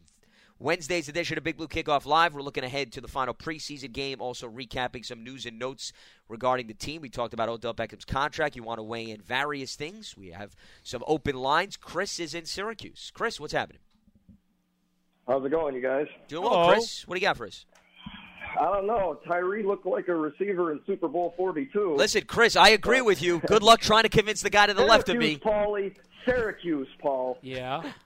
Wednesday's 0.57 1.09
edition 1.09 1.37
of 1.37 1.43
Big 1.43 1.57
Blue 1.57 1.67
Kickoff 1.67 2.05
Live. 2.05 2.33
We're 2.33 2.41
looking 2.41 2.63
ahead 2.63 2.93
to 2.93 3.01
the 3.01 3.09
final 3.09 3.33
preseason 3.33 3.91
game, 3.91 4.21
also 4.21 4.49
recapping 4.49 5.05
some 5.05 5.25
news 5.25 5.45
and 5.45 5.59
notes 5.59 5.91
regarding 6.29 6.67
the 6.67 6.73
team. 6.73 7.01
We 7.01 7.09
talked 7.09 7.33
about 7.33 7.49
Odell 7.49 7.73
Beckham's 7.73 8.05
contract. 8.05 8.55
You 8.55 8.63
want 8.63 8.79
to 8.79 8.83
weigh 8.83 9.11
in 9.11 9.19
various 9.19 9.75
things. 9.75 10.15
We 10.15 10.29
have 10.29 10.55
some 10.81 11.03
open 11.07 11.35
lines. 11.35 11.75
Chris 11.75 12.21
is 12.21 12.33
in 12.33 12.45
Syracuse. 12.45 13.11
Chris, 13.13 13.37
what's 13.37 13.51
happening? 13.51 13.81
How's 15.27 15.45
it 15.45 15.49
going, 15.49 15.75
you 15.75 15.81
guys? 15.81 16.07
Doing 16.27 16.43
well, 16.43 16.53
Hello. 16.53 16.73
Chris. 16.73 17.07
What 17.07 17.15
do 17.15 17.19
you 17.21 17.27
got 17.27 17.37
for 17.37 17.47
us? 17.47 17.65
I 18.59 18.63
don't 18.65 18.87
know. 18.87 19.19
Tyree 19.27 19.61
looked 19.61 19.85
like 19.85 20.07
a 20.07 20.15
receiver 20.15 20.71
in 20.71 20.79
Super 20.87 21.07
Bowl 21.07 21.33
42. 21.37 21.95
Listen, 21.95 22.23
Chris, 22.25 22.55
I 22.55 22.69
agree 22.69 23.01
with 23.01 23.21
you. 23.21 23.39
Good 23.39 23.61
luck 23.61 23.81
trying 23.81 24.03
to 24.03 24.09
convince 24.09 24.41
the 24.41 24.49
guy 24.49 24.65
to 24.65 24.73
the 24.73 24.85
left 24.85 25.09
of 25.09 25.17
me. 25.17 25.37
Paulie. 25.37 25.93
Syracuse, 26.25 26.87
Paul. 26.99 27.37
Yeah. 27.41 27.83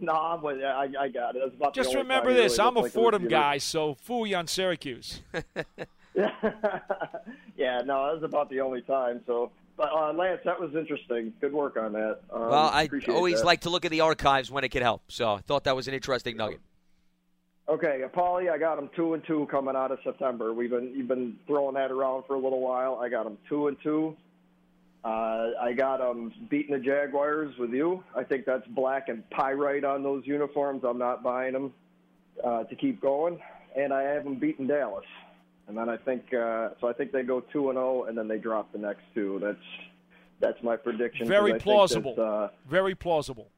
Nah, 0.00 0.36
but 0.36 0.62
I, 0.62 0.86
I 0.96 1.08
got 1.08 1.34
it. 1.34 1.42
That's 1.44 1.56
about 1.56 1.74
Just 1.74 1.92
remember 1.92 2.32
this. 2.32 2.56
really 2.56 2.68
I'm 2.68 2.76
a 2.76 2.80
like 2.82 2.92
Fordham 2.92 3.24
receiver. 3.24 3.40
guy, 3.40 3.58
so 3.58 3.94
fool 3.94 4.28
you 4.28 4.36
on 4.36 4.46
Syracuse. 4.46 5.22
yeah, 6.14 7.80
no, 7.84 8.06
that 8.06 8.14
was 8.14 8.22
about 8.22 8.48
the 8.48 8.60
only 8.60 8.82
time. 8.82 9.22
So, 9.26 9.50
but 9.50 9.67
uh, 9.78 10.12
Lance, 10.12 10.40
that 10.44 10.60
was 10.60 10.74
interesting. 10.74 11.32
Good 11.40 11.52
work 11.52 11.76
on 11.76 11.92
that. 11.92 12.20
Um, 12.32 12.50
well, 12.50 12.70
I 12.72 12.88
always 13.08 13.40
that. 13.40 13.46
like 13.46 13.60
to 13.62 13.70
look 13.70 13.84
at 13.84 13.90
the 13.90 14.00
archives 14.00 14.50
when 14.50 14.64
it 14.64 14.70
can 14.70 14.82
help. 14.82 15.02
So 15.08 15.34
I 15.34 15.40
thought 15.40 15.64
that 15.64 15.76
was 15.76 15.88
an 15.88 15.94
interesting 15.94 16.36
nugget. 16.36 16.60
Okay, 17.68 18.02
Paulie, 18.14 18.50
I 18.50 18.56
got 18.56 18.76
them 18.76 18.88
two 18.96 19.12
and 19.12 19.22
two 19.26 19.46
coming 19.50 19.76
out 19.76 19.90
of 19.90 19.98
September. 20.02 20.54
We've 20.54 20.70
been 20.70 20.94
you've 20.96 21.08
been 21.08 21.36
throwing 21.46 21.74
that 21.74 21.90
around 21.90 22.24
for 22.26 22.34
a 22.34 22.38
little 22.38 22.60
while. 22.60 22.98
I 23.02 23.10
got 23.10 23.24
them 23.24 23.36
two 23.46 23.68
and 23.68 23.76
two. 23.82 24.16
Uh, 25.04 25.50
I 25.60 25.74
got 25.76 25.98
them 25.98 26.32
beating 26.48 26.72
the 26.72 26.80
Jaguars 26.80 27.54
with 27.58 27.72
you. 27.72 28.02
I 28.16 28.24
think 28.24 28.46
that's 28.46 28.66
black 28.68 29.08
and 29.08 29.28
pyrite 29.30 29.84
on 29.84 30.02
those 30.02 30.26
uniforms. 30.26 30.82
I'm 30.82 30.98
not 30.98 31.22
buying 31.22 31.52
them 31.52 31.72
uh, 32.42 32.64
to 32.64 32.74
keep 32.74 33.02
going, 33.02 33.38
and 33.76 33.92
I 33.92 34.02
have 34.02 34.24
them 34.24 34.36
beating 34.36 34.66
Dallas. 34.66 35.04
And 35.68 35.76
then 35.76 35.88
I 35.88 35.98
think 35.98 36.32
uh, 36.32 36.70
so. 36.80 36.88
I 36.88 36.94
think 36.94 37.12
they 37.12 37.22
go 37.22 37.40
two 37.40 37.68
and 37.68 37.76
zero, 37.76 38.04
and 38.04 38.16
then 38.16 38.26
they 38.26 38.38
drop 38.38 38.72
the 38.72 38.78
next 38.78 39.02
two. 39.14 39.38
That's 39.42 39.58
that's 40.40 40.62
my 40.62 40.76
prediction. 40.76 41.28
Very 41.28 41.58
plausible. 41.58 42.14
that, 42.14 42.22
uh, 42.22 42.48
Very 42.68 42.94
plausible. 42.94 43.50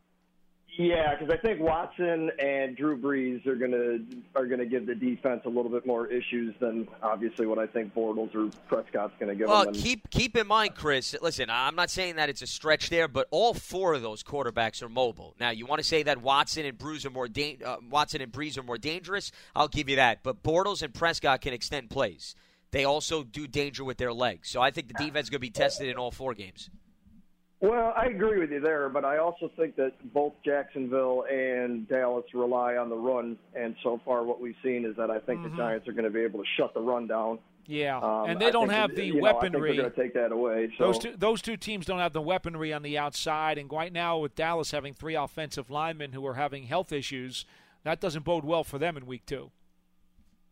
Yeah, 0.80 1.14
because 1.14 1.30
I 1.30 1.36
think 1.36 1.60
Watson 1.60 2.30
and 2.38 2.74
Drew 2.74 2.96
Brees 2.96 3.46
are 3.46 3.54
gonna 3.54 3.98
are 4.34 4.46
gonna 4.46 4.64
give 4.64 4.86
the 4.86 4.94
defense 4.94 5.42
a 5.44 5.48
little 5.50 5.70
bit 5.70 5.84
more 5.84 6.06
issues 6.06 6.54
than 6.58 6.88
obviously 7.02 7.46
what 7.46 7.58
I 7.58 7.66
think 7.66 7.94
Bortles 7.94 8.34
or 8.34 8.50
Prescott's 8.66 9.12
gonna 9.20 9.34
give 9.34 9.48
Well, 9.48 9.66
them. 9.66 9.74
And- 9.74 9.82
keep 9.82 10.08
keep 10.08 10.38
in 10.38 10.46
mind, 10.46 10.74
Chris. 10.74 11.14
Listen, 11.20 11.50
I'm 11.50 11.74
not 11.74 11.90
saying 11.90 12.16
that 12.16 12.30
it's 12.30 12.40
a 12.40 12.46
stretch 12.46 12.88
there, 12.88 13.08
but 13.08 13.28
all 13.30 13.52
four 13.52 13.92
of 13.92 14.00
those 14.00 14.22
quarterbacks 14.22 14.82
are 14.82 14.88
mobile. 14.88 15.34
Now, 15.38 15.50
you 15.50 15.66
want 15.66 15.80
to 15.80 15.86
say 15.86 16.02
that 16.04 16.22
Watson 16.22 16.64
and 16.64 16.78
Brees 16.78 17.04
are 17.04 17.10
more 17.10 17.28
da- 17.28 17.58
uh, 17.62 17.76
Watson 17.90 18.22
and 18.22 18.32
Brees 18.32 18.56
are 18.56 18.62
more 18.62 18.78
dangerous? 18.78 19.32
I'll 19.54 19.68
give 19.68 19.90
you 19.90 19.96
that. 19.96 20.22
But 20.22 20.42
Bortles 20.42 20.82
and 20.82 20.94
Prescott 20.94 21.42
can 21.42 21.52
extend 21.52 21.90
plays. 21.90 22.34
They 22.70 22.84
also 22.84 23.22
do 23.24 23.46
danger 23.46 23.84
with 23.84 23.98
their 23.98 24.12
legs. 24.12 24.48
So 24.48 24.62
I 24.62 24.70
think 24.70 24.88
the 24.88 24.94
defense 24.94 25.26
is 25.26 25.30
going 25.30 25.38
to 25.38 25.46
be 25.46 25.50
tested 25.50 25.88
in 25.88 25.96
all 25.96 26.10
four 26.10 26.34
games. 26.34 26.70
Well, 27.60 27.92
I 27.94 28.06
agree 28.06 28.38
with 28.40 28.50
you 28.50 28.60
there, 28.60 28.88
but 28.88 29.04
I 29.04 29.18
also 29.18 29.50
think 29.54 29.76
that 29.76 29.92
both 30.14 30.32
Jacksonville 30.42 31.24
and 31.30 31.86
Dallas 31.88 32.24
rely 32.32 32.76
on 32.76 32.88
the 32.88 32.96
run, 32.96 33.36
and 33.54 33.76
so 33.82 34.00
far 34.02 34.24
what 34.24 34.40
we've 34.40 34.54
seen 34.62 34.86
is 34.86 34.96
that 34.96 35.10
I 35.10 35.18
think 35.18 35.42
the 35.42 35.50
Giants 35.56 35.86
are 35.86 35.92
going 35.92 36.04
to 36.04 36.10
be 36.10 36.20
able 36.20 36.40
to 36.40 36.46
shut 36.56 36.72
the 36.72 36.80
run 36.80 37.06
down. 37.06 37.38
Yeah, 37.66 37.98
Um, 37.98 38.30
and 38.30 38.40
they 38.40 38.46
I 38.46 38.50
don't 38.50 38.70
have 38.70 38.94
the 38.96 39.04
you 39.04 39.14
know, 39.16 39.20
weaponry. 39.20 39.76
they're 39.76 39.82
going 39.82 39.94
to 39.94 40.02
take 40.02 40.14
that 40.14 40.32
away. 40.32 40.72
So 40.78 40.86
Those 40.86 40.98
two, 40.98 41.14
those 41.16 41.42
two 41.42 41.56
teams 41.58 41.84
don't 41.84 41.98
have 41.98 42.14
the 42.14 42.22
weaponry 42.22 42.72
on 42.72 42.82
the 42.82 42.96
outside, 42.96 43.58
and 43.58 43.70
right 43.70 43.92
now 43.92 44.18
with 44.18 44.34
Dallas 44.34 44.70
having 44.70 44.94
three 44.94 45.14
offensive 45.14 45.70
linemen 45.70 46.12
who 46.12 46.26
are 46.26 46.34
having 46.34 46.64
health 46.64 46.92
issues, 46.92 47.44
that 47.84 48.00
doesn't 48.00 48.24
bode 48.24 48.44
well 48.44 48.64
for 48.64 48.78
them 48.78 48.96
in 48.96 49.04
week 49.04 49.26
two. 49.26 49.50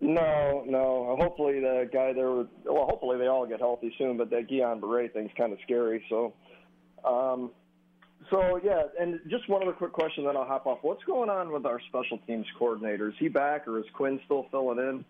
No, 0.00 0.62
no. 0.66 1.16
Hopefully 1.20 1.58
the 1.60 1.88
guy 1.92 2.12
there. 2.12 2.30
Well, 2.30 2.86
hopefully 2.86 3.18
they 3.18 3.26
all 3.26 3.46
get 3.46 3.58
healthy 3.60 3.92
soon. 3.98 4.16
But 4.16 4.30
that 4.30 4.48
Guillain 4.48 4.80
Barre 4.80 5.08
thing's 5.08 5.32
kind 5.36 5.52
of 5.52 5.58
scary. 5.64 6.04
So, 6.08 6.34
um, 7.04 7.50
so 8.30 8.60
yeah. 8.62 8.84
And 9.00 9.20
just 9.28 9.48
one 9.48 9.62
other 9.62 9.72
quick 9.72 9.92
question, 9.92 10.24
then 10.24 10.36
I'll 10.36 10.44
hop 10.44 10.66
off. 10.66 10.78
What's 10.82 11.04
going 11.04 11.30
on 11.30 11.52
with 11.52 11.66
our 11.66 11.80
special 11.88 12.18
teams 12.26 12.46
coordinator? 12.58 13.08
Is 13.08 13.14
he 13.18 13.28
back, 13.28 13.66
or 13.66 13.78
is 13.78 13.86
Quinn 13.92 14.20
still 14.24 14.46
filling 14.50 14.78
in? 14.78 15.04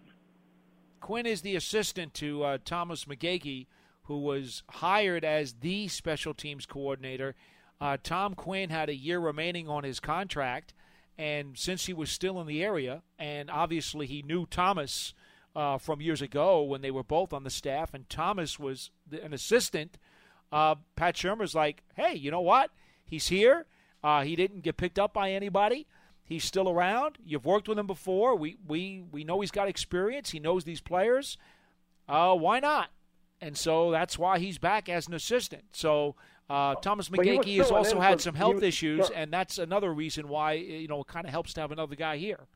Quinn 1.01 1.27
is 1.27 1.43
the 1.43 1.57
assistant 1.57 2.15
to 2.15 2.43
uh, 2.43 2.59
Thomas 2.65 3.05
McGaughey, 3.05 3.67
who 4.05 4.19
was 4.19 4.63
hired 4.71 5.25
as 5.25 5.55
the 5.61 5.89
special 5.89 6.35
teams 6.35 6.67
coordinator. 6.67 7.35
Uh, 7.81 7.97
Tom 8.03 8.35
Quinn 8.35 8.71
had 8.71 8.89
a 8.89 8.95
year 8.95 9.21
remaining 9.21 9.69
on 9.69 9.85
his 9.85 10.01
contract, 10.01 10.75
and 11.17 11.57
since 11.57 11.87
he 11.87 11.93
was 11.93 12.11
still 12.11 12.41
in 12.41 12.47
the 12.47 12.65
area, 12.65 13.03
and 13.19 13.51
obviously 13.51 14.07
he 14.07 14.23
knew 14.23 14.47
Thomas 14.47 15.15
uh, 15.55 15.79
from 15.79 16.01
years 16.01 16.23
ago 16.23 16.63
when 16.63 16.81
they 16.81 16.91
were 16.91 17.05
both 17.05 17.33
on 17.33 17.45
the 17.45 17.51
staff, 17.51 17.95
and 17.95 18.09
Thomas 18.09 18.59
was 18.59 18.91
an 19.11 19.33
assistant, 19.33 19.99
uh, 20.53 20.77
Pat 20.97 21.15
Shurmur's 21.15 21.55
like, 21.55 21.83
hey, 21.95 22.15
you 22.15 22.31
know 22.31 22.41
what? 22.41 22.71
He's 23.05 23.29
here. 23.29 23.67
Uh, 24.03 24.23
he 24.23 24.37
didn't 24.37 24.63
get 24.63 24.77
picked 24.77 24.99
up 24.99 25.13
by 25.13 25.33
anybody. 25.33 25.87
He's 26.25 26.45
still 26.45 26.69
around. 26.69 27.17
You've 27.25 27.47
worked 27.47 27.69
with 27.69 27.79
him 27.79 27.87
before. 27.87 28.37
We 28.37 28.59
we 28.67 29.03
we 29.11 29.25
know 29.25 29.41
he's 29.41 29.51
got 29.51 29.67
experience. 29.69 30.31
He 30.31 30.39
knows 30.39 30.65
these 30.65 30.81
players. 30.81 31.39
Uh, 32.07 32.35
why 32.35 32.61
not? 32.61 32.91
And 33.41 33.57
so 33.57 33.91
that's 33.91 34.19
why 34.19 34.39
he's 34.39 34.59
back 34.59 34.89
as 34.89 35.09
an 35.09 35.15
assistant. 35.15 35.65
So 35.73 36.17
uh, 36.51 36.75
Thomas 36.77 37.09
McGaughey 37.09 37.59
has 37.59 37.71
also 37.71 38.01
had 38.01 38.21
some 38.21 38.35
health 38.35 38.57
was- 38.57 38.65
issues, 38.65 39.07
sure. 39.07 39.17
and 39.17 39.33
that's 39.33 39.59
another 39.59 39.93
reason 39.93 40.29
why 40.29 40.53
you 40.53 40.89
know 40.89 41.01
it 41.01 41.07
kind 41.07 41.25
of 41.25 41.31
helps 41.31 41.55
to 41.55 41.61
have 41.61 41.73
another 41.73 41.97
guy 41.97 42.19
here. 42.19 42.47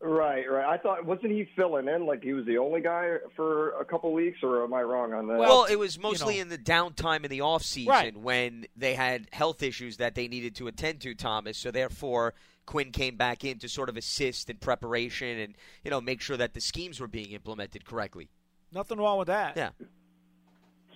Right, 0.00 0.44
right. 0.50 0.66
I 0.66 0.76
thought 0.76 1.06
wasn't 1.06 1.32
he 1.32 1.48
filling 1.56 1.88
in 1.88 2.04
like 2.04 2.22
he 2.22 2.34
was 2.34 2.44
the 2.44 2.58
only 2.58 2.82
guy 2.82 3.16
for 3.34 3.70
a 3.80 3.84
couple 3.84 4.12
weeks, 4.12 4.38
or 4.42 4.62
am 4.62 4.74
I 4.74 4.82
wrong 4.82 5.14
on 5.14 5.26
that? 5.28 5.38
Well, 5.38 5.64
it 5.64 5.78
was 5.78 5.98
mostly 5.98 6.36
know. 6.36 6.42
in 6.42 6.48
the 6.50 6.58
downtime 6.58 7.24
in 7.24 7.30
the 7.30 7.40
off 7.40 7.62
season 7.62 7.90
Right. 7.90 8.16
when 8.16 8.66
they 8.76 8.94
had 8.94 9.26
health 9.32 9.62
issues 9.62 9.96
that 9.96 10.14
they 10.14 10.28
needed 10.28 10.54
to 10.56 10.66
attend 10.66 11.00
to, 11.00 11.14
Thomas. 11.14 11.56
So 11.56 11.70
therefore, 11.70 12.34
Quinn 12.66 12.92
came 12.92 13.16
back 13.16 13.42
in 13.42 13.58
to 13.60 13.70
sort 13.70 13.88
of 13.88 13.96
assist 13.96 14.50
in 14.50 14.58
preparation 14.58 15.38
and 15.38 15.54
you 15.82 15.90
know 15.90 16.02
make 16.02 16.20
sure 16.20 16.36
that 16.36 16.52
the 16.52 16.60
schemes 16.60 17.00
were 17.00 17.08
being 17.08 17.30
implemented 17.30 17.86
correctly. 17.86 18.28
Nothing 18.72 18.98
wrong 18.98 19.18
with 19.18 19.28
that. 19.28 19.56
Yeah. 19.56 19.70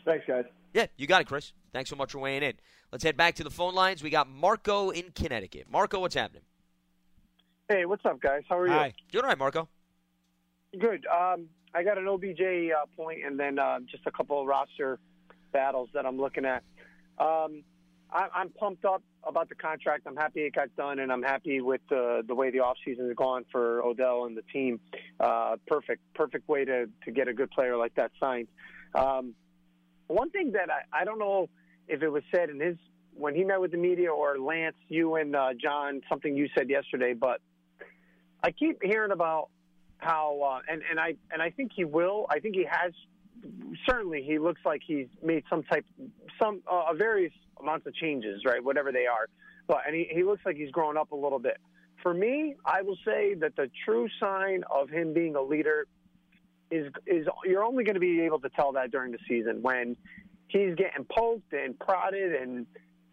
Thanks, 0.05 0.27
guys. 0.27 0.45
Yeah, 0.75 0.87
you 0.97 1.07
got 1.07 1.23
it, 1.23 1.27
Chris. 1.27 1.53
Thanks 1.73 1.89
so 1.89 1.97
much 1.97 2.13
for 2.13 2.19
weighing 2.19 2.43
in. 2.43 2.55
Let's 2.93 3.05
head 3.05 3.17
back 3.17 3.37
to 3.37 3.45
the 3.45 3.51
phone 3.51 3.75
lines. 3.75 4.03
We 4.03 4.11
got 4.11 4.29
Marco 4.29 4.91
in 4.91 5.13
Connecticut. 5.15 5.67
Marco, 5.71 6.01
what's 6.01 6.15
happening? 6.15 6.43
Hey, 7.71 7.85
what's 7.87 8.05
up, 8.05 8.21
guys? 8.21 8.43
How 8.49 8.59
are 8.59 8.67
you? 8.67 8.73
Hi. 8.73 8.93
Doing 9.13 9.23
all 9.23 9.29
right, 9.29 9.39
Marco. 9.39 9.69
Good. 10.77 11.07
Um, 11.07 11.47
I 11.73 11.85
got 11.85 11.99
an 11.99 12.09
OBJ 12.09 12.41
uh, 12.41 12.85
point 12.97 13.21
and 13.25 13.39
then 13.39 13.61
uh, 13.61 13.79
just 13.89 14.03
a 14.07 14.11
couple 14.11 14.41
of 14.41 14.49
roster 14.49 14.99
battles 15.53 15.89
that 15.95 16.05
I'm 16.05 16.19
looking 16.19 16.45
at. 16.45 16.65
Um, 17.21 17.63
I, 18.11 18.27
I'm 18.35 18.49
pumped 18.49 18.85
up 18.85 19.05
about 19.23 19.51
the 19.51 19.55
contract. 19.55 20.09
I'm 20.09 20.17
happy 20.17 20.41
it 20.41 20.55
got 20.57 20.75
done, 20.75 20.99
and 20.99 21.13
I'm 21.13 21.23
happy 21.23 21.61
with 21.61 21.81
the 21.89 22.25
the 22.27 22.35
way 22.35 22.51
the 22.51 22.59
offseason 22.59 23.07
has 23.07 23.15
gone 23.15 23.45
for 23.53 23.85
Odell 23.85 24.25
and 24.25 24.37
the 24.37 24.43
team. 24.53 24.81
Uh, 25.21 25.55
perfect, 25.69 26.03
perfect 26.15 26.49
way 26.49 26.65
to 26.65 26.89
to 27.05 27.11
get 27.13 27.29
a 27.29 27.33
good 27.33 27.53
player 27.53 27.77
like 27.77 27.95
that 27.95 28.11
signed. 28.19 28.49
Um, 28.97 29.35
one 30.09 30.31
thing 30.31 30.51
that 30.53 30.71
I, 30.71 31.03
I 31.03 31.05
don't 31.05 31.21
know 31.21 31.49
if 31.87 32.03
it 32.03 32.09
was 32.09 32.25
said 32.35 32.51
in 32.51 32.59
his 32.59 32.79
when 33.15 33.37
he 33.37 33.45
met 33.45 33.61
with 33.61 33.71
the 33.71 33.79
media 33.79 34.11
or 34.11 34.41
Lance, 34.41 34.75
you 34.89 35.15
and 35.15 35.37
uh, 35.37 35.51
John, 35.57 36.01
something 36.09 36.37
you 36.37 36.49
said 36.57 36.69
yesterday, 36.69 37.13
but 37.13 37.41
I 38.43 38.51
keep 38.51 38.83
hearing 38.83 39.13
about 39.13 39.49
how 39.99 40.41
uh, 40.43 40.73
and 40.73 40.83
and 40.89 40.99
I 40.99 41.15
and 41.33 41.43
I 41.43 41.51
think 41.51 41.73
he 41.75 41.85
will. 41.85 42.27
I 42.31 42.41
think 42.41 42.55
he 42.55 42.67
has. 42.71 42.93
Certainly, 43.89 44.23
he 44.23 44.39
looks 44.39 44.61
like 44.65 44.83
he's 44.87 45.07
made 45.23 45.45
some 45.49 45.63
type, 45.63 45.87
some 46.41 46.61
uh, 46.71 46.93
various 46.95 47.33
amounts 47.59 47.87
of 47.87 47.95
changes, 47.95 48.43
right? 48.45 48.63
Whatever 48.63 48.93
they 48.93 49.07
are, 49.07 49.27
but 49.67 49.79
and 49.87 49.95
he, 49.95 50.09
he 50.11 50.25
looks 50.25 50.43
like 50.45 50.57
he's 50.57 50.71
grown 50.71 50.97
up 50.97 51.13
a 51.13 51.17
little 51.17 51.39
bit. 51.39 51.59
For 52.03 52.13
me, 52.13 52.57
I 52.65 52.83
will 52.83 52.99
say 53.05 53.35
that 53.35 53.57
the 53.57 53.71
true 53.85 54.09
sign 54.19 54.65
of 54.71 54.91
him 54.91 55.15
being 55.15 55.37
a 55.37 55.43
leader 55.43 55.87
is 56.71 56.91
is 57.07 57.27
you're 57.45 57.65
only 57.65 57.85
going 57.85 57.95
to 57.95 58.01
be 58.01 58.23
able 58.23 58.41
to 58.41 58.49
tell 58.51 58.73
that 58.73 58.91
during 58.91 59.13
the 59.13 59.19
season 59.29 59.63
when 59.63 59.97
he's 60.49 60.75
getting 60.75 61.05
poked 61.05 61.53
and 61.53 61.79
prodded 61.79 62.35
and 62.35 62.67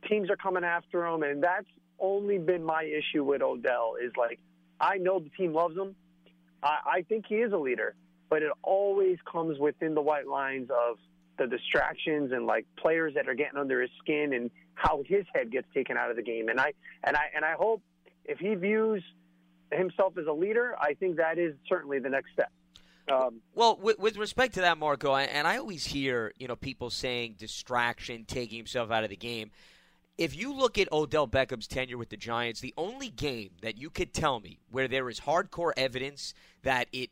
teams 0.10 0.30
are 0.30 0.36
coming 0.36 0.64
after 0.64 1.06
him, 1.06 1.24
and 1.24 1.44
that's 1.44 1.68
only 2.00 2.38
been 2.38 2.64
my 2.64 2.84
issue 2.84 3.24
with 3.24 3.42
Odell. 3.42 3.96
Is 4.02 4.12
like 4.18 4.40
I 4.80 4.98
know 4.98 5.20
the 5.20 5.30
team 5.30 5.54
loves 5.54 5.76
him. 5.76 5.96
I, 6.64 6.78
I 6.98 7.02
think 7.04 7.26
he 7.28 7.36
is 7.36 7.54
a 7.54 7.58
leader, 7.58 7.96
but 8.30 8.44
it 8.44 8.52
always 8.64 9.18
comes 9.32 9.60
within 9.60 9.94
the 9.96 10.02
white 10.02 10.28
lines 10.28 10.70
of 10.70 10.98
the 11.38 11.48
distractions 11.48 12.32
and 12.32 12.46
like 12.46 12.66
players 12.78 13.14
that 13.14 13.28
are 13.28 13.36
getting 13.36 13.60
under 13.60 13.82
his 13.82 13.92
skin 14.02 14.34
and 14.34 14.50
how 14.74 15.04
his 15.06 15.26
head 15.34 15.52
gets 15.52 15.68
taken 15.74 15.98
out 15.98 16.10
of 16.10 16.16
the 16.16 16.24
game. 16.24 16.50
And 16.50 16.60
I 16.60 16.74
and 17.04 17.16
I 17.16 17.26
and 17.36 17.46
I 17.46 17.54
hope 17.54 17.82
if 18.26 18.40
he 18.40 18.56
views 18.56 19.04
himself 19.72 20.18
as 20.18 20.26
a 20.28 20.32
leader, 20.32 20.76
I 20.80 20.94
think 20.94 21.18
that 21.18 21.38
is 21.38 21.56
certainly 21.68 22.00
the 22.00 22.10
next 22.10 22.32
step. 22.34 22.52
Um, 23.12 23.42
Well, 23.56 23.78
with, 23.82 24.00
with 24.00 24.18
respect 24.18 24.56
to 24.56 24.62
that, 24.62 24.78
Marco, 24.78 25.16
and 25.16 25.48
I 25.48 25.58
always 25.58 25.86
hear 25.86 26.34
you 26.38 26.48
know 26.48 26.56
people 26.56 26.90
saying 26.90 27.36
distraction, 27.38 28.26
taking 28.26 28.58
himself 28.58 28.92
out 28.92 29.04
of 29.04 29.10
the 29.10 29.16
game. 29.16 29.52
If 30.18 30.36
you 30.36 30.54
look 30.54 30.78
at 30.80 30.92
Odell 30.92 31.28
Beckham's 31.28 31.68
tenure 31.68 31.98
with 31.98 32.10
the 32.10 32.18
Giants, 32.18 32.60
the 32.60 32.74
only 32.76 33.10
game 33.10 33.52
that 33.62 33.78
you 33.78 33.90
could 33.90 34.14
tell 34.14 34.40
me 34.40 34.60
where 34.72 34.88
there 34.88 35.10
is 35.10 35.22
hardcore 35.22 35.74
evidence 35.78 36.34
that 36.64 36.88
it 36.92 37.12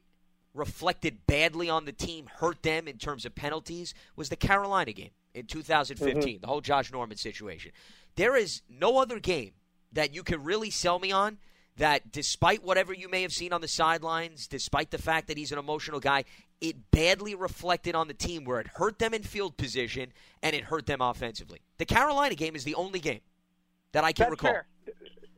reflected 0.56 1.28
badly 1.28 1.70
on 1.70 1.86
the 1.86 1.91
team, 1.91 2.28
hurt 2.38 2.64
them 2.64 2.88
in 2.88 2.97
terms 2.97 3.26
of 3.26 3.36
penalties, 3.36 3.93
was 4.16 4.30
the 4.30 4.36
Carolina 4.36 4.93
game 4.93 5.12
in 5.36 5.45
2015, 5.45 6.16
mm-hmm. 6.16 6.41
the 6.41 6.47
whole 6.47 6.62
Josh 6.62 6.91
Norman 6.91 7.18
situation. 7.18 7.72
There 8.16 8.36
is 8.36 8.62
no 8.70 8.97
other 8.97 9.20
game 9.20 9.51
that 9.91 10.16
you 10.16 10.24
can 10.24 10.43
really 10.43 10.70
sell 10.70 10.97
me 10.97 11.12
on 11.12 11.38
that 11.78 12.12
despite 12.12 12.64
whatever 12.64 12.93
you 12.93 13.10
may 13.10 13.22
have 13.22 13.34
seen 13.34 13.51
on 13.51 13.62
the 13.62 13.68
sidelines, 13.68 14.47
despite 14.47 14.91
the 14.91 14.97
fact 14.97 15.28
that 15.28 15.38
he's 15.38 15.51
an 15.51 15.60
emotional 15.60 15.99
guy, 15.99 16.24
it 16.62 16.91
badly 16.91 17.36
reflected 17.36 17.95
on 17.95 18.08
the 18.08 18.14
team 18.14 18.45
where 18.45 18.60
it 18.60 18.68
hurt 18.68 18.99
them 18.99 19.14
in 19.14 19.24
field 19.24 19.58
position 19.58 20.12
and 20.41 20.56
it 20.56 20.64
hurt 20.66 20.86
them 20.86 21.01
offensively. 21.01 21.62
The 21.78 21.86
Carolina 21.86 22.36
game 22.36 22.56
is 22.56 22.64
the 22.64 22.76
only 22.76 22.99
game 22.99 23.22
that 23.91 24.03
I 24.03 24.12
can 24.12 24.24
that's 24.24 24.32
recall. 24.32 24.51
fair. 24.51 24.66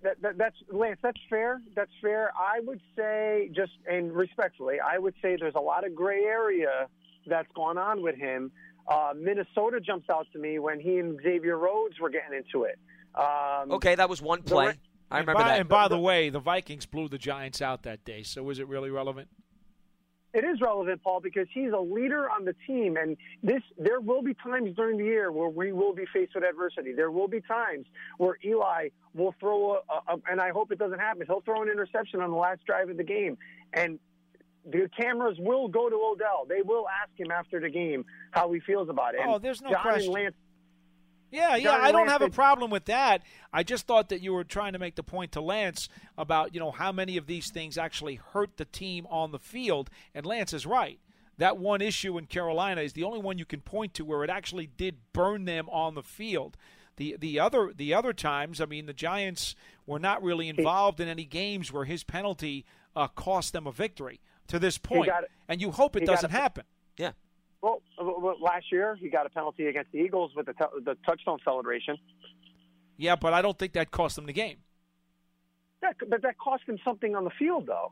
that, 0.03 0.21
that, 0.21 0.37
that's 0.37 0.55
Lance. 0.71 0.99
That's 1.01 1.19
fair. 1.29 1.61
That's 1.75 1.91
fair. 2.01 2.31
I 2.37 2.59
would 2.61 2.81
say 2.95 3.49
just 3.55 3.71
and 3.89 4.13
respectfully, 4.13 4.77
I 4.79 4.99
would 4.99 5.15
say 5.21 5.37
there's 5.39 5.55
a 5.55 5.61
lot 5.61 5.85
of 5.85 5.95
gray 5.95 6.23
area 6.23 6.87
that's 7.25 7.51
gone 7.55 7.77
on 7.77 8.01
with 8.01 8.15
him. 8.15 8.51
Uh, 8.87 9.13
Minnesota 9.15 9.79
jumps 9.81 10.09
out 10.09 10.27
to 10.31 10.39
me 10.39 10.59
when 10.59 10.79
he 10.79 10.97
and 10.97 11.19
Xavier 11.21 11.57
Rhodes 11.57 11.99
were 11.99 12.09
getting 12.09 12.37
into 12.37 12.63
it. 12.65 12.79
Um, 13.15 13.71
Okay, 13.71 13.95
that 13.95 14.09
was 14.09 14.21
one 14.21 14.43
play. 14.43 14.67
I 15.09 15.19
and 15.19 15.27
remember 15.27 15.43
by, 15.43 15.49
that. 15.49 15.59
And 15.59 15.69
by 15.69 15.87
the 15.87 15.97
way, 15.97 16.29
the 16.29 16.39
Vikings 16.39 16.85
blew 16.85 17.09
the 17.09 17.17
Giants 17.17 17.61
out 17.61 17.83
that 17.83 18.05
day. 18.05 18.23
So 18.23 18.43
was 18.43 18.59
it 18.59 18.67
really 18.67 18.89
relevant? 18.89 19.27
It 20.37 20.43
is 20.43 20.61
relevant, 20.61 21.01
Paul, 21.03 21.19
because 21.19 21.47
he's 21.51 21.71
a 21.71 21.79
leader 21.79 22.29
on 22.29 22.45
the 22.45 22.53
team, 22.67 22.95
and 22.95 23.17
this 23.41 23.63
there 23.75 23.99
will 23.99 24.21
be 24.21 24.35
times 24.35 24.75
during 24.75 24.99
the 24.99 25.03
year 25.03 25.31
where 25.31 25.49
we 25.49 25.71
will 25.71 25.95
be 25.95 26.05
faced 26.13 26.35
with 26.35 26.43
adversity. 26.43 26.93
There 26.93 27.09
will 27.09 27.27
be 27.27 27.41
times 27.41 27.87
where 28.19 28.37
Eli 28.45 28.89
will 29.15 29.33
throw 29.39 29.77
a, 29.77 30.13
a 30.13 30.17
and 30.29 30.39
I 30.39 30.51
hope 30.51 30.71
it 30.71 30.77
doesn't 30.77 30.99
happen. 30.99 31.25
He'll 31.25 31.41
throw 31.41 31.63
an 31.63 31.69
interception 31.69 32.21
on 32.21 32.29
the 32.29 32.37
last 32.37 32.63
drive 32.67 32.87
of 32.87 32.97
the 32.97 33.03
game, 33.03 33.39
and 33.73 33.97
the 34.63 34.87
cameras 34.95 35.37
will 35.39 35.69
go 35.69 35.89
to 35.89 35.95
Odell. 35.95 36.45
They 36.47 36.61
will 36.61 36.85
ask 36.87 37.19
him 37.19 37.31
after 37.31 37.59
the 37.59 37.69
game 37.69 38.05
how 38.29 38.51
he 38.51 38.59
feels 38.59 38.89
about 38.89 39.15
it. 39.15 39.21
Oh, 39.25 39.35
And 39.35 39.43
there's 39.43 39.63
no 39.63 39.71
John 39.71 39.81
question. 39.81 40.13
And 40.13 40.23
Lance, 40.23 40.35
Yeah, 41.31 41.55
yeah, 41.55 41.63
John 41.63 41.81
I 41.81 41.91
don't 41.91 42.07
Lance 42.07 42.11
have 42.11 42.21
a 42.21 42.29
problem 42.29 42.71
with 42.71 42.85
that. 42.85 43.23
I 43.51 43.63
just 43.63 43.85
thought 43.85 44.09
that 44.09 44.21
you 44.21 44.33
were 44.33 44.43
trying 44.43 44.73
to 44.73 44.79
make 44.79 44.95
the 44.95 45.03
point 45.03 45.33
to 45.33 45.41
Lance 45.41 45.89
about, 46.17 46.53
you 46.53 46.59
know, 46.59 46.71
how 46.71 46.91
many 46.91 47.17
of 47.17 47.27
these 47.27 47.49
things 47.51 47.77
actually 47.77 48.15
hurt 48.15 48.57
the 48.57 48.65
team 48.65 49.05
on 49.09 49.31
the 49.31 49.39
field. 49.39 49.89
And 50.15 50.25
Lance 50.25 50.53
is 50.53 50.65
right. 50.65 50.99
That 51.37 51.57
one 51.57 51.81
issue 51.81 52.17
in 52.17 52.25
Carolina 52.25 52.81
is 52.81 52.93
the 52.93 53.03
only 53.03 53.19
one 53.19 53.37
you 53.37 53.45
can 53.45 53.61
point 53.61 53.93
to 53.95 54.05
where 54.05 54.23
it 54.23 54.29
actually 54.29 54.67
did 54.67 54.95
burn 55.13 55.45
them 55.45 55.69
on 55.69 55.95
the 55.95 56.01
field. 56.03 56.57
The 56.95 57.15
the 57.19 57.39
other 57.39 57.71
the 57.75 57.93
other 57.93 58.11
times, 58.13 58.59
I 58.59 58.65
mean, 58.65 58.87
the 58.87 58.93
Giants 58.93 59.53
were 59.85 59.99
not 59.99 60.23
really 60.23 60.49
involved 60.49 60.99
in 60.99 61.07
any 61.07 61.25
games 61.25 61.71
where 61.71 61.85
his 61.85 62.03
penalty 62.03 62.65
uh, 62.95 63.07
cost 63.09 63.53
them 63.53 63.67
a 63.67 63.71
victory 63.71 64.19
to 64.47 64.57
this 64.57 64.79
point. 64.79 65.05
got 65.07 65.23
it. 65.23 65.31
And 65.47 65.61
you 65.61 65.69
hope 65.71 65.95
it 65.95 65.99
He 66.01 66.05
doesn't 66.07 66.31
it. 66.31 66.33
happen. 66.33 66.63
yeah. 66.97 67.11
Well, 67.61 67.81
last 68.41 68.71
year 68.71 68.97
he 68.99 69.09
got 69.09 69.25
a 69.25 69.29
penalty 69.29 69.67
against 69.67 69.91
the 69.91 69.99
Eagles 69.99 70.31
with 70.35 70.45
the, 70.45 70.53
t- 70.53 70.65
the 70.83 70.95
touchdown 71.05 71.39
celebration. 71.43 71.97
Yeah, 72.97 73.15
but 73.15 73.33
I 73.33 73.41
don't 73.41 73.57
think 73.57 73.73
that 73.73 73.91
cost 73.91 74.15
them 74.15 74.25
the 74.25 74.33
game. 74.33 74.57
That, 75.81 75.95
but 76.09 76.21
that 76.23 76.37
cost 76.37 76.63
him 76.67 76.77
something 76.83 77.15
on 77.15 77.23
the 77.23 77.31
field, 77.37 77.67
though. 77.67 77.91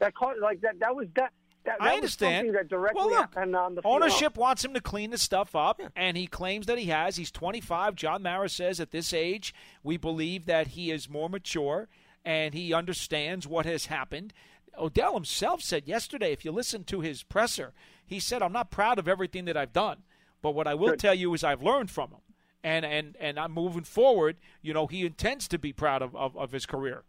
That 0.00 0.14
cost 0.14 0.38
like 0.40 0.60
that. 0.62 0.78
That 0.80 0.94
was 0.94 1.06
that. 1.16 1.32
That, 1.64 1.80
that 1.80 1.86
I 1.86 1.96
understand. 1.96 2.54
that 2.54 2.68
directly 2.68 2.98
well, 2.98 3.10
look, 3.10 3.34
the 3.34 3.42
field. 3.42 3.80
ownership 3.84 4.38
wants 4.38 4.64
him 4.64 4.72
to 4.72 4.80
clean 4.80 5.10
the 5.10 5.18
stuff 5.18 5.54
up, 5.54 5.80
and 5.96 6.16
he 6.16 6.26
claims 6.26 6.66
that 6.66 6.78
he 6.78 6.86
has. 6.86 7.16
He's 7.16 7.30
25. 7.30 7.94
John 7.94 8.22
Mara 8.22 8.48
says 8.48 8.80
at 8.80 8.90
this 8.90 9.12
age, 9.12 9.52
we 9.82 9.96
believe 9.98 10.46
that 10.46 10.68
he 10.68 10.90
is 10.90 11.10
more 11.10 11.28
mature 11.28 11.88
and 12.24 12.54
he 12.54 12.72
understands 12.74 13.46
what 13.46 13.66
has 13.66 13.86
happened. 13.86 14.32
Odell 14.78 15.14
himself 15.14 15.62
said 15.62 15.88
yesterday, 15.88 16.32
if 16.32 16.44
you 16.44 16.52
listen 16.52 16.84
to 16.84 17.00
his 17.00 17.22
presser, 17.22 17.72
he 18.08 18.18
said, 18.18 18.42
"I'm 18.42 18.52
not 18.52 18.70
proud 18.70 18.98
of 18.98 19.06
everything 19.06 19.44
that 19.44 19.56
I've 19.56 19.72
done, 19.72 19.98
but 20.42 20.52
what 20.52 20.66
I 20.66 20.74
will 20.74 20.90
Good. 20.90 20.98
tell 20.98 21.14
you 21.14 21.32
is 21.34 21.44
I've 21.44 21.62
learned 21.62 21.90
from 21.90 22.10
him, 22.10 22.20
and 22.64 22.84
and 22.84 23.16
and 23.20 23.38
I'm 23.38 23.52
moving 23.52 23.84
forward. 23.84 24.36
You 24.62 24.74
know, 24.74 24.88
he 24.88 25.06
intends 25.06 25.46
to 25.48 25.58
be 25.58 25.72
proud 25.72 26.02
of 26.02 26.16
of, 26.16 26.36
of 26.36 26.50
his 26.50 26.66
career." 26.66 27.04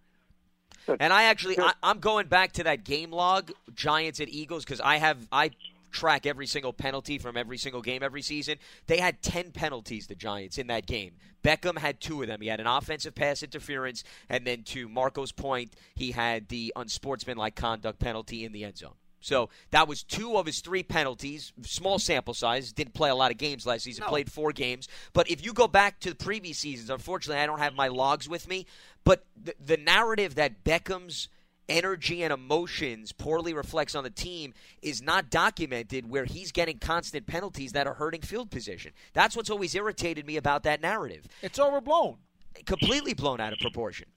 And 1.00 1.14
I 1.14 1.24
actually, 1.24 1.60
I, 1.60 1.74
I'm 1.84 2.00
going 2.00 2.28
back 2.28 2.54
to 2.54 2.64
that 2.64 2.84
game 2.84 3.12
log, 3.12 3.52
Giants 3.76 4.20
at 4.20 4.30
Eagles, 4.30 4.64
because 4.66 4.82
I 4.82 4.97
have 4.97 5.28
I 5.32 5.52
track 5.91 6.26
every 6.26 6.47
single 6.47 6.74
penalty 6.74 7.18
from 7.18 7.36
every 7.36 7.58
single 7.58 7.82
game 7.82 8.04
every 8.04 8.22
season. 8.22 8.58
They 8.88 8.97
had 8.97 9.22
ten 9.22 9.52
penalties, 9.52 10.08
the 10.08 10.16
Giants, 10.16 10.58
in 10.58 10.68
that 10.68 10.86
game. 10.86 11.14
Beckham 11.43 11.78
had 11.78 12.00
two 12.00 12.22
of 12.22 12.28
them. 12.28 12.41
He 12.41 12.47
had 12.47 12.60
an 12.60 12.68
offensive 12.68 13.16
pass 13.16 13.43
interference, 13.43 14.04
and 14.30 14.45
then 14.45 14.64
to 14.64 14.89
Marco's 14.89 15.32
point, 15.32 15.74
he 15.95 16.12
had 16.12 16.50
the 16.50 16.74
unsportsmanlike 16.76 17.56
conduct 17.56 18.00
penalty 18.00 18.43
in 18.43 18.52
the 18.52 18.66
end 18.66 18.78
zone. 18.78 18.93
So 19.20 19.49
that 19.72 19.88
was 19.88 20.03
two 20.03 20.38
of 20.38 20.45
his 20.45 20.61
three 20.61 20.84
penalties. 20.84 21.51
Small 21.63 21.99
sample 21.99 22.34
size. 22.34 22.72
Didn't 22.72 22.93
play 22.93 23.09
a 23.09 23.15
lot 23.15 23.32
of 23.32 23.38
games 23.38 23.65
last 23.65 23.84
season. 23.84 24.05
Played 24.05 24.32
four 24.32 24.51
games. 24.51 24.88
But 25.13 25.30
if 25.30 25.43
you 25.45 25.53
go 25.53 25.67
back 25.67 25.99
to 26.01 26.09
the 26.09 26.15
previous 26.15 26.57
seasons, 26.57 26.89
unfortunately, 26.89 27.41
I 27.41 27.45
don't 27.45 27.59
have 27.59 27.76
my 27.76 27.88
logs 27.88 28.30
with 28.30 28.47
me. 28.47 28.65
But 29.03 29.26
the, 29.41 29.55
the 29.63 29.78
narrative 29.78 30.36
that 30.36 30.63
Beckham's 30.63 31.28
energy 31.67 32.24
and 32.24 32.34
emotions 32.34 33.11
poorly 33.11 33.53
reflects 33.53 33.93
on 33.95 34.03
the 34.03 34.09
team 34.09 34.53
is 34.82 35.01
not 35.01 35.30
documented 35.30 36.09
where 36.09 36.26
he's 36.26 36.51
getting 36.51 36.80
constant 36.80 37.28
penalties 37.28 37.74
that 37.74 37.88
are 37.88 37.93
hurting 37.93 38.22
field 38.22 38.49
position. 38.49 38.91
That's 39.13 39.36
what's 39.36 39.49
always 39.49 39.76
irritated 39.76 40.26
me 40.26 40.38
about 40.38 40.63
that 40.63 40.82
narrative. 40.82 41.28
It's 41.41 41.59
overblown. 41.59 42.17
Completely 42.65 43.13
blown 43.13 43.39
out 43.39 43.53
of 43.53 43.59
proportion. 43.59 44.07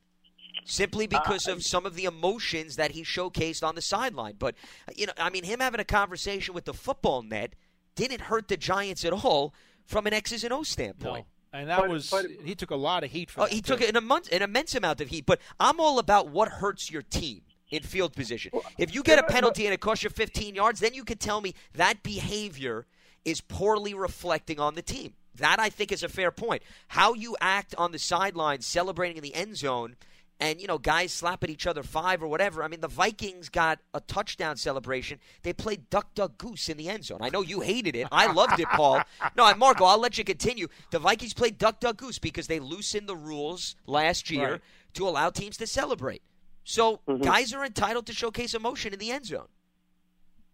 Simply 0.64 1.06
uh, 1.06 1.20
because 1.20 1.46
of 1.46 1.62
some 1.62 1.86
of 1.86 1.94
the 1.94 2.04
emotions 2.04 2.76
that 2.76 2.92
he 2.92 3.02
showcased 3.02 3.62
on 3.66 3.74
the 3.74 3.82
sideline. 3.82 4.34
But, 4.38 4.54
uh, 4.88 4.92
you 4.96 5.06
know, 5.06 5.12
I 5.18 5.30
mean, 5.30 5.44
him 5.44 5.60
having 5.60 5.80
a 5.80 5.84
conversation 5.84 6.54
with 6.54 6.64
the 6.66 6.74
football 6.74 7.22
net 7.22 7.54
didn't 7.94 8.22
hurt 8.22 8.48
the 8.48 8.56
Giants 8.56 9.04
at 9.04 9.12
all 9.12 9.54
from 9.86 10.06
an 10.06 10.12
X's 10.12 10.44
and 10.44 10.52
O 10.52 10.62
standpoint. 10.62 11.26
No. 11.52 11.58
And 11.58 11.68
that 11.68 11.80
But- 11.80 11.90
was 11.90 12.08
but- 12.10 12.26
he 12.44 12.54
took 12.54 12.70
a 12.70 12.76
lot 12.76 13.04
of 13.04 13.10
heat 13.10 13.30
for 13.30 13.42
Oh, 13.42 13.44
that, 13.44 13.52
he 13.52 13.60
too. 13.60 13.76
took 13.76 13.86
an 13.88 13.96
immense, 13.96 14.28
an 14.28 14.40
immense 14.42 14.74
amount 14.74 15.00
of 15.00 15.08
heat, 15.08 15.26
but 15.26 15.40
I'm 15.60 15.80
all 15.80 15.98
about 15.98 16.28
what 16.28 16.48
hurts 16.48 16.90
your 16.90 17.02
team 17.02 17.42
in 17.70 17.82
field 17.82 18.14
position. 18.14 18.52
If 18.78 18.94
you 18.94 19.02
get 19.02 19.18
a 19.18 19.22
penalty 19.24 19.66
and 19.66 19.74
it 19.74 19.80
costs 19.80 20.04
you 20.04 20.10
15 20.10 20.54
yards, 20.54 20.80
then 20.80 20.94
you 20.94 21.04
could 21.04 21.20
tell 21.20 21.40
me 21.40 21.54
that 21.74 22.02
behavior 22.02 22.86
is 23.24 23.40
poorly 23.40 23.92
reflecting 23.94 24.58
on 24.60 24.74
the 24.74 24.82
team. 24.82 25.14
That 25.34 25.58
I 25.58 25.70
think 25.70 25.92
is 25.92 26.02
a 26.02 26.08
fair 26.08 26.30
point. 26.30 26.62
How 26.88 27.14
you 27.14 27.36
act 27.40 27.74
on 27.76 27.92
the 27.92 27.98
sideline, 27.98 28.60
celebrating 28.60 29.16
in 29.16 29.22
the 29.22 29.34
end 29.34 29.56
zone, 29.56 29.96
and 30.42 30.60
you 30.60 30.66
know 30.66 30.76
guys 30.76 31.12
slap 31.12 31.44
at 31.44 31.50
each 31.50 31.68
other 31.68 31.84
five 31.84 32.20
or 32.20 32.26
whatever. 32.26 32.64
I 32.64 32.68
mean, 32.68 32.80
the 32.80 32.88
Vikings 32.88 33.48
got 33.48 33.78
a 33.94 34.00
touchdown 34.00 34.56
celebration. 34.56 35.20
They 35.42 35.52
played 35.52 35.88
duck, 35.88 36.14
duck, 36.14 36.36
goose 36.36 36.68
in 36.68 36.76
the 36.76 36.88
end 36.88 37.04
zone. 37.04 37.18
I 37.20 37.28
know 37.28 37.42
you 37.42 37.60
hated 37.60 37.94
it. 37.94 38.08
I 38.10 38.30
loved 38.30 38.58
it, 38.60 38.68
Paul. 38.68 39.02
No, 39.36 39.54
Marco, 39.54 39.84
I'll 39.84 40.00
let 40.00 40.18
you 40.18 40.24
continue. 40.24 40.66
The 40.90 40.98
Vikings 40.98 41.32
played 41.32 41.56
duck, 41.56 41.78
duck, 41.78 41.96
goose 41.96 42.18
because 42.18 42.48
they 42.48 42.58
loosened 42.58 43.08
the 43.08 43.16
rules 43.16 43.76
last 43.86 44.30
year 44.30 44.52
Right. 44.52 44.60
to 44.94 45.08
allow 45.08 45.30
teams 45.30 45.56
to 45.58 45.66
celebrate. 45.66 46.22
So 46.64 47.00
mm-hmm. 47.08 47.22
guys 47.22 47.54
are 47.54 47.64
entitled 47.64 48.06
to 48.06 48.12
showcase 48.12 48.52
emotion 48.54 48.92
in 48.92 48.98
the 48.98 49.12
end 49.12 49.26
zone. 49.26 49.46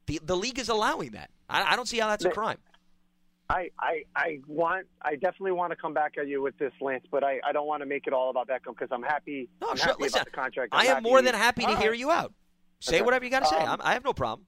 The 0.06 0.20
the 0.22 0.36
league 0.36 0.58
is 0.58 0.68
allowing 0.68 1.12
that. 1.12 1.30
I, 1.48 1.72
I 1.72 1.76
don't 1.76 1.88
see 1.88 1.98
how 1.98 2.08
that's 2.08 2.24
a 2.24 2.30
crime. 2.30 2.58
I, 3.50 3.70
I, 3.80 4.02
I 4.14 4.40
want, 4.46 4.86
I 5.00 5.14
definitely 5.14 5.52
want 5.52 5.70
to 5.70 5.76
come 5.76 5.94
back 5.94 6.12
at 6.18 6.28
you 6.28 6.42
with 6.42 6.58
this, 6.58 6.72
Lance, 6.82 7.04
but 7.10 7.24
I, 7.24 7.40
I 7.46 7.52
don't 7.52 7.66
want 7.66 7.80
to 7.82 7.86
make 7.86 8.06
it 8.06 8.12
all 8.12 8.28
about 8.30 8.46
Beckham 8.48 8.74
because 8.78 8.88
I'm 8.92 9.02
happy. 9.02 9.48
No, 9.62 9.70
I'm 9.70 9.76
sure. 9.76 9.86
happy 9.86 10.02
Listen, 10.02 10.18
about 10.20 10.24
the 10.26 10.32
contract. 10.32 10.74
I 10.74 10.88
I'm 10.90 10.96
am 10.98 11.02
more 11.02 11.22
than 11.22 11.34
happy 11.34 11.64
to 11.64 11.76
hear 11.78 11.94
you 11.94 12.10
out. 12.10 12.34
Say 12.80 12.96
Okay. 12.96 13.04
whatever 13.04 13.24
you 13.24 13.30
got 13.30 13.40
to 13.40 13.46
say. 13.46 13.56
Um, 13.56 13.68
I'm, 13.68 13.78
I 13.82 13.92
have 13.94 14.04
no 14.04 14.12
problem. 14.12 14.46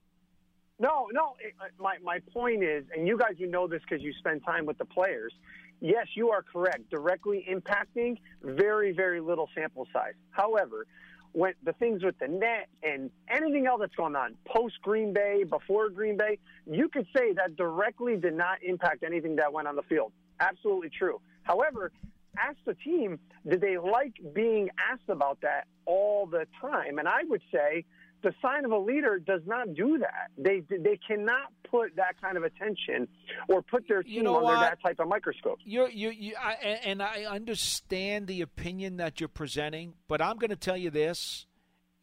No, 0.79 1.07
no. 1.11 1.35
It, 1.39 1.53
uh, 1.59 1.65
my 1.79 1.97
my 2.03 2.19
point 2.33 2.63
is, 2.63 2.85
and 2.95 3.07
you 3.07 3.17
guys, 3.17 3.33
you 3.37 3.47
know 3.47 3.67
this 3.67 3.81
because 3.87 4.03
you 4.03 4.13
spend 4.19 4.43
time 4.45 4.65
with 4.65 4.77
the 4.77 4.85
players. 4.85 5.33
Yes, 5.79 6.07
you 6.15 6.29
are 6.29 6.43
correct. 6.43 6.89
Directly 6.91 7.45
impacting 7.51 8.17
very, 8.43 8.91
very 8.93 9.19
little 9.19 9.49
sample 9.55 9.87
size. 9.91 10.13
However, 10.29 10.85
when 11.33 11.53
the 11.63 11.73
things 11.73 12.03
with 12.03 12.17
the 12.19 12.27
net 12.27 12.67
and 12.83 13.09
anything 13.29 13.67
else 13.67 13.79
that's 13.81 13.95
going 13.95 14.15
on 14.15 14.35
post 14.45 14.75
Green 14.81 15.13
Bay, 15.13 15.43
before 15.43 15.89
Green 15.89 16.17
Bay, 16.17 16.37
you 16.65 16.89
could 16.89 17.07
say 17.15 17.33
that 17.33 17.55
directly 17.55 18.17
did 18.17 18.33
not 18.33 18.57
impact 18.63 19.03
anything 19.03 19.35
that 19.37 19.51
went 19.51 19.67
on 19.67 19.75
the 19.75 19.83
field. 19.83 20.11
Absolutely 20.39 20.89
true. 20.89 21.21
However, 21.43 21.91
ask 22.37 22.57
the 22.65 22.73
team, 22.73 23.19
did 23.47 23.61
they 23.61 23.77
like 23.77 24.13
being 24.33 24.69
asked 24.91 25.09
about 25.09 25.39
that 25.41 25.67
all 25.85 26.25
the 26.25 26.45
time? 26.59 26.99
And 26.99 27.07
I 27.07 27.23
would 27.27 27.41
say 27.51 27.85
the 28.23 28.33
sign 28.41 28.65
of 28.65 28.71
a 28.71 28.77
leader 28.77 29.19
does 29.19 29.41
not 29.45 29.73
do 29.73 29.97
that. 29.99 30.29
They 30.37 30.61
they 30.69 30.99
cannot 31.07 31.51
put 31.69 31.95
that 31.95 32.21
kind 32.21 32.37
of 32.37 32.43
attention 32.43 33.07
or 33.47 33.61
put 33.61 33.87
their 33.87 34.03
team 34.03 34.13
You 34.13 34.23
know 34.23 34.35
under 34.37 34.53
what? 34.53 34.61
that 34.61 34.81
type 34.81 34.99
of 34.99 35.07
microscope. 35.07 35.59
You're, 35.63 35.89
you, 35.89 36.09
you, 36.09 36.33
I, 36.39 36.53
and 36.83 37.01
I 37.01 37.23
understand 37.23 38.27
the 38.27 38.41
opinion 38.41 38.97
that 38.97 39.19
you're 39.19 39.29
presenting, 39.29 39.93
but 40.07 40.21
I'm 40.21 40.37
going 40.37 40.49
to 40.49 40.55
tell 40.55 40.77
you 40.77 40.89
this: 40.89 41.45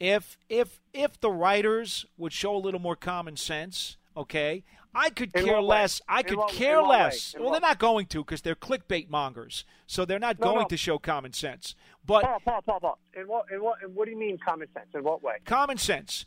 if 0.01 0.39
if 0.49 0.81
if 0.93 1.21
the 1.21 1.31
writers 1.31 2.07
would 2.17 2.33
show 2.33 2.55
a 2.57 2.59
little 2.59 2.81
more 2.81 2.97
common 2.97 3.37
sense, 3.37 3.97
okay, 4.17 4.65
I 4.95 5.11
could 5.11 5.31
In 5.35 5.45
care 5.45 5.55
what 5.55 5.63
way? 5.65 5.69
less. 5.81 6.01
I 6.09 6.23
could 6.23 6.39
what- 6.39 6.51
care 6.53 6.79
in 6.79 6.83
what 6.83 6.91
way? 6.91 6.97
less. 7.05 7.35
Well, 7.39 7.51
they're 7.53 7.61
not 7.61 7.79
going 7.79 8.07
to 8.07 8.25
because 8.25 8.43
they're 8.43 8.55
clickbait 8.57 9.09
mongers, 9.11 9.65
so 9.87 10.05
they're 10.05 10.19
not 10.19 10.39
No, 10.41 10.45
going 10.47 10.63
no. 10.63 10.69
to 10.69 10.77
show 10.77 10.99
common 10.99 11.33
sense. 11.33 11.75
But 12.05 12.25
Paul, 12.25 12.41
Paul, 12.45 12.63
Paul, 12.63 12.81
Paul. 12.81 12.99
In 13.15 13.29
what, 13.29 13.45
in 13.53 13.63
what, 13.63 13.83
in 13.83 13.95
what 13.95 14.07
do 14.07 14.11
you 14.13 14.19
mean 14.19 14.39
common 14.45 14.69
sense? 14.73 14.87
In 14.95 15.05
what 15.05 15.23
way? 15.23 15.37
common 15.45 15.77
sense. 15.79 16.25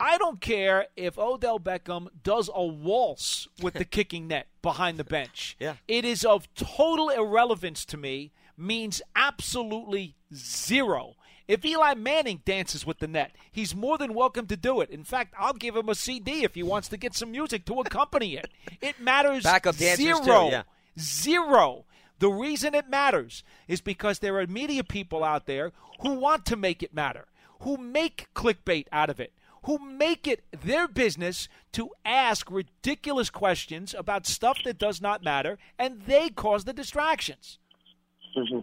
I 0.00 0.18
don't 0.18 0.40
care 0.40 0.86
if 0.96 1.16
Odell 1.18 1.60
Beckham 1.60 2.08
does 2.24 2.50
a 2.52 2.64
waltz 2.64 3.46
with 3.62 3.74
the 3.74 3.84
kicking 3.96 4.26
net 4.26 4.48
behind 4.60 4.98
the 4.98 5.04
bench. 5.04 5.56
Yeah. 5.60 5.76
It 5.86 6.04
is 6.04 6.24
of 6.24 6.52
total 6.54 7.08
irrelevance 7.08 7.84
to 7.86 7.96
me, 7.96 8.32
means 8.56 9.00
absolutely 9.14 10.14
zero. 10.34 11.14
If 11.48 11.64
Eli 11.64 11.94
Manning 11.94 12.42
dances 12.44 12.86
with 12.86 12.98
the 12.98 13.08
net, 13.08 13.32
he's 13.50 13.74
more 13.74 13.98
than 13.98 14.14
welcome 14.14 14.46
to 14.46 14.56
do 14.56 14.80
it. 14.80 14.90
In 14.90 15.04
fact, 15.04 15.34
I'll 15.38 15.52
give 15.52 15.76
him 15.76 15.88
a 15.88 15.94
CD 15.94 16.44
if 16.44 16.54
he 16.54 16.62
wants 16.62 16.88
to 16.88 16.96
get 16.96 17.14
some 17.14 17.30
music 17.32 17.64
to 17.66 17.80
accompany 17.80 18.36
it. 18.36 18.48
It 18.80 19.00
matters 19.00 19.42
Backup 19.42 19.76
dancers, 19.76 20.04
zero. 20.04 20.20
too, 20.20 20.50
yeah. 20.50 20.62
Zero. 20.98 21.84
The 22.18 22.30
reason 22.30 22.74
it 22.74 22.88
matters 22.88 23.42
is 23.66 23.80
because 23.80 24.20
there 24.20 24.38
are 24.38 24.46
media 24.46 24.84
people 24.84 25.24
out 25.24 25.46
there 25.46 25.72
who 26.00 26.14
want 26.14 26.46
to 26.46 26.56
make 26.56 26.82
it 26.82 26.94
matter, 26.94 27.26
who 27.60 27.76
make 27.76 28.28
clickbait 28.34 28.86
out 28.92 29.10
of 29.10 29.18
it, 29.18 29.32
who 29.64 29.78
make 29.78 30.26
it 30.26 30.44
their 30.52 30.86
business 30.86 31.48
to 31.72 31.90
ask 32.04 32.50
ridiculous 32.50 33.30
questions 33.30 33.94
about 33.96 34.26
stuff 34.26 34.58
that 34.64 34.78
does 34.78 35.00
not 35.00 35.24
matter, 35.24 35.58
and 35.78 36.02
they 36.02 36.28
cause 36.28 36.64
the 36.64 36.72
distractions. 36.72 37.58
Mm-hmm. 38.36 38.58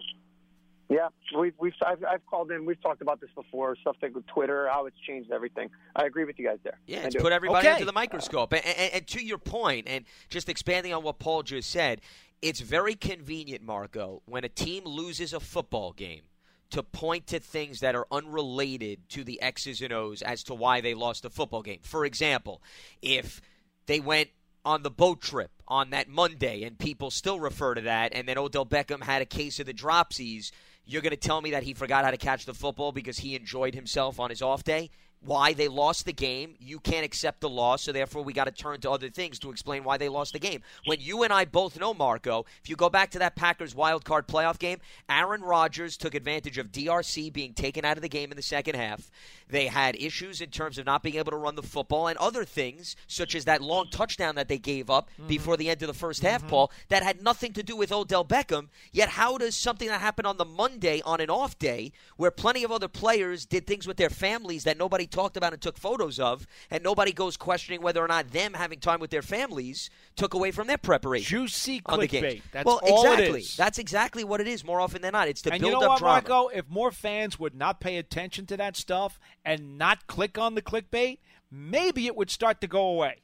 Yeah, 0.90 1.10
we've 1.38 1.54
we've 1.60 1.74
I've, 1.86 2.04
I've 2.04 2.26
called 2.26 2.52
in. 2.52 2.66
We've 2.66 2.82
talked 2.82 3.02
about 3.04 3.22
this 3.22 3.30
before. 3.36 3.76
Stuff 3.82 3.98
like 4.02 4.16
with 4.16 4.26
Twitter, 4.26 4.68
how 4.72 4.88
it's 4.88 4.98
changed 5.08 5.32
everything. 5.32 5.70
I 5.96 6.06
agree 6.06 6.26
with 6.26 6.40
you 6.40 6.48
guys 6.48 6.58
there. 6.64 6.80
Yeah, 6.88 7.06
it's 7.06 7.16
put 7.16 7.32
everybody 7.32 7.68
Okay. 7.68 7.74
under 7.76 7.86
the 7.86 7.94
microscope. 7.94 8.54
And, 8.54 8.66
and, 8.66 8.94
and 8.94 9.08
to 9.08 9.24
your 9.24 9.38
point, 9.38 9.88
and 9.88 10.06
just 10.30 10.50
expanding 10.50 10.92
on 10.94 11.04
what 11.04 11.20
Paul 11.20 11.44
just 11.44 11.70
said, 11.70 12.02
it's 12.42 12.60
very 12.60 12.96
convenient, 12.96 13.64
Marco, 13.64 14.24
when 14.26 14.44
a 14.44 14.50
team 14.50 14.84
loses 14.86 15.32
a 15.32 15.40
football 15.40 15.92
game 15.92 16.24
to 16.72 16.82
point 16.82 17.28
to 17.28 17.40
things 17.40 17.82
that 17.82 17.94
are 17.96 18.08
unrelated 18.12 19.08
to 19.10 19.24
the 19.24 19.40
X's 19.44 19.82
and 19.82 19.94
O's 19.94 20.22
as 20.24 20.44
to 20.44 20.56
why 20.56 20.82
they 20.82 20.94
lost 20.96 21.22
the 21.24 21.30
football 21.30 21.62
game. 21.62 21.80
For 21.84 22.04
example, 22.06 22.64
if 23.02 23.42
they 23.86 24.00
went 24.00 24.30
on 24.66 24.84
the 24.84 24.92
boat 24.92 25.22
trip 25.22 25.52
on 25.68 25.92
that 25.92 26.08
Monday 26.08 26.64
and 26.64 26.78
people 26.78 27.12
still 27.12 27.40
refer 27.40 27.76
to 27.76 27.82
that, 27.82 28.12
and 28.16 28.28
then 28.28 28.38
Odell 28.40 28.66
Beckham 28.66 29.04
had 29.04 29.22
a 29.22 29.26
case 29.26 29.60
of 29.60 29.66
the 29.68 29.74
dropsies, 29.74 30.52
you're 30.86 31.02
going 31.02 31.12
to 31.12 31.18
tell 31.18 31.42
me 31.42 31.52
that 31.52 31.64
he 31.64 31.74
forgot 31.74 32.06
how 32.06 32.12
to 32.12 32.18
catch 32.18 32.46
the 32.46 32.54
football 32.54 32.92
because 32.92 33.20
he 33.20 33.36
enjoyed 33.36 33.76
himself 33.76 34.20
on 34.20 34.30
his 34.30 34.42
off 34.42 34.64
day? 34.64 34.90
Why 35.22 35.52
they 35.52 35.68
lost 35.68 36.06
the 36.06 36.14
game, 36.14 36.56
you 36.60 36.80
can't 36.80 37.04
accept 37.04 37.42
the 37.42 37.50
loss, 37.50 37.84
so 37.84 37.92
therefore 37.92 38.24
we 38.24 38.32
got 38.32 38.46
to 38.46 38.52
turn 38.52 38.80
to 38.82 38.92
other 38.92 39.10
things 39.10 39.38
to 39.40 39.52
explain 39.52 39.84
why 39.84 39.98
they 39.98 40.08
lost 40.08 40.32
the 40.32 40.40
game. 40.40 40.62
When 40.86 41.02
you 41.02 41.24
and 41.24 41.34
I 41.34 41.44
both 41.44 41.78
know, 41.78 41.94
Marco, 41.94 42.46
if 42.64 42.70
you 42.70 42.78
go 42.78 42.90
back 42.90 43.12
to 43.12 43.20
that 43.20 43.36
Packers 43.36 43.76
wild 43.76 44.06
card 44.06 44.28
playoff 44.28 44.60
game, 44.60 44.80
Aaron 45.10 45.42
Rodgers 45.42 45.98
took 45.98 46.16
advantage 46.16 46.58
of 46.58 46.72
DRC 46.72 47.34
being 47.34 47.54
taken 47.54 47.84
out 47.84 47.98
of 47.98 48.02
the 48.02 48.08
game 48.08 48.32
in 48.32 48.38
the 48.38 48.44
second 48.44 48.76
half. 48.76 49.12
They 49.50 49.68
had 49.68 49.96
issues 49.98 50.40
in 50.40 50.52
terms 50.52 50.78
of 50.78 50.86
not 50.86 51.04
being 51.04 51.16
able 51.16 51.32
to 51.32 51.38
run 51.38 51.56
the 51.56 51.64
football 51.64 52.08
and 52.08 52.18
other 52.18 52.46
things, 52.46 52.96
such 53.08 53.36
as 53.36 53.46
that 53.46 53.62
long 53.62 53.90
touchdown 53.90 54.36
that 54.36 54.48
they 54.48 54.60
gave 54.60 54.90
up 54.90 55.10
mm-hmm. 55.12 55.28
before 55.28 55.58
the 55.58 55.70
end 55.70 55.82
of 55.82 55.88
the 55.88 56.08
1st 56.08 56.22
half, 56.22 56.42
mm-hmm. 56.42 56.50
Paul, 56.50 56.72
that 56.88 57.04
had 57.04 57.22
nothing 57.22 57.52
to 57.54 57.64
do 57.64 57.76
with 57.76 57.92
Odell 57.92 58.24
Beckham. 58.24 58.68
Yet, 58.94 59.10
how 59.10 59.38
does 59.38 59.58
something 59.58 59.88
that 59.90 60.00
happened 60.00 60.28
on 60.28 60.38
the 60.38 60.46
Monday 60.46 61.02
on 61.04 61.20
an 61.20 61.30
off 61.30 61.60
day, 61.60 61.92
where 62.16 62.32
plenty 62.32 62.64
of 62.64 62.72
other 62.72 62.88
players 62.88 63.46
did 63.46 63.68
things 63.68 63.88
with 63.88 63.98
their 63.98 64.10
families 64.10 64.64
that 64.64 64.78
nobody 64.78 65.08
talked 65.10 65.38
about 65.38 65.54
and 65.54 65.62
took 65.62 65.78
photos 65.78 66.20
of, 66.20 66.48
and 66.70 66.84
nobody 66.84 67.12
goes 67.12 67.38
questioning 67.38 67.82
whether 67.82 68.04
or 68.04 68.08
not 68.08 68.32
them 68.32 68.54
having 68.54 68.80
time 68.80 69.00
with 69.00 69.10
their 69.10 69.22
families 69.22 69.90
took 70.16 70.34
away 70.34 70.52
from 70.52 70.68
their 70.68 70.78
preparation? 70.78 71.26
Juicy 71.26 71.82
on 71.86 72.00
the 72.00 72.08
clickbait. 72.08 72.22
game. 72.22 72.42
That's 72.52 72.66
well, 72.66 72.80
all 72.84 73.04
exactly. 73.04 73.40
it 73.40 73.44
is. 73.44 73.58
That's 73.58 73.78
exactly 73.78 74.24
what 74.24 74.42
it 74.42 74.48
is. 74.48 74.64
More 74.64 74.80
often 74.80 75.02
than 75.02 75.14
not, 75.14 75.28
it's 75.28 75.42
to 75.44 75.52
and 75.52 75.62
build 75.62 75.74
you 75.74 75.80
know 75.80 75.86
up 75.86 75.90
what, 75.90 76.00
drama. 76.00 76.28
Marco? 76.28 76.48
If 76.50 76.70
more 76.70 76.92
fans 76.92 77.40
would 77.40 77.56
not 77.56 77.80
pay 77.80 77.98
attention 77.98 78.46
to 78.48 78.58
that 78.58 78.76
stuff 78.76 79.20
and 79.44 79.78
not 79.78 80.08
click 80.08 80.38
on 80.38 80.56
the 80.56 80.62
clickbait, 80.62 81.20
maybe 81.52 82.08
it 82.08 82.16
would 82.16 82.30
start 82.30 82.62
to 82.62 82.68
go 82.68 82.88
away. 82.88 83.18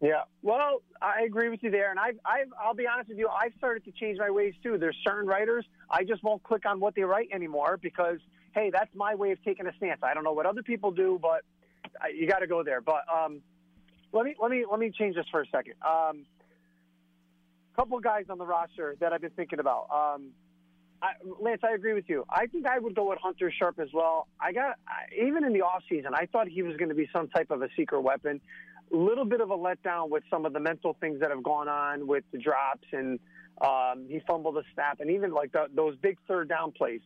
Yeah. 0.00 0.22
Well, 0.42 0.82
I 1.00 1.22
agree 1.22 1.48
with 1.48 1.62
you 1.62 1.70
there, 1.70 1.90
and 1.90 1.98
I've, 1.98 2.18
I've, 2.24 2.48
I'll 2.62 2.74
be 2.74 2.86
honest 2.86 3.08
with 3.08 3.18
you, 3.18 3.28
I've 3.28 3.52
started 3.56 3.84
to 3.86 3.92
change 3.92 4.18
my 4.18 4.30
ways 4.30 4.54
too. 4.62 4.76
There's 4.78 4.96
certain 5.02 5.26
writers 5.26 5.64
I 5.90 6.04
just 6.04 6.22
won't 6.22 6.42
click 6.42 6.66
on 6.66 6.80
what 6.80 6.94
they 6.94 7.02
write 7.02 7.28
anymore 7.32 7.78
because, 7.80 8.18
hey, 8.56 8.70
that's 8.72 8.90
my 8.94 9.14
way 9.14 9.32
of 9.32 9.44
taking 9.44 9.66
a 9.66 9.76
stance. 9.76 10.00
I 10.02 10.14
don't 10.14 10.24
know 10.24 10.32
what 10.32 10.46
other 10.46 10.62
people 10.62 10.90
do, 10.90 11.18
but 11.20 11.42
I, 12.00 12.08
you 12.08 12.26
got 12.26 12.38
to 12.38 12.46
go 12.46 12.64
there. 12.64 12.80
But 12.80 13.02
um, 13.14 13.42
let 14.12 14.24
me 14.24 14.34
let 14.40 14.50
me 14.50 14.64
let 14.68 14.80
me 14.80 14.90
change 14.90 15.14
this 15.14 15.26
for 15.30 15.42
a 15.42 15.46
second. 15.46 15.74
Um, 15.86 16.24
couple 17.76 17.98
of 17.98 18.02
guys 18.02 18.24
on 18.30 18.38
the 18.38 18.46
roster 18.46 18.96
that 19.00 19.12
I've 19.12 19.20
been 19.20 19.30
thinking 19.32 19.60
about. 19.60 19.88
Um, 19.92 20.30
I, 21.02 21.10
Lance, 21.38 21.60
I 21.62 21.74
agree 21.74 21.92
with 21.92 22.08
you. 22.08 22.24
I 22.30 22.46
think 22.46 22.66
I 22.66 22.78
would 22.78 22.94
go 22.94 23.10
with 23.10 23.18
Hunter 23.22 23.52
Sharp 23.56 23.78
as 23.78 23.88
well. 23.92 24.28
I 24.40 24.52
got 24.52 24.76
I, 24.88 25.14
even 25.26 25.44
in 25.44 25.52
the 25.52 25.60
off 25.60 25.82
season, 25.88 26.12
I 26.14 26.24
thought 26.24 26.48
he 26.48 26.62
was 26.62 26.78
going 26.78 26.88
to 26.88 26.94
be 26.94 27.08
some 27.14 27.28
type 27.28 27.50
of 27.50 27.60
a 27.60 27.68
secret 27.76 28.00
weapon. 28.00 28.40
A 28.90 28.96
little 28.96 29.26
bit 29.26 29.42
of 29.42 29.50
a 29.50 29.56
letdown 29.56 30.08
with 30.08 30.22
some 30.30 30.46
of 30.46 30.54
the 30.54 30.60
mental 30.60 30.96
things 30.98 31.20
that 31.20 31.30
have 31.30 31.42
gone 31.42 31.68
on 31.68 32.06
with 32.06 32.24
the 32.32 32.38
drops 32.38 32.86
and 32.92 33.18
um, 33.60 34.06
he 34.08 34.20
fumbled 34.26 34.56
a 34.56 34.62
snap 34.74 35.00
and 35.00 35.10
even 35.10 35.32
like 35.32 35.52
the, 35.52 35.66
those 35.74 35.96
big 35.96 36.18
third 36.26 36.48
down 36.48 36.72
plays. 36.72 37.00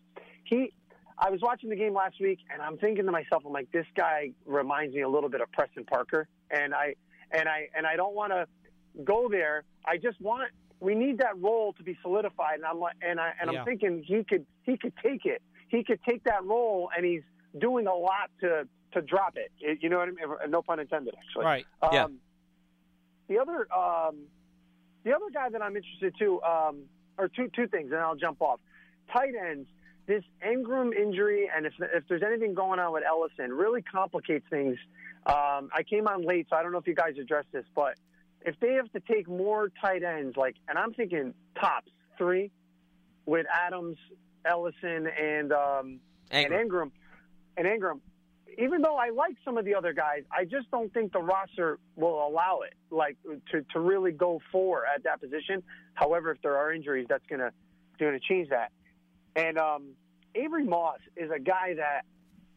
He, 0.45 0.73
I 1.21 1.29
was 1.31 1.41
watching 1.43 1.69
the 1.69 1.77
game 1.77 1.93
last 1.95 2.19
week 2.19 2.39
and 2.53 2.63
I'm 2.63 2.79
thinking 2.79 3.05
to 3.05 3.13
myself, 3.13 3.43
I'm 3.47 3.53
like, 3.53 3.71
this 3.73 3.85
guy 3.95 4.31
reminds 4.47 4.95
me 4.95 5.03
a 5.03 5.09
little 5.09 5.29
bit 5.29 5.43
of 5.43 5.53
Preston 5.53 5.85
Parker, 5.85 6.27
and 6.51 6.75
I 6.75 6.95
and 7.31 7.47
I 7.49 7.69
and 7.77 7.87
I 7.87 7.97
don't 7.97 8.15
want 8.15 8.33
to 8.33 8.47
go 9.05 9.29
there. 9.31 9.65
I 9.85 9.99
just 9.99 10.19
want 10.21 10.51
we 10.81 10.95
need 10.95 11.19
that 11.19 11.39
role 11.39 11.75
to 11.75 11.83
be 11.83 11.97
solidified, 12.01 12.55
and 12.55 12.65
I'm 12.65 12.81
like, 12.81 12.97
and 13.03 13.21
I 13.21 13.33
and 13.41 13.53
Yeah. 13.53 13.61
I'm 13.61 13.65
thinking 13.67 14.03
he 14.03 14.25
could 14.25 14.47
he 14.63 14.79
could 14.79 14.95
take 15.03 15.27
it. 15.27 15.43
He 15.69 15.85
could 15.85 16.01
take 16.09 16.25
that 16.25 16.43
role, 16.45 16.91
and 16.97 17.05
he's 17.05 17.23
doing 17.59 17.87
a 17.87 17.95
lot 17.95 18.31
to 18.41 18.67
to 18.93 19.03
drop 19.03 19.37
it. 19.37 19.53
It- 19.61 19.83
you 19.83 19.91
know 19.91 19.99
what 19.99 20.09
I 20.09 20.13
mean? 20.13 20.51
No 20.51 20.63
pun 20.63 20.81
intended, 20.81 21.15
actually. 21.17 21.45
Right. 21.45 21.67
Um, 21.83 21.91
Yeah. 21.93 22.07
The 23.29 23.39
other, 23.39 23.73
um, 23.73 24.27
the 25.05 25.15
other 25.15 25.31
guy 25.33 25.49
that 25.51 25.63
I'm 25.63 25.77
interested 25.77 26.13
to, 26.19 26.43
um, 26.43 26.89
or 27.19 27.29
two 27.29 27.49
two 27.55 27.69
things, 27.69 27.93
and 27.93 28.01
I'll 28.01 28.17
jump 28.17 28.41
off. 28.41 28.59
Tight 29.13 29.35
ends. 29.35 29.69
This 30.11 30.25
Engram 30.45 30.93
injury, 30.93 31.49
and 31.55 31.67
if 31.67 31.75
if 31.79 32.03
there's 32.09 32.25
anything 32.25 32.53
going 32.53 32.81
on 32.81 32.93
with 32.93 33.05
Ellison, 33.07 33.53
really 33.53 33.81
complicates 33.81 34.45
things. 34.51 34.77
Um, 35.25 35.71
I 35.73 35.85
came 35.89 36.09
on 36.09 36.27
late, 36.27 36.49
so 36.51 36.57
I 36.57 36.65
don't 36.65 36.73
know 36.73 36.79
if 36.79 36.87
you 36.89 36.97
guys 36.97 37.15
addressed 37.17 37.53
this, 37.53 37.65
but 37.77 37.95
if 38.41 38.59
they 38.59 38.73
have 38.73 38.91
to 38.91 38.99
take 38.99 39.29
more 39.29 39.71
tight 39.81 40.03
ends, 40.03 40.37
like, 40.37 40.57
and 40.67 40.77
I'm 40.77 40.95
thinking 40.95 41.33
tops 41.61 41.93
three 42.19 42.51
with 43.25 43.47
Adams, 43.65 43.99
Ellison, 44.45 45.07
and 45.07 45.53
um, 45.53 46.01
and 46.33 46.53
Engram. 46.53 46.67
Engram, 46.67 46.91
and 47.57 47.67
Engram. 47.69 48.01
Even 48.59 48.83
though 48.83 48.97
I 48.97 49.11
like 49.11 49.37
some 49.45 49.59
of 49.59 49.65
the 49.65 49.77
other 49.77 49.93
guys, 49.93 50.25
I 50.37 50.45
just 50.45 50.73
don't 50.73 50.93
think 50.93 51.13
the 51.13 51.21
roster 51.21 51.79
will 51.95 52.27
allow 52.27 52.63
it, 52.67 52.75
like 52.91 53.17
to 53.53 53.63
to 53.73 53.79
really 53.79 54.11
go 54.11 54.41
for 54.51 54.87
at 54.93 55.05
that 55.05 55.21
position. 55.21 55.63
However, 55.95 56.33
if 56.33 56.43
there 56.43 56.57
are 56.57 56.73
injuries, 56.73 57.07
that's 57.09 57.27
gonna 57.31 57.53
gonna 58.01 58.19
change 58.19 58.49
that. 58.49 58.73
And 59.37 59.59
um, 59.59 59.91
Avery 60.35 60.65
Moss 60.65 60.99
is 61.17 61.31
a 61.35 61.39
guy 61.39 61.75
that 61.77 62.03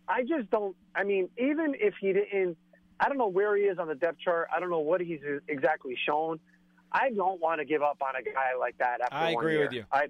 I 0.08 0.22
just 0.22 0.50
don't. 0.50 0.76
I 0.96 1.04
mean, 1.04 1.30
even 1.38 1.76
if 1.80 1.96
he 2.00 2.14
didn't, 2.14 2.58
I 3.00 3.08
don't 3.08 3.18
know 3.18 3.28
where 3.28 3.56
he 3.56 3.64
is 3.64 3.80
on 3.80 3.88
the 3.88 3.96
depth 3.96 4.20
chart. 4.20 4.50
I 4.56 4.60
don't 4.60 4.70
know 4.70 4.80
what 4.80 5.02
he's 5.02 5.20
exactly 5.48 5.98
shown. 6.06 6.40
I 6.92 7.10
don't 7.10 7.42
want 7.42 7.60
to 7.60 7.66
give 7.66 7.82
up 7.82 7.98
on 8.02 8.16
a 8.16 8.24
guy 8.24 8.56
like 8.60 8.78
that 8.78 9.02
after 9.02 9.16
I 9.16 9.32
agree 9.32 9.54
year. 9.54 9.64
with 9.64 9.74
you. 9.74 9.86
I, 9.92 10.08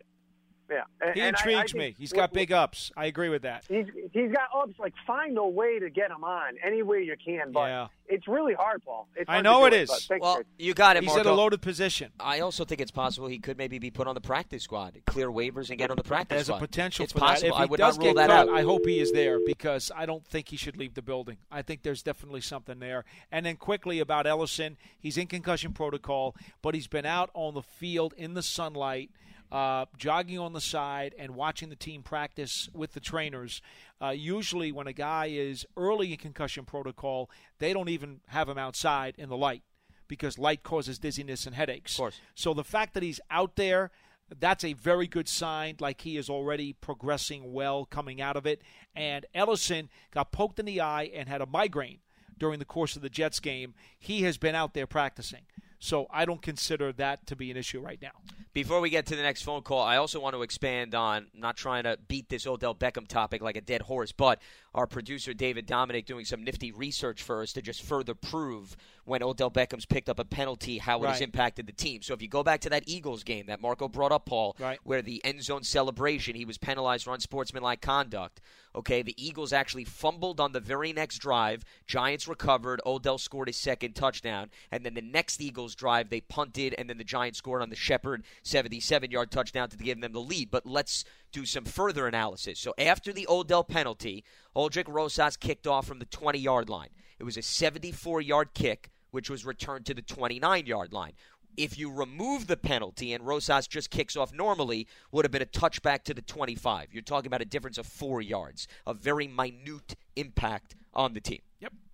yeah, 0.70 0.82
and- 1.02 1.14
He 1.16 1.22
and 1.22 1.36
I- 1.36 1.40
I 1.40 1.42
intrigues 1.42 1.74
me. 1.76 1.96
He's 1.98 2.14
got 2.14 2.34
big 2.34 2.52
ups. 2.52 2.92
I 2.98 3.06
agree 3.06 3.30
with 3.30 3.42
that. 3.44 3.66
He's 3.68 3.86
he's 4.12 4.32
got 4.32 4.50
ups. 4.56 4.74
Like 4.80 4.94
find 5.06 5.38
a 5.38 5.44
way 5.48 5.80
to 5.80 5.90
get 5.90 6.10
him 6.12 6.24
on 6.24 6.54
any 6.64 6.82
way 6.84 7.04
you 7.04 7.16
can. 7.24 7.52
But 7.52 7.68
Yeah. 7.70 7.88
it's 8.08 8.28
really 8.28 8.54
hard, 8.54 8.84
Paul. 8.84 9.08
It's 9.16 9.30
I 9.30 9.34
hard 9.34 9.44
know 9.44 9.60
to 9.62 9.66
it 9.68 9.70
do 9.72 9.76
is. 9.78 9.90
but 9.90 10.02
thanks, 10.08 10.24
Well, 10.24 10.36
guys. 10.38 10.46
you 10.58 10.74
got 10.74 10.98
it, 10.98 11.04
He's 11.04 11.16
at 11.16 11.26
a 11.26 11.34
loaded 11.34 11.62
position. 11.62 12.12
I 12.20 12.40
also 12.40 12.66
think 12.66 12.82
it's 12.82 12.92
possible 12.92 13.28
he 13.28 13.40
could 13.40 13.58
maybe 13.58 13.80
be 13.80 13.92
put 13.92 14.08
on 14.08 14.16
the 14.16 14.22
practice 14.22 14.64
squad, 14.64 15.02
clear 15.06 15.30
waivers, 15.30 15.70
and 15.70 15.78
get 15.78 15.90
on 15.92 15.98
the 15.98 16.04
practice 16.04 16.36
There's 16.36 16.46
squad. 16.48 16.58
a 16.58 16.60
potential 16.68 17.04
it's 17.04 17.14
for 17.14 17.20
possible. 17.20 17.50
that. 17.50 17.54
If 17.56 17.58
he 17.58 17.62
I 17.64 17.66
would 17.66 17.78
does 17.78 17.98
not 17.98 18.04
rule 18.06 18.14
get 18.14 18.28
that 18.28 18.30
cut, 18.30 18.50
out. 18.50 18.56
I 18.56 18.62
hope 18.62 18.86
he 18.86 19.00
is 19.00 19.12
there 19.12 19.40
because 19.46 19.92
I 19.96 20.06
don't 20.06 20.26
think 20.26 20.50
he 20.50 20.58
should 20.58 20.78
leave 20.78 20.94
the 20.94 21.02
building. 21.02 21.38
I 21.52 21.62
think 21.62 21.84
there's 21.84 22.02
definitely 22.04 22.42
something 22.42 22.80
there. 22.80 23.06
And 23.32 23.46
then 23.46 23.58
quickly 23.58 24.00
about 24.00 24.26
Ellison, 24.28 24.78
he's 25.00 25.18
in 25.18 25.28
concussion 25.28 25.74
protocol, 25.74 26.36
but 26.62 26.74
he's 26.76 26.88
been 26.88 27.06
out 27.06 27.30
on 27.34 27.54
the 27.54 27.62
field 27.64 28.14
in 28.18 28.34
the 28.34 28.44
sunlight. 28.44 29.10
Uh, 29.54 29.86
jogging 30.00 30.40
on 30.40 30.54
the 30.54 30.60
side 30.60 31.14
and 31.20 31.36
watching 31.36 31.70
the 31.70 31.76
team 31.76 32.02
practice 32.02 32.70
with 32.74 32.94
the 32.94 33.00
trainers. 33.00 33.62
Uh, 34.02 34.10
usually, 34.10 34.72
when 34.72 34.88
a 34.88 34.94
guy 34.94 35.28
is 35.28 35.64
early 35.78 36.12
in 36.12 36.18
concussion 36.18 36.66
protocol, 36.66 37.30
they 37.60 37.72
don't 37.72 37.88
even 37.88 38.20
have 38.30 38.50
him 38.50 38.58
outside 38.58 39.14
in 39.16 39.30
the 39.30 39.38
light 39.38 39.62
because 40.08 40.40
light 40.40 40.64
causes 40.64 40.98
dizziness 40.98 41.46
and 41.46 41.56
headaches. 41.56 41.94
Of 41.94 41.98
course. 41.98 42.22
So 42.34 42.56
the 42.56 42.64
fact 42.64 42.96
that 42.96 43.04
he's 43.04 43.20
out 43.30 43.56
there, 43.56 43.92
that's 44.40 44.64
a 44.64 44.74
very 44.74 45.06
good 45.06 45.30
sign, 45.30 45.76
like 45.80 46.02
he 46.02 46.18
is 46.18 46.32
already 46.32 46.74
progressing 46.74 47.54
well 47.54 47.86
coming 47.86 48.22
out 48.22 48.36
of 48.36 48.48
it. 48.48 48.62
And 48.96 49.26
Ellison 49.36 49.90
got 50.12 50.32
poked 50.32 50.60
in 50.60 50.66
the 50.66 50.82
eye 50.82 51.12
and 51.14 51.30
had 51.30 51.42
a 51.42 51.46
migraine 51.46 52.00
during 52.40 52.60
the 52.60 52.66
course 52.66 52.96
of 52.96 53.02
the 53.02 53.10
Jets 53.10 53.40
game. 53.40 53.76
He 54.00 54.24
has 54.24 54.38
been 54.38 54.56
out 54.56 54.74
there 54.74 54.88
practicing. 54.88 55.44
So 55.84 56.08
I 56.10 56.24
don't 56.24 56.42
consider 56.42 56.94
that 56.94 57.28
to 57.28 57.36
be 57.36 57.52
an 57.52 57.58
issue 57.58 57.82
right 57.82 58.02
now. 58.02 58.12
Before 58.54 58.80
we 58.80 58.90
get 58.90 59.06
to 59.08 59.18
the 59.18 59.22
next 59.22 59.42
phone 59.42 59.64
call, 59.64 59.82
I 59.82 59.98
also 59.98 60.18
want 60.18 60.34
to 60.34 60.42
expand 60.42 60.96
on 60.96 61.28
not 61.34 61.58
trying 61.58 61.84
to 61.84 62.00
beat 62.08 62.30
this 62.30 62.48
Odell 62.48 62.74
Beckham 62.74 63.06
topic 63.06 63.42
like 63.42 63.58
a 63.58 63.62
dead 63.62 63.82
horse, 63.82 64.14
but 64.14 64.40
our 64.76 64.88
producer 64.88 65.34
David 65.34 65.66
Dominic 65.66 66.06
doing 66.06 66.26
some 66.26 66.44
nifty 66.44 66.72
research 66.72 67.22
for 67.22 67.42
us 67.42 67.54
to 67.54 67.62
just 67.62 67.84
further 67.84 68.16
prove 68.16 68.76
when 69.06 69.22
Odell 69.22 69.52
Beckham's 69.52 69.86
picked 69.86 70.10
up 70.10 70.18
a 70.20 70.26
penalty 70.26 70.78
how 70.80 71.04
it 71.04 71.08
has 71.08 71.22
impacted 71.22 71.68
the 71.68 71.74
team. 71.74 72.02
So 72.02 72.14
if 72.14 72.22
you 72.22 72.28
go 72.28 72.42
back 72.44 72.62
to 72.62 72.70
that 72.70 72.84
Eagles 72.88 73.24
game 73.24 73.46
that 73.48 73.62
Marco 73.62 73.88
brought 73.88 74.12
up, 74.12 74.26
Paul, 74.26 74.56
Right. 74.60 74.80
where 74.84 75.02
the 75.02 75.24
end 75.24 75.44
zone 75.44 75.64
celebration 75.64 76.36
he 76.36 76.46
was 76.46 76.58
penalized 76.58 77.04
for 77.04 77.14
unsportsmanlike 77.14 77.82
conduct. 77.82 78.42
Okay, 78.76 79.04
the 79.04 79.14
Eagles 79.24 79.54
actually 79.54 79.84
fumbled 79.86 80.40
on 80.40 80.52
the 80.52 80.60
very 80.60 80.92
next 80.94 81.20
drive. 81.20 81.64
Giants 81.86 82.28
recovered. 82.28 82.82
Odell 82.88 83.20
scored 83.20 83.48
his 83.48 83.58
second 83.58 83.94
touchdown. 83.94 84.50
And 84.72 84.84
then 84.84 84.96
the 84.96 85.02
next 85.02 85.40
Eagles 85.42 85.76
drive, 85.76 86.10
they 86.10 86.22
punted, 86.22 86.74
and 86.80 86.90
then 86.90 86.98
the 86.98 87.04
Giants 87.04 87.38
scored 87.38 87.62
on 87.62 87.70
the 87.70 87.76
Shepard 87.76 88.24
77 88.42 89.12
yard 89.12 89.30
touchdown 89.30 89.70
to 89.70 89.78
give 89.78 90.02
them 90.02 90.14
the 90.14 90.20
lead. 90.20 90.50
But 90.50 90.66
let's 90.66 91.06
do 91.34 91.46
some 91.46 91.66
further 91.66 92.08
analysis. 92.08 92.60
So 92.60 92.74
after 92.78 93.12
the 93.12 93.28
Odell 93.28 93.64
penalty, 93.66 94.24
Aldrick 94.56 94.88
Rosas 94.88 95.36
kicked 95.36 95.68
off 95.68 95.86
from 95.86 96.00
the 96.00 96.06
20 96.06 96.40
yard 96.40 96.70
line. 96.70 96.90
It 97.20 97.24
was 97.24 97.38
a 97.38 97.42
74 97.42 98.22
yard 98.22 98.54
kick, 98.54 98.90
which 99.12 99.30
was 99.30 99.46
returned 99.46 99.86
to 99.88 99.94
the 99.94 100.02
29 100.02 100.66
yard 100.66 100.94
line 100.94 101.14
if 101.58 101.78
you 101.78 101.92
remove 101.92 102.48
the 102.48 102.58
penalty 102.58 103.14
and 103.14 103.26
Rosas 103.26 103.68
just 103.68 103.90
kicks 103.90 104.16
off 104.16 104.34
normally, 104.34 104.88
would 105.12 105.26
have 105.26 105.32
been 105.32 105.42
a 105.42 105.46
touchback 105.46 106.04
to 106.04 106.14
the 106.14 106.22
25. 106.22 106.90
You're 106.92 107.04
talking 107.04 107.28
about 107.28 107.42
a 107.42 107.46
difference 107.46 107.78
of 107.78 107.86
four 107.86 108.22
yards, 108.22 108.68
a 108.88 108.94
very 108.94 109.28
minute 109.28 109.96
impact 110.16 110.76
on 110.94 111.14
the 111.14 111.22
team. 111.22 111.42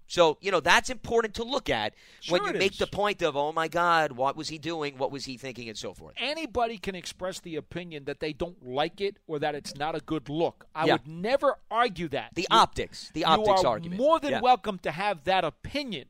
So, 0.10 0.40
you 0.42 0.50
know, 0.50 0.60
that's 0.60 0.90
important 0.90 1.36
to 1.36 1.44
look 1.44 1.70
at 1.70 1.94
Sure 2.20 2.40
when 2.40 2.52
you 2.52 2.60
make 2.60 2.72
is. 2.74 2.78
the 2.80 2.88
point 2.88 3.22
of, 3.22 3.38
oh 3.38 3.52
my 3.54 3.68
God, 3.68 4.12
what 4.14 4.36
was 4.36 4.50
he 4.50 4.58
doing? 4.58 4.98
What 4.98 5.12
was 5.12 5.26
he 5.26 5.38
thinking? 5.38 5.70
And 5.70 5.78
so 5.78 5.94
forth. 5.94 6.16
Anybody 6.18 6.80
can 6.80 6.96
express 6.96 7.40
the 7.40 7.56
opinion 7.58 8.06
that 8.06 8.20
they 8.20 8.34
don't 8.34 8.68
like 8.68 9.02
it 9.02 9.18
or 9.28 9.38
that 9.38 9.54
it's 9.54 9.76
not 9.76 9.96
a 9.96 10.00
good 10.00 10.28
look. 10.28 10.66
I 10.74 10.88
Yeah. 10.88 10.94
would 10.94 11.08
never 11.08 11.60
argue 11.70 12.08
that. 12.08 12.32
The 12.34 12.42
You- 12.50 12.58
optics, 12.58 13.12
the 13.14 13.20
you 13.20 13.26
optics 13.28 13.62
are 13.64 13.68
argument. 13.68 14.02
more 14.02 14.20
than 14.20 14.32
Yeah. 14.32 14.42
welcome 14.42 14.80
to 14.80 14.90
have 14.92 15.26
that 15.26 15.46
opinion, 15.46 16.08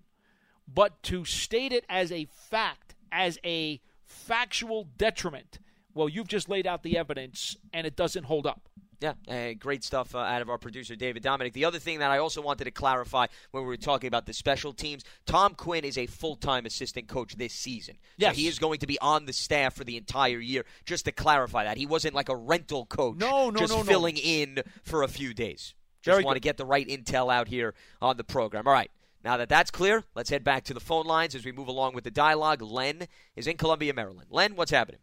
but 0.65 1.03
to 1.03 1.25
state 1.25 1.73
it 1.73 1.83
as 1.89 2.09
a 2.09 2.23
fact, 2.31 2.95
as 3.11 3.37
a 3.43 3.81
factual 4.05 4.85
detriment, 4.97 5.59
well, 5.93 6.07
you've 6.07 6.29
just 6.29 6.47
laid 6.47 6.65
out 6.65 6.83
the 6.83 6.97
evidence 6.97 7.57
and 7.73 7.85
it 7.85 7.97
doesn't 7.97 8.23
hold 8.23 8.47
up. 8.47 8.69
Yeah, 9.01 9.13
uh, 9.29 9.53
great 9.57 9.83
stuff 9.85 10.13
uh, 10.13 10.19
out 10.19 10.41
of 10.41 10.49
our 10.49 10.57
producer, 10.57 10.93
David 10.95 11.23
Dominic. 11.23 11.53
The 11.53 11.63
other 11.63 11.79
thing 11.79 11.99
that 11.99 12.11
I 12.11 12.17
also 12.17 12.41
wanted 12.41 12.65
to 12.65 12.71
clarify 12.71 13.27
when 13.51 13.63
we 13.63 13.67
were 13.67 13.77
talking 13.77 14.09
about 14.09 14.25
the 14.25 14.33
special 14.33 14.73
teams, 14.73 15.05
Tom 15.25 15.55
Quinn 15.55 15.85
is 15.85 15.97
a 15.97 16.05
full 16.05 16.35
time 16.35 16.65
assistant 16.65 17.07
coach 17.07 17.37
this 17.37 17.53
season. 17.53 17.95
Yes. 18.17 18.35
So 18.35 18.41
he 18.41 18.47
is 18.47 18.59
going 18.59 18.79
to 18.79 18.87
be 18.87 18.99
on 18.99 19.25
the 19.25 19.31
staff 19.31 19.73
for 19.75 19.85
the 19.85 19.95
entire 19.95 20.39
year, 20.39 20.65
just 20.83 21.05
to 21.05 21.13
clarify 21.13 21.63
that. 21.63 21.77
He 21.77 21.85
wasn't 21.85 22.13
like 22.13 22.27
a 22.27 22.35
rental 22.35 22.85
coach, 22.87 23.15
No, 23.17 23.49
no, 23.49 23.59
just 23.59 23.71
no, 23.71 23.77
no. 23.77 23.83
filling 23.83 24.17
in 24.17 24.63
for 24.83 25.03
a 25.03 25.07
few 25.07 25.33
days. 25.33 25.73
Just 26.01 26.15
Very 26.15 26.23
want 26.25 26.35
to 26.35 26.41
get 26.41 26.57
the 26.57 26.65
right 26.65 26.87
intel 26.87 27.31
out 27.33 27.47
here 27.47 27.75
on 28.01 28.17
the 28.17 28.23
program. 28.25 28.67
All 28.67 28.73
right. 28.73 28.91
Now 29.23 29.37
that 29.37 29.47
that's 29.49 29.71
clear, 29.71 30.03
let's 30.15 30.29
head 30.29 30.43
back 30.43 30.63
to 30.65 30.73
the 30.73 30.79
phone 30.81 31.05
lines 31.05 31.35
as 31.35 31.45
we 31.45 31.51
move 31.53 31.67
along 31.69 31.93
with 31.93 32.03
the 32.05 32.11
dialogue. 32.11 32.61
Len 32.61 33.03
is 33.37 33.47
in 33.47 33.55
Columbia, 33.57 33.93
Maryland. 33.93 34.27
Len, 34.29 34.55
what's 34.55 34.71
happening? 34.71 34.99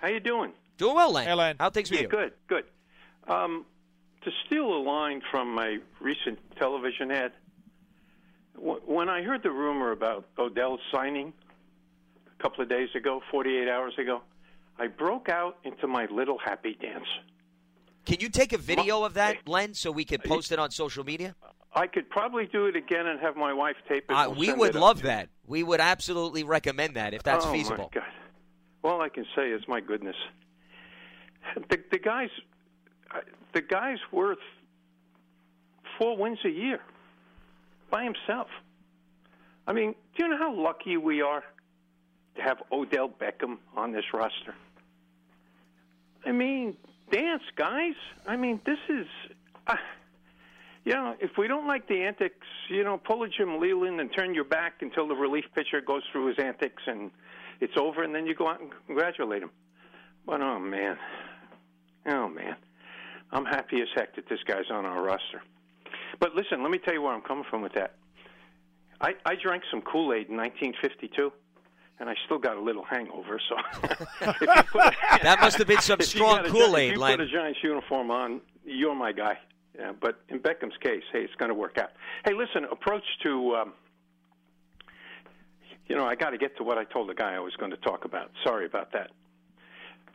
How 0.00 0.08
you 0.08 0.18
doing? 0.20 0.52
Doing 0.78 0.94
well, 0.96 1.12
Len. 1.12 1.26
Hey, 1.26 1.34
Len. 1.34 1.56
How 1.60 1.70
things 1.70 1.90
with 1.90 1.98
Yeah, 2.00 2.04
you? 2.04 2.08
good, 2.08 2.32
good. 2.48 2.64
Um, 3.28 3.64
to 4.22 4.30
steal 4.46 4.66
a 4.66 4.82
line 4.82 5.22
from 5.30 5.54
my 5.54 5.78
recent 6.00 6.38
television 6.56 7.10
ad, 7.10 7.32
wh- 8.54 8.86
when 8.86 9.08
I 9.08 9.22
heard 9.22 9.42
the 9.42 9.50
rumor 9.50 9.92
about 9.92 10.26
Odell 10.38 10.78
signing 10.92 11.32
a 12.26 12.42
couple 12.42 12.62
of 12.62 12.68
days 12.68 12.88
ago, 12.94 13.22
48 13.30 13.68
hours 13.68 13.94
ago, 13.98 14.22
I 14.78 14.86
broke 14.88 15.28
out 15.28 15.58
into 15.64 15.86
my 15.86 16.06
little 16.06 16.38
happy 16.38 16.76
dance. 16.80 17.06
Can 18.06 18.20
you 18.20 18.28
take 18.28 18.52
a 18.52 18.58
video 18.58 19.04
of 19.04 19.14
that, 19.14 19.36
Len, 19.46 19.74
so 19.74 19.90
we 19.90 20.04
could 20.04 20.24
post 20.24 20.52
it 20.52 20.58
on 20.58 20.70
social 20.70 21.04
media? 21.04 21.34
I 21.74 21.86
could 21.86 22.10
probably 22.10 22.46
do 22.46 22.66
it 22.66 22.74
again 22.74 23.06
and 23.06 23.20
have 23.20 23.36
my 23.36 23.52
wife 23.52 23.76
tape 23.88 24.06
it. 24.08 24.12
Uh, 24.12 24.30
We'll 24.30 24.38
we 24.38 24.52
would 24.52 24.74
it 24.74 24.78
love 24.78 25.02
that. 25.02 25.28
We 25.46 25.62
would 25.62 25.80
absolutely 25.80 26.42
recommend 26.42 26.96
that 26.96 27.14
if 27.14 27.22
that's 27.22 27.44
oh, 27.44 27.52
feasible. 27.52 27.90
My 27.94 28.00
God. 28.00 28.08
All 28.82 29.00
I 29.02 29.08
can 29.08 29.26
say 29.36 29.50
is, 29.50 29.62
my 29.68 29.80
goodness, 29.80 30.16
the 31.68 31.78
the 31.90 31.98
guy's 31.98 32.30
uh, 32.30 32.49
the 33.52 33.60
guy's 33.60 33.98
worth 34.12 34.38
four 35.98 36.16
wins 36.16 36.38
a 36.44 36.50
year 36.50 36.80
by 37.90 38.04
himself. 38.04 38.48
I 39.66 39.72
mean, 39.72 39.94
do 40.16 40.24
you 40.24 40.28
know 40.28 40.38
how 40.38 40.54
lucky 40.54 40.96
we 40.96 41.22
are 41.22 41.44
to 42.36 42.42
have 42.42 42.62
Odell 42.72 43.08
Beckham 43.08 43.58
on 43.76 43.92
this 43.92 44.04
roster? 44.12 44.54
I 46.24 46.32
mean, 46.32 46.76
dance, 47.10 47.42
guys. 47.56 47.94
I 48.26 48.36
mean, 48.36 48.60
this 48.64 48.78
is. 48.88 49.06
Uh, 49.66 49.76
you 50.84 50.92
know, 50.92 51.14
if 51.20 51.36
we 51.36 51.46
don't 51.46 51.66
like 51.66 51.88
the 51.88 52.02
antics, 52.02 52.46
you 52.68 52.82
know, 52.84 52.96
pull 52.96 53.22
a 53.22 53.28
Jim 53.28 53.60
Leyland 53.60 54.00
and 54.00 54.10
turn 54.12 54.34
your 54.34 54.44
back 54.44 54.80
until 54.80 55.06
the 55.06 55.14
relief 55.14 55.44
pitcher 55.54 55.80
goes 55.80 56.02
through 56.10 56.28
his 56.28 56.38
antics 56.38 56.82
and 56.86 57.10
it's 57.60 57.76
over, 57.76 58.02
and 58.02 58.14
then 58.14 58.26
you 58.26 58.34
go 58.34 58.48
out 58.48 58.60
and 58.60 58.70
congratulate 58.86 59.42
him. 59.42 59.50
But 60.24 60.40
oh 60.40 60.58
man, 60.58 60.96
oh 62.06 62.28
man, 62.28 62.56
I'm 63.32 63.44
happy 63.44 63.80
as 63.80 63.88
heck 63.94 64.16
that 64.16 64.28
this 64.28 64.40
guy's 64.46 64.70
on 64.70 64.84
our 64.84 65.02
roster. 65.02 65.42
But 66.18 66.34
listen, 66.34 66.62
let 66.62 66.70
me 66.70 66.78
tell 66.78 66.94
you 66.94 67.02
where 67.02 67.12
I'm 67.14 67.22
coming 67.22 67.44
from 67.48 67.62
with 67.62 67.72
that. 67.74 67.94
I, 69.00 69.14
I 69.24 69.34
drank 69.42 69.62
some 69.70 69.80
Kool 69.82 70.12
Aid 70.12 70.28
in 70.28 70.36
1952. 70.36 71.32
And 71.98 72.08
I 72.08 72.14
still 72.24 72.38
got 72.38 72.56
a 72.56 72.60
little 72.62 72.82
hangover, 72.82 73.38
so 73.46 73.56
if 74.22 74.40
you 74.40 74.46
put, 74.72 74.94
That 75.22 75.36
must 75.42 75.58
have 75.58 75.66
been 75.66 75.82
some 75.82 76.00
strong 76.00 76.36
got 76.36 76.46
a- 76.46 76.50
Kool-Aid, 76.50 76.92
If 76.92 76.98
you 76.98 77.04
put 77.04 77.20
a 77.20 77.26
Giants 77.26 77.58
uniform 77.62 78.10
on, 78.10 78.40
you're 78.64 78.94
my 78.94 79.12
guy. 79.12 79.38
Yeah, 79.78 79.92
but 80.00 80.18
in 80.30 80.38
Beckham's 80.38 80.78
case, 80.82 81.02
hey, 81.12 81.20
it's 81.20 81.34
going 81.34 81.50
to 81.50 81.54
work 81.54 81.76
out. 81.76 81.90
Hey, 82.24 82.32
listen, 82.32 82.64
approach 82.72 83.04
to, 83.24 83.54
um, 83.54 83.72
you 85.88 85.94
know, 85.94 86.06
I 86.06 86.14
got 86.14 86.30
to 86.30 86.38
get 86.38 86.56
to 86.56 86.64
what 86.64 86.78
I 86.78 86.84
told 86.84 87.10
the 87.10 87.14
guy 87.14 87.34
I 87.34 87.38
was 87.38 87.54
going 87.56 87.70
to 87.70 87.76
talk 87.76 88.06
about. 88.06 88.30
Sorry 88.44 88.64
about 88.64 88.92
that. 88.92 89.10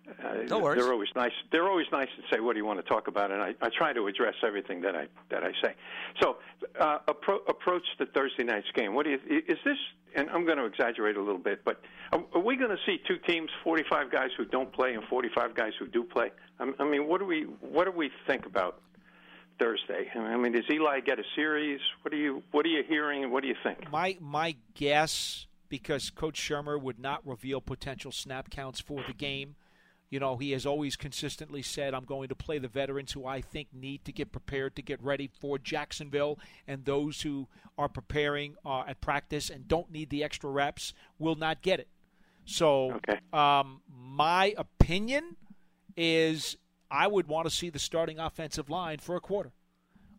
Uh, 0.08 0.44
No 0.48 0.60
worries. 0.60 0.82
They're 0.82 0.92
always 0.92 1.10
nice. 1.16 1.32
They're 1.52 1.68
always 1.68 1.88
nice 1.92 2.10
to 2.18 2.36
say, 2.36 2.40
"What 2.40 2.54
do 2.54 2.60
you 2.60 2.66
want 2.66 2.80
to 2.80 2.88
talk 2.88 3.08
about?" 3.08 3.32
And 3.32 3.42
I, 3.42 3.56
I 3.62 3.70
try 3.70 3.94
to 3.94 4.08
address 4.08 4.36
everything 4.46 4.82
that 4.82 4.96
I 4.96 5.08
that 5.30 5.44
I 5.44 5.52
say. 5.64 5.74
So, 6.22 6.38
uh, 6.80 7.00
appro- 7.08 7.48
approach 7.48 7.84
the 7.98 8.06
Thursday 8.06 8.44
night's 8.44 8.70
game. 8.76 8.94
What 8.94 9.06
do 9.06 9.12
you? 9.12 9.20
Is 9.48 9.58
this? 9.66 9.78
And 10.16 10.30
I'm 10.30 10.46
going 10.46 10.58
to 10.58 10.66
exaggerate 10.66 11.18
a 11.18 11.22
little 11.22 11.38
bit, 11.40 11.66
but 11.66 11.82
are, 12.14 12.24
are 12.34 12.40
we 12.40 12.56
going 12.56 12.70
to 12.70 12.78
see 12.86 13.02
two 13.06 13.18
teams, 13.28 13.50
45 13.66 14.10
guys 14.10 14.30
who 14.38 14.46
don't 14.46 14.72
play 14.72 14.94
and 14.94 15.04
45 15.10 15.54
guys 15.56 15.74
who 15.78 15.88
do 15.88 16.06
play? 16.06 16.32
I, 16.58 16.72
I 16.80 16.86
mean, 16.86 17.08
what 17.08 17.20
do 17.20 17.26
we 17.26 17.44
what 17.60 17.86
do 17.86 17.92
we 17.92 18.10
think 18.26 18.46
about 18.46 18.80
Thursday? 19.60 20.10
I 20.16 20.38
mean, 20.38 20.52
does 20.54 20.64
Eli 20.70 21.00
get 21.02 21.20
a 21.20 21.24
series? 21.36 21.80
What 22.02 22.14
are 22.14 22.18
you 22.18 22.44
What 22.52 22.66
are 22.66 22.70
you 22.70 22.84
hearing? 22.88 23.32
What 23.32 23.42
do 23.42 23.50
you 23.50 23.56
think? 23.64 23.92
My 23.92 24.18
my 24.22 24.56
guess, 24.74 25.48
because 25.70 26.10
Coach 26.10 26.40
Shurmur 26.40 26.80
would 26.82 27.00
not 27.00 27.26
reveal 27.26 27.60
potential 27.62 28.12
snap 28.12 28.50
counts 28.50 28.80
for 28.80 29.04
the 29.08 29.14
game. 29.14 29.56
You 30.10 30.20
know, 30.20 30.38
he 30.38 30.52
has 30.52 30.66
always 30.66 30.96
consistently 30.96 31.62
said, 31.62 31.94
I'm 31.94 32.06
going 32.06 32.30
to 32.30 32.36
play 32.36 32.58
the 32.60 32.68
veterans 32.68 33.12
who 33.14 33.26
I 33.26 33.42
think 33.42 33.70
need 33.74 34.06
to 34.06 34.12
get 34.12 34.32
prepared 34.32 34.76
to 34.76 34.82
get 34.82 35.02
ready 35.04 35.30
for 35.40 35.58
Jacksonville, 35.58 36.40
and 36.68 36.86
those 36.86 37.22
who 37.22 37.48
are 37.78 37.90
preparing 37.90 38.56
uh, 38.66 38.84
at 38.88 39.02
practice 39.02 39.50
and 39.50 39.68
don't 39.68 39.92
need 39.92 40.10
the 40.10 40.24
extra 40.24 40.50
reps 40.50 40.94
will 41.20 41.36
not 41.36 41.62
get 41.62 41.80
it. 41.80 41.88
So, 42.46 42.94
Okay. 42.94 43.20
um, 43.34 43.82
my 43.90 44.54
opinion 44.58 45.36
is 45.98 46.56
I 46.92 47.08
would 47.08 47.28
want 47.28 47.50
to 47.50 47.54
see 47.54 47.70
the 47.72 47.80
starting 47.80 48.20
offensive 48.20 48.70
line 48.70 49.00
for 49.00 49.16
a 49.16 49.20
quarter. 49.20 49.52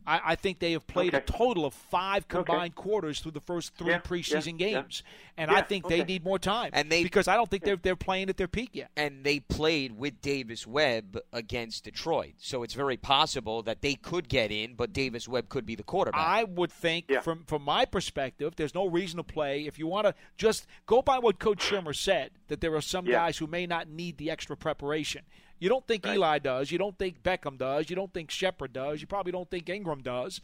I, 0.07 0.21
I 0.25 0.35
think 0.37 0.59
they 0.61 0.73
have 0.73 0.87
played 0.87 1.15
a 1.15 1.21
total 1.21 1.65
of 1.65 1.75
five 1.75 2.29
combined 2.29 2.75
quarters 2.75 3.21
through 3.21 3.33
the 3.33 3.41
first 3.41 3.75
three 3.77 3.91
Yeah, 3.91 4.01
preseason 4.01 4.59
yeah, 4.61 4.67
yeah. 4.67 4.81
games, 4.83 5.03
and 5.37 5.51
Yeah, 5.51 5.57
I 5.59 5.63
think 5.63 5.89
they 5.89 6.05
need 6.05 6.25
more 6.25 6.39
time. 6.39 6.71
And 6.73 6.91
they- 6.91 7.03
because 7.03 7.29
I 7.29 7.37
don't 7.37 7.51
think 7.51 7.65
they're 7.65 7.77
they're 7.77 7.97
playing 7.97 8.29
at 8.29 8.37
their 8.37 8.49
peak 8.49 8.71
yet. 8.73 8.91
and 8.97 9.25
they 9.25 9.41
played 9.41 9.93
with 9.99 10.21
Davis 10.23 10.67
Webb 10.67 11.19
against 11.33 11.85
Detroit. 11.85 12.35
So 12.39 12.63
it's 12.63 12.75
very 12.75 12.97
possible 12.97 13.63
that 13.63 13.83
they 13.83 13.95
could 13.95 14.29
get 14.29 14.51
in, 14.51 14.75
but 14.75 14.93
Davis 14.93 15.29
Webb 15.29 15.49
could 15.49 15.67
be 15.67 15.75
the 15.75 15.83
quarterback. 15.83 16.21
I 16.21 16.45
would 16.45 16.73
think, 16.73 17.07
Yeah. 17.09 17.21
from 17.21 17.45
from 17.45 17.63
my 17.63 17.85
perspective, 17.85 18.55
there's 18.57 18.75
no 18.75 18.87
reason 18.87 19.17
to 19.19 19.23
play. 19.25 19.67
If 19.67 19.79
you 19.79 19.87
want 19.87 20.07
to 20.07 20.15
just 20.37 20.67
go 20.87 21.03
by 21.03 21.19
what 21.19 21.39
Coach 21.39 21.59
Shurmur 21.59 21.95
said, 21.95 22.31
that 22.49 22.61
there 22.61 22.75
are 22.75 22.81
some 22.81 23.07
Yeah. 23.07 23.13
guys 23.13 23.39
who 23.39 23.47
may 23.47 23.67
not 23.67 23.89
need 23.89 24.19
the 24.19 24.31
extra 24.31 24.57
preparation. 24.57 25.23
You 25.59 25.69
don't 25.69 25.87
think 25.87 26.05
Right. 26.05 26.15
Eli 26.17 26.39
does. 26.39 26.71
You 26.71 26.79
don't 26.79 26.99
think 26.99 27.23
Beckham 27.23 27.57
does. 27.59 27.89
You 27.89 27.97
don't 27.97 28.13
think 28.13 28.31
Shepard 28.31 28.73
does. 28.73 29.01
You 29.01 29.07
probably 29.07 29.33
don't 29.33 29.51
think 29.51 29.67
Engram 29.67 30.03
does. 30.03 30.41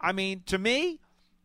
I 0.00 0.12
mean, 0.12 0.42
to 0.46 0.58
me, 0.58 0.98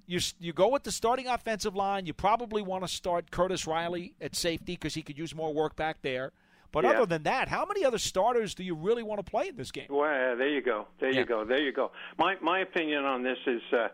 you 0.07 0.19
you 0.39 0.53
go 0.53 0.67
with 0.69 0.83
the 0.83 0.91
starting 0.91 1.27
offensive 1.27 1.75
line. 1.75 2.05
You 2.05 2.13
probably 2.13 2.61
want 2.61 2.83
to 2.83 2.87
start 2.87 3.31
Curtis 3.31 3.65
Riley 3.67 4.13
at 4.21 4.35
safety 4.35 4.73
because 4.73 4.93
he 4.93 5.01
could 5.01 5.17
use 5.17 5.35
more 5.35 5.53
work 5.53 5.75
back 5.75 6.01
there. 6.01 6.31
But 6.71 6.83
Yeah. 6.83 6.91
other 6.91 7.05
than 7.05 7.23
that, 7.23 7.47
how 7.47 7.65
many 7.65 7.85
other 7.85 7.97
starters 7.97 8.53
do 8.53 8.63
you 8.63 8.75
really 8.75 9.01
want 9.03 9.23
to 9.23 9.29
play 9.29 9.47
in 9.47 9.55
this 9.55 9.71
game? 9.71 9.87
Well, 9.89 10.35
there 10.35 10.49
you 10.49 10.61
go. 10.61 10.87
There 10.99 11.09
Yeah. 11.11 11.19
you 11.21 11.25
go. 11.25 11.45
There 11.45 11.61
you 11.61 11.71
go. 11.71 11.91
My 12.17 12.37
my 12.41 12.59
opinion 12.59 13.05
on 13.05 13.23
this 13.23 13.37
is, 13.47 13.61
uh, 13.71 13.89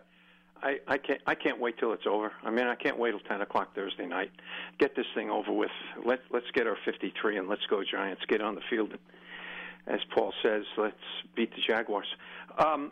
I 0.62 0.80
I 0.88 0.97
can't 0.97 1.22
I 1.26 1.36
can't 1.36 1.59
wait 1.59 1.78
till 1.78 1.93
it's 1.93 2.05
over. 2.05 2.32
I 2.43 2.51
mean, 2.51 2.68
I 2.68 2.76
can't 2.76 2.97
wait 2.97 3.12
till 3.12 3.20
ten 3.22 3.41
o'clock 3.41 3.76
Thursday 3.76 4.05
night. 4.05 4.32
Get 4.78 4.95
this 4.95 5.05
thing 5.16 5.30
over 5.30 5.51
with. 5.51 5.72
Let 6.05 6.20
let's 6.30 6.49
get 6.53 6.68
our 6.68 6.78
fifty 6.86 7.14
three 7.20 7.38
and 7.38 7.47
let's 7.47 7.66
go 7.68 7.84
Giants. 7.84 8.22
Get 8.28 8.41
on 8.41 8.55
the 8.55 8.62
field 8.70 8.91
and, 8.91 8.99
as 9.88 9.99
Paul 10.14 10.34
says, 10.43 10.64
let's 10.78 10.95
beat 11.36 11.53
the 11.55 11.62
Jaguars. 11.62 12.07
Um, 12.57 12.91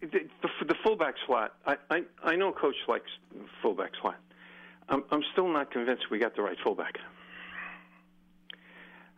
the, 0.00 0.28
the, 0.42 0.48
the 0.66 0.74
fullback 0.84 1.14
slot. 1.26 1.54
I, 1.66 1.76
I 1.90 2.02
I 2.22 2.36
know 2.36 2.52
Coach 2.52 2.76
likes 2.88 3.10
fullback 3.62 3.92
slot. 4.00 4.16
I'm 4.88 5.04
I'm 5.10 5.22
still 5.32 5.48
not 5.48 5.70
convinced 5.70 6.10
we 6.10 6.18
got 6.18 6.34
the 6.34 6.42
right 6.42 6.58
fullback. 6.62 6.98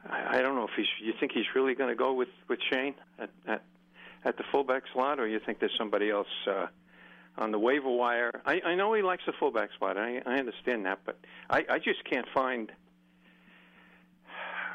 I, 0.09 0.39
I 0.39 0.43
don't 0.43 0.55
know 0.55 0.65
if 0.65 0.75
he's. 0.77 0.87
You 1.03 1.13
think 1.19 1.33
he's 1.33 1.47
really 1.55 1.75
going 1.75 1.91
to 1.91 1.97
go 1.97 2.13
with 2.13 2.29
with 2.49 2.61
Shane 2.71 2.95
at, 3.19 3.31
at 3.47 3.63
at 4.25 4.37
the 4.37 4.45
fullback 4.53 4.83
slot, 4.93 5.19
or 5.19 5.27
you 5.27 5.41
think 5.41 5.59
there's 5.59 5.77
somebody 5.77 6.11
else 6.11 6.29
uh, 6.47 6.67
on 7.39 7.51
the 7.53 7.59
waiver 7.59 7.91
wire? 7.91 8.41
I, 8.45 8.61
I 8.65 8.75
know 8.75 8.93
he 8.95 9.03
likes 9.03 9.23
the 9.27 9.33
fullback 9.39 9.73
spot. 9.75 9.97
I, 9.99 10.23
I 10.27 10.35
understand 10.39 10.87
that, 10.87 11.01
but 11.05 11.19
I, 11.51 11.65
I 11.69 11.79
just 11.79 12.05
can't 12.11 12.27
find. 12.35 12.71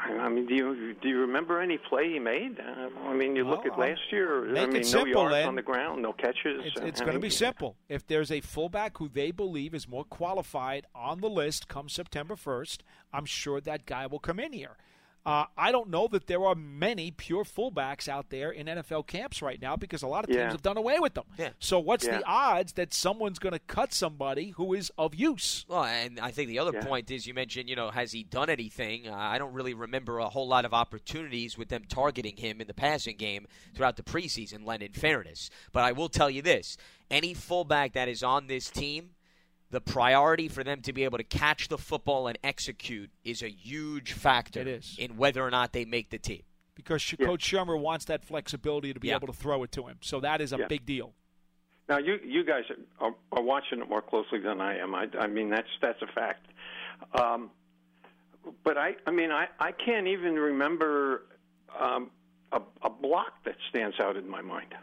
I 0.04 0.30
mean, 0.30 0.48
do 0.48 0.56
you 0.56 0.96
do 1.00 1.08
you 1.10 1.20
remember 1.20 1.62
any 1.62 1.78
play 1.78 2.12
he 2.14 2.18
made? 2.20 2.60
Uh, 2.60 2.90
I 3.08 3.14
mean, 3.14 3.36
you 3.36 3.44
look 3.48 3.66
Well, 3.66 3.74
at 3.74 3.80
last 3.80 4.02
year. 4.12 4.42
make 4.46 4.58
I 4.58 4.64
it 4.64 4.74
mean, 4.74 4.84
simple, 4.84 5.14
no 5.14 5.20
yards 5.22 5.34
Len. 5.34 5.48
on 5.50 5.56
the 5.56 5.62
ground, 5.62 6.02
no 6.02 6.12
catches. 6.12 6.66
It's, 6.66 6.78
Uh, 6.78 6.86
it's 6.86 7.02
going 7.02 7.14
to 7.14 7.20
be 7.20 7.30
simple. 7.30 7.76
If 7.88 8.08
there's 8.08 8.32
a 8.32 8.42
fullback 8.42 8.98
who 8.98 9.08
they 9.10 9.30
believe 9.30 9.76
is 9.76 9.88
more 9.88 10.04
qualified 10.04 10.88
on 10.96 11.22
the 11.22 11.30
list 11.30 11.68
come 11.68 11.88
September 11.88 12.36
1st, 12.36 12.80
I'm 13.14 13.26
sure 13.26 13.62
that 13.62 13.86
guy 13.86 14.08
will 14.08 14.18
come 14.20 14.40
in 14.40 14.54
here. 14.54 14.76
Uh, 15.24 15.46
I 15.56 15.72
don't 15.72 15.90
know 15.90 16.08
that 16.08 16.26
there 16.26 16.44
are 16.46 16.56
many 16.56 17.12
pure 17.12 17.44
fullbacks 17.44 18.08
out 18.08 18.32
there 18.32 18.50
in 18.50 18.66
NFL 18.66 19.06
camps 19.06 19.40
right 19.42 19.62
now 19.62 19.76
because 19.76 20.02
a 20.02 20.08
lot 20.08 20.24
of 20.24 20.30
teams 20.30 20.38
Yeah. 20.40 20.50
have 20.52 20.64
done 20.64 20.78
away 20.78 20.98
with 20.98 21.14
them. 21.14 21.26
Yeah. 21.38 21.50
So 21.60 21.78
what's 21.78 22.04
Yeah. 22.06 22.18
the 22.18 22.26
odds 22.26 22.74
that 22.74 22.92
someone's 22.92 23.38
going 23.38 23.54
to 23.54 23.60
cut 23.60 23.94
somebody 23.94 24.50
who 24.50 24.74
is 24.74 24.92
of 24.98 25.14
use? 25.14 25.64
Well, 25.68 25.84
and 25.84 26.20
I 26.20 26.32
think 26.32 26.48
the 26.48 26.58
other 26.58 26.72
Yeah. 26.74 26.86
point 26.86 27.12
is 27.12 27.28
you 27.28 27.36
mentioned, 27.36 27.70
you 27.70 27.76
know, 27.76 27.92
has 27.92 28.14
he 28.14 28.24
done 28.24 28.50
anything? 28.50 29.08
Uh, 29.08 29.16
I 29.16 29.38
don't 29.38 29.54
really 29.54 29.76
remember 29.76 30.18
a 30.18 30.30
whole 30.30 30.48
lot 30.48 30.66
of 30.66 30.74
opportunities 30.74 31.56
with 31.56 31.70
them 31.70 31.84
targeting 31.88 32.38
him 32.38 32.60
in 32.60 32.66
the 32.66 32.74
passing 32.74 33.16
game 33.18 33.46
throughout 33.76 33.98
the 33.98 34.04
preseason, 34.04 34.66
Len, 34.66 34.82
in 34.82 34.94
fairness. 34.94 35.52
But 35.72 35.84
I 35.84 35.92
will 35.92 36.10
tell 36.10 36.32
you 36.32 36.42
this 36.42 36.78
any 37.12 37.36
fullback 37.36 37.94
that 37.94 38.08
is 38.08 38.24
on 38.24 38.48
this 38.48 38.72
team, 38.72 39.12
the 39.72 39.82
priority 39.82 40.48
for 40.50 40.64
them 40.64 40.82
to 40.82 40.94
be 40.94 41.04
able 41.06 41.18
to 41.18 41.24
catch 41.24 41.70
the 41.70 41.78
football 41.78 42.28
and 42.28 42.38
execute 42.44 43.10
is 43.24 43.42
a 43.42 43.50
huge 43.50 44.12
factor 44.14 44.60
It 44.60 44.68
is. 44.68 44.96
in 45.00 45.16
whether 45.18 45.42
or 45.42 45.50
not 45.50 45.72
they 45.74 45.86
make 45.86 46.10
the 46.10 46.20
team. 46.20 46.44
Because 46.76 47.14
Yeah. 47.18 47.26
Coach 47.26 47.44
Shurmur 47.50 47.80
wants 47.80 48.06
that 48.06 48.24
flexibility 48.24 48.94
to 48.94 49.00
be 49.00 49.08
Yeah. 49.10 49.16
able 49.16 49.28
to 49.28 49.34
throw 49.34 49.64
it 49.64 49.72
to 49.74 49.88
him. 49.88 49.98
So 50.02 50.20
that 50.20 50.42
is 50.42 50.52
a 50.54 50.58
Yeah. 50.58 50.68
big 50.68 50.86
deal. 50.86 51.14
Now 51.90 51.98
you 51.98 52.20
you 52.24 52.44
guys 52.44 52.64
are, 53.00 53.16
are 53.32 53.42
watching 53.42 53.80
it 53.82 53.90
more 53.90 54.02
closely 54.02 54.40
than 54.40 54.62
I 54.62 54.78
am. 54.78 54.94
I, 54.94 55.08
I 55.20 55.28
mean 55.28 55.50
that's 55.50 55.68
that's 55.82 56.02
a 56.02 56.08
fact. 56.08 56.46
Um, 57.14 57.50
but 58.64 58.78
I 58.78 58.96
I 59.08 59.12
mean 59.12 59.32
I 59.32 59.48
I 59.60 59.72
can't 59.72 60.08
even 60.08 60.36
remember 60.36 61.24
um, 61.80 62.12
a, 62.52 62.62
a 62.82 62.90
block 62.90 63.44
that 63.46 63.56
stands 63.70 63.98
out 64.02 64.18
in 64.18 64.28
my 64.30 64.42
mind. 64.42 64.74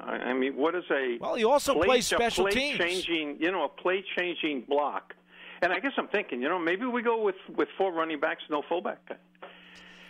I 0.00 0.32
mean, 0.34 0.56
what 0.56 0.74
is 0.74 0.84
a 0.90 1.18
Well, 1.20 1.34
he 1.34 1.44
also 1.44 1.74
play, 1.74 1.86
plays 1.86 2.06
special 2.06 2.44
play 2.44 2.52
teams. 2.54 2.78
changing 2.78 3.36
you 3.40 3.50
know 3.50 3.64
a 3.64 3.68
play 3.68 4.04
changing 4.16 4.62
block? 4.68 5.14
And 5.62 5.72
I 5.72 5.78
guess 5.80 5.92
I'm 5.96 6.08
thinking, 6.08 6.42
you 6.42 6.48
know, 6.48 6.58
maybe 6.58 6.84
we 6.86 7.02
go 7.02 7.22
with 7.22 7.36
with 7.56 7.68
four 7.78 7.92
running 7.92 8.20
backs, 8.20 8.42
no 8.50 8.62
fullback. 8.68 8.98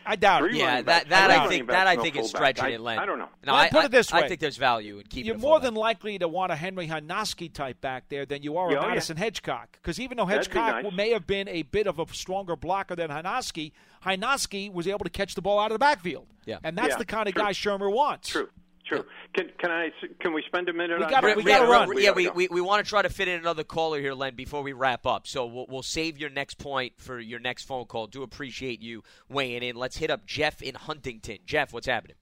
I 0.09 0.15
doubt 0.15 0.45
it. 0.45 0.55
Yeah, 0.55 0.83
that 0.83 0.87
backs, 0.87 1.09
that 1.09 1.27
three 1.27 1.35
I 1.37 1.49
think 1.49 1.67
backs, 1.67 1.77
that 1.79 1.87
I 1.89 1.95
no 1.97 2.03
think 2.03 2.17
is 2.17 2.29
stretching 2.29 2.71
it, 2.75 2.81
Len. 2.81 2.97
I 2.99 3.07
don't 3.07 3.19
know. 3.19 3.29
No, 3.45 3.53
Well, 3.55 3.63
I 3.63 3.69
put 3.69 3.85
it 3.87 3.91
this 3.91 4.13
I, 4.13 4.21
I 4.21 4.29
think 4.29 4.39
there's 4.41 4.57
value 4.57 4.99
in 4.99 5.05
keeping. 5.07 5.27
You're 5.27 5.39
more 5.39 5.59
than 5.59 5.75
likely 5.75 6.17
to 6.21 6.29
want 6.29 6.53
a 6.53 6.55
Henry 6.57 6.87
Hynoski 6.87 7.53
type 7.53 7.81
back 7.81 8.09
there 8.09 8.25
than 8.25 8.45
you 8.45 8.57
are 8.57 8.71
Yeah, 8.71 8.77
a 8.77 8.81
oh, 8.81 8.83
yeah. 8.83 8.89
Madison 8.91 9.17
Hedgecock. 9.17 9.67
Because 9.73 9.99
even 9.99 10.17
though 10.17 10.27
That'd 10.27 10.49
be 10.53 10.57
Hedgecock 10.61 10.83
nice. 10.85 10.93
may 10.95 11.11
have 11.11 11.27
been 11.27 11.49
a 11.49 11.63
bit 11.63 11.89
of 11.89 11.99
a 11.99 12.07
stronger 12.15 12.55
blocker 12.55 12.95
than 12.95 13.11
Hynoski, 13.11 13.73
Hynoski 14.05 14.73
was 14.73 14.87
able 14.87 15.01
to 15.05 15.11
catch 15.11 15.35
the 15.35 15.43
ball 15.43 15.59
out 15.59 15.73
of 15.73 15.75
the 15.75 15.81
backfield. 15.81 16.27
Yeah. 16.45 16.59
And 16.63 16.79
that's 16.79 16.91
Yeah, 16.91 16.99
the 16.99 17.05
kind 17.05 17.27
of 17.29 17.35
true. 17.35 17.43
guy 17.43 17.51
Shurmur 17.51 17.93
wants. 17.93 18.29
True, 18.29 18.49
true. 18.87 19.05
Can 19.35 19.51
can 19.59 19.71
I 19.71 19.91
can 20.21 20.33
we 20.33 20.43
spend 20.47 20.69
a 20.69 20.73
minute? 20.73 20.99
We 20.99 21.05
on 21.05 21.11
gotta- 21.11 21.27
that? 21.29 21.37
we 21.37 21.45
Yeah, 21.45 21.59
gotta 21.59 21.71
run. 21.71 22.03
yeah, 22.03 22.13
we, 22.13 22.29
we, 22.31 22.49
we 22.49 22.61
want 22.61 22.85
to 22.85 22.89
try 22.89 23.03
to 23.03 23.09
fit 23.09 23.29
in 23.29 23.39
another 23.41 23.65
caller 23.65 24.01
here, 24.01 24.15
Len, 24.15 24.35
before 24.35 24.63
we 24.63 24.73
wrap 24.73 25.07
up. 25.07 25.27
So 25.27 25.47
we'll, 25.47 25.67
we'll 25.69 25.83
save 25.83 26.19
your 26.19 26.31
next 26.31 26.59
point 26.59 26.95
for 26.97 27.19
your 27.21 27.41
next 27.41 27.65
phone 27.65 27.85
call. 27.87 28.07
Do 28.07 28.23
appreciate 28.23 28.81
you 28.81 29.03
weighing 29.29 29.63
in. 29.63 29.77
Let's 29.77 29.97
hit 29.97 30.11
up 30.11 30.27
Jeff 30.27 30.63
in 30.63 30.75
Huntington. 30.75 31.39
Jeff, 31.47 31.73
what's 31.73 31.87
happening? 31.87 32.17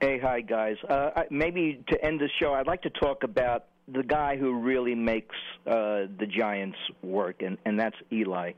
Hey, 0.00 0.18
hi 0.18 0.40
guys. 0.40 0.76
Uh, 0.88 1.10
maybe 1.30 1.84
to 1.88 2.02
end 2.04 2.18
the 2.20 2.30
show, 2.40 2.54
I'd 2.54 2.66
like 2.66 2.82
to 2.82 2.90
talk 2.90 3.22
about 3.24 3.66
the 3.88 4.02
guy 4.02 4.36
who 4.36 4.58
really 4.58 4.94
makes 4.94 5.36
uh, 5.66 6.08
the 6.18 6.26
Giants 6.26 6.78
work, 7.02 7.42
and, 7.42 7.58
and 7.66 7.78
that's 7.78 7.96
Eli. 8.10 8.52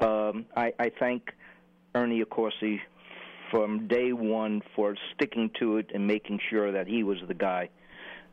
Um, 0.00 0.46
I, 0.56 0.72
I 0.78 0.90
thank 0.98 1.30
Ernie 1.94 2.22
Accorsi 2.24 2.80
from 3.50 3.88
day 3.88 4.12
one 4.12 4.62
for 4.74 4.96
sticking 5.14 5.50
to 5.58 5.78
it 5.78 5.90
and 5.94 6.06
making 6.06 6.40
sure 6.50 6.72
that 6.72 6.86
he 6.86 7.02
was 7.02 7.18
the 7.26 7.34
guy 7.34 7.68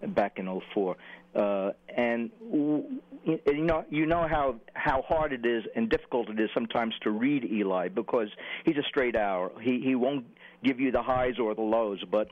back 0.10 0.38
in 0.38 0.62
'04. 0.74 0.96
Uh, 1.36 1.72
and 1.96 2.32
you 2.42 3.02
know, 3.46 3.86
you 3.90 4.06
know 4.06 4.28
how 4.28 4.60
how 4.74 5.02
hard 5.04 5.34
it 5.34 5.46
is 5.46 5.64
and 5.76 5.90
difficult 5.90 6.30
it 6.30 6.40
is 6.40 6.50
sometimes 6.54 6.94
to 7.02 7.12
read 7.12 7.44
Eli 7.44 7.90
because 7.90 8.30
he's 8.66 8.78
a 8.78 8.84
straight 8.84 9.16
hour. 9.16 9.52
He 9.62 9.82
he 9.84 9.96
won't 9.96 10.26
give 10.64 10.80
you 10.80 10.92
the 10.92 11.04
highs 11.04 11.38
or 11.40 11.54
the 11.54 11.62
lows. 11.62 12.04
But 12.10 12.30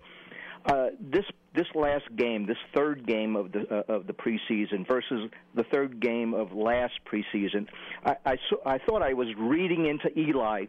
uh, 0.65 0.87
this 0.99 1.25
this 1.53 1.67
last 1.75 2.03
game, 2.17 2.45
this 2.47 2.57
third 2.75 3.05
game 3.07 3.35
of 3.35 3.51
the 3.51 3.67
uh, 3.69 3.93
of 3.93 4.07
the 4.07 4.13
preseason 4.13 4.87
versus 4.87 5.29
the 5.53 5.63
third 5.71 5.99
game 5.99 6.33
of 6.33 6.51
last 6.53 6.93
preseason, 7.05 7.67
I 8.03 8.15
I, 8.25 8.35
saw, 8.49 8.57
I 8.65 8.79
thought 8.79 9.03
I 9.03 9.13
was 9.13 9.27
reading 9.37 9.85
into 9.85 10.17
Eli 10.17 10.65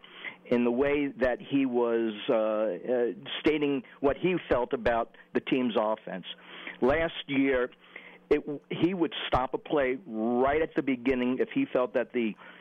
in 0.51 0.63
the 0.63 0.71
way 0.71 1.07
that 1.19 1.39
he 1.41 1.65
was 1.65 2.13
uh, 2.29 2.33
uh, 2.33 3.05
stating 3.39 3.83
what 3.99 4.17
he 4.17 4.35
felt 4.49 4.73
about 4.73 5.15
the 5.33 5.41
team's 5.41 5.73
offense. 5.79 6.25
Last 6.79 7.13
year, 7.25 7.71
it, 8.29 8.43
he 8.69 8.93
would 8.93 9.13
stop 9.27 9.53
a 9.53 9.57
play 9.57 9.97
right 10.05 10.61
at 10.61 10.75
the 10.75 10.83
beginning 10.83 11.37
if 11.39 11.49
he 11.53 11.65
felt 11.65 11.93
that 11.95 12.13
the 12.13 12.35
uh, 12.35 12.56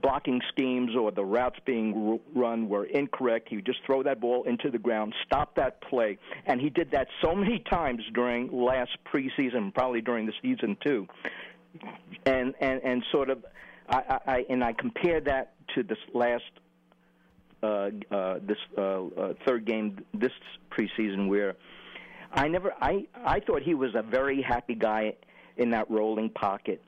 blocking 0.00 0.40
schemes 0.48 0.92
or 0.98 1.10
the 1.12 1.24
routes 1.24 1.58
being 1.64 2.18
run 2.34 2.68
were 2.68 2.86
incorrect. 2.86 3.48
He 3.48 3.56
would 3.56 3.66
just 3.66 3.80
throw 3.86 4.02
that 4.02 4.20
ball 4.20 4.44
into 4.44 4.70
the 4.70 4.78
ground, 4.78 5.14
stop 5.26 5.54
that 5.56 5.80
play, 5.82 6.18
and 6.46 6.60
he 6.60 6.70
did 6.70 6.90
that 6.92 7.08
so 7.22 7.34
many 7.34 7.58
times 7.70 8.02
during 8.14 8.50
last 8.52 8.96
preseason, 9.12 9.72
probably 9.74 10.00
during 10.00 10.26
the 10.26 10.32
season 10.42 10.76
too. 10.82 11.06
And 12.24 12.54
and 12.60 12.80
and 12.84 13.04
sort 13.10 13.30
of, 13.30 13.44
I, 13.88 13.96
I 14.26 14.32
I- 14.32 14.46
and 14.48 14.62
I 14.62 14.72
compare 14.72 15.20
that 15.22 15.54
to 15.74 15.82
this 15.82 15.98
last 16.12 16.44
uh, 17.62 17.90
uh, 18.10 18.38
this 18.46 18.58
uh, 18.76 18.80
uh, 18.82 19.34
third 19.46 19.64
game 19.64 19.98
this 20.12 20.32
preseason 20.70 21.28
where 21.28 21.56
I 22.32 22.48
never 22.48 22.72
I 22.80 23.06
I 23.24 23.40
thought 23.40 23.62
he 23.62 23.74
was 23.74 23.94
a 23.94 24.02
very 24.02 24.42
happy 24.42 24.74
guy 24.74 25.14
in 25.56 25.70
that 25.70 25.90
rolling 25.90 26.30
pocket 26.30 26.82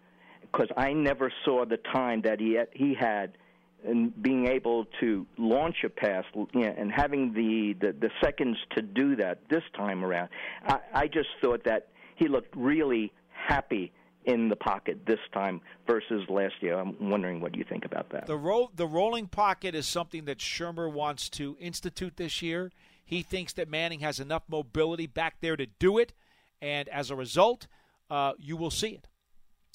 because 0.57 0.71
I 0.77 0.93
never 0.93 1.33
saw 1.45 1.65
the 1.65 1.77
time 1.77 2.23
that 2.23 2.41
he 2.41 2.55
had, 2.55 2.69
he 2.73 2.95
had 2.99 3.37
in 3.85 4.13
being 4.21 4.49
able 4.49 4.87
to 5.01 5.27
launch 5.37 5.77
a 5.85 5.89
pass 5.89 6.25
you 6.35 6.49
know, 6.55 6.75
and 6.77 6.91
having 6.91 7.33
the, 7.33 7.75
the 7.81 7.93
the 7.93 8.11
seconds 8.23 8.57
to 8.75 8.83
do 8.83 9.17
that 9.17 9.41
this 9.51 9.63
time 9.77 10.05
around. 10.05 10.29
I, 10.67 10.79
I 10.95 11.07
just 11.07 11.29
thought 11.43 11.65
that 11.65 11.89
he 12.17 12.29
looked 12.29 12.55
really 12.57 13.13
happy 13.31 13.93
in 14.25 14.49
the 14.49 14.57
pocket 14.57 15.01
this 15.07 15.21
time 15.33 15.61
versus 15.87 16.25
last 16.29 16.55
year. 16.61 16.77
I'm 16.79 17.11
wondering 17.11 17.41
what 17.41 17.55
you 17.55 17.65
think 17.69 17.85
about 17.85 18.11
that. 18.11 18.27
The 18.27 18.37
roll, 18.37 18.71
the 18.75 18.87
rolling 18.87 19.29
pocket 19.29 19.75
is 19.75 19.87
something 19.87 20.25
that 20.25 20.39
Shurmur 20.39 20.91
wants 20.91 21.29
to 21.31 21.57
institute 21.61 22.17
this 22.17 22.43
year. 22.43 22.73
He 23.05 23.23
thinks 23.23 23.53
that 23.53 23.69
Manning 23.69 24.01
has 24.01 24.19
enough 24.19 24.43
mobility 24.49 25.07
back 25.07 25.37
there 25.41 25.57
to 25.57 25.67
do 25.79 25.99
it, 25.99 26.13
and 26.61 26.89
as 26.89 27.11
a 27.11 27.15
result, 27.15 27.69
uh, 28.11 28.33
you 28.39 28.57
will 28.57 28.73
see 28.73 28.89
it. 28.89 29.07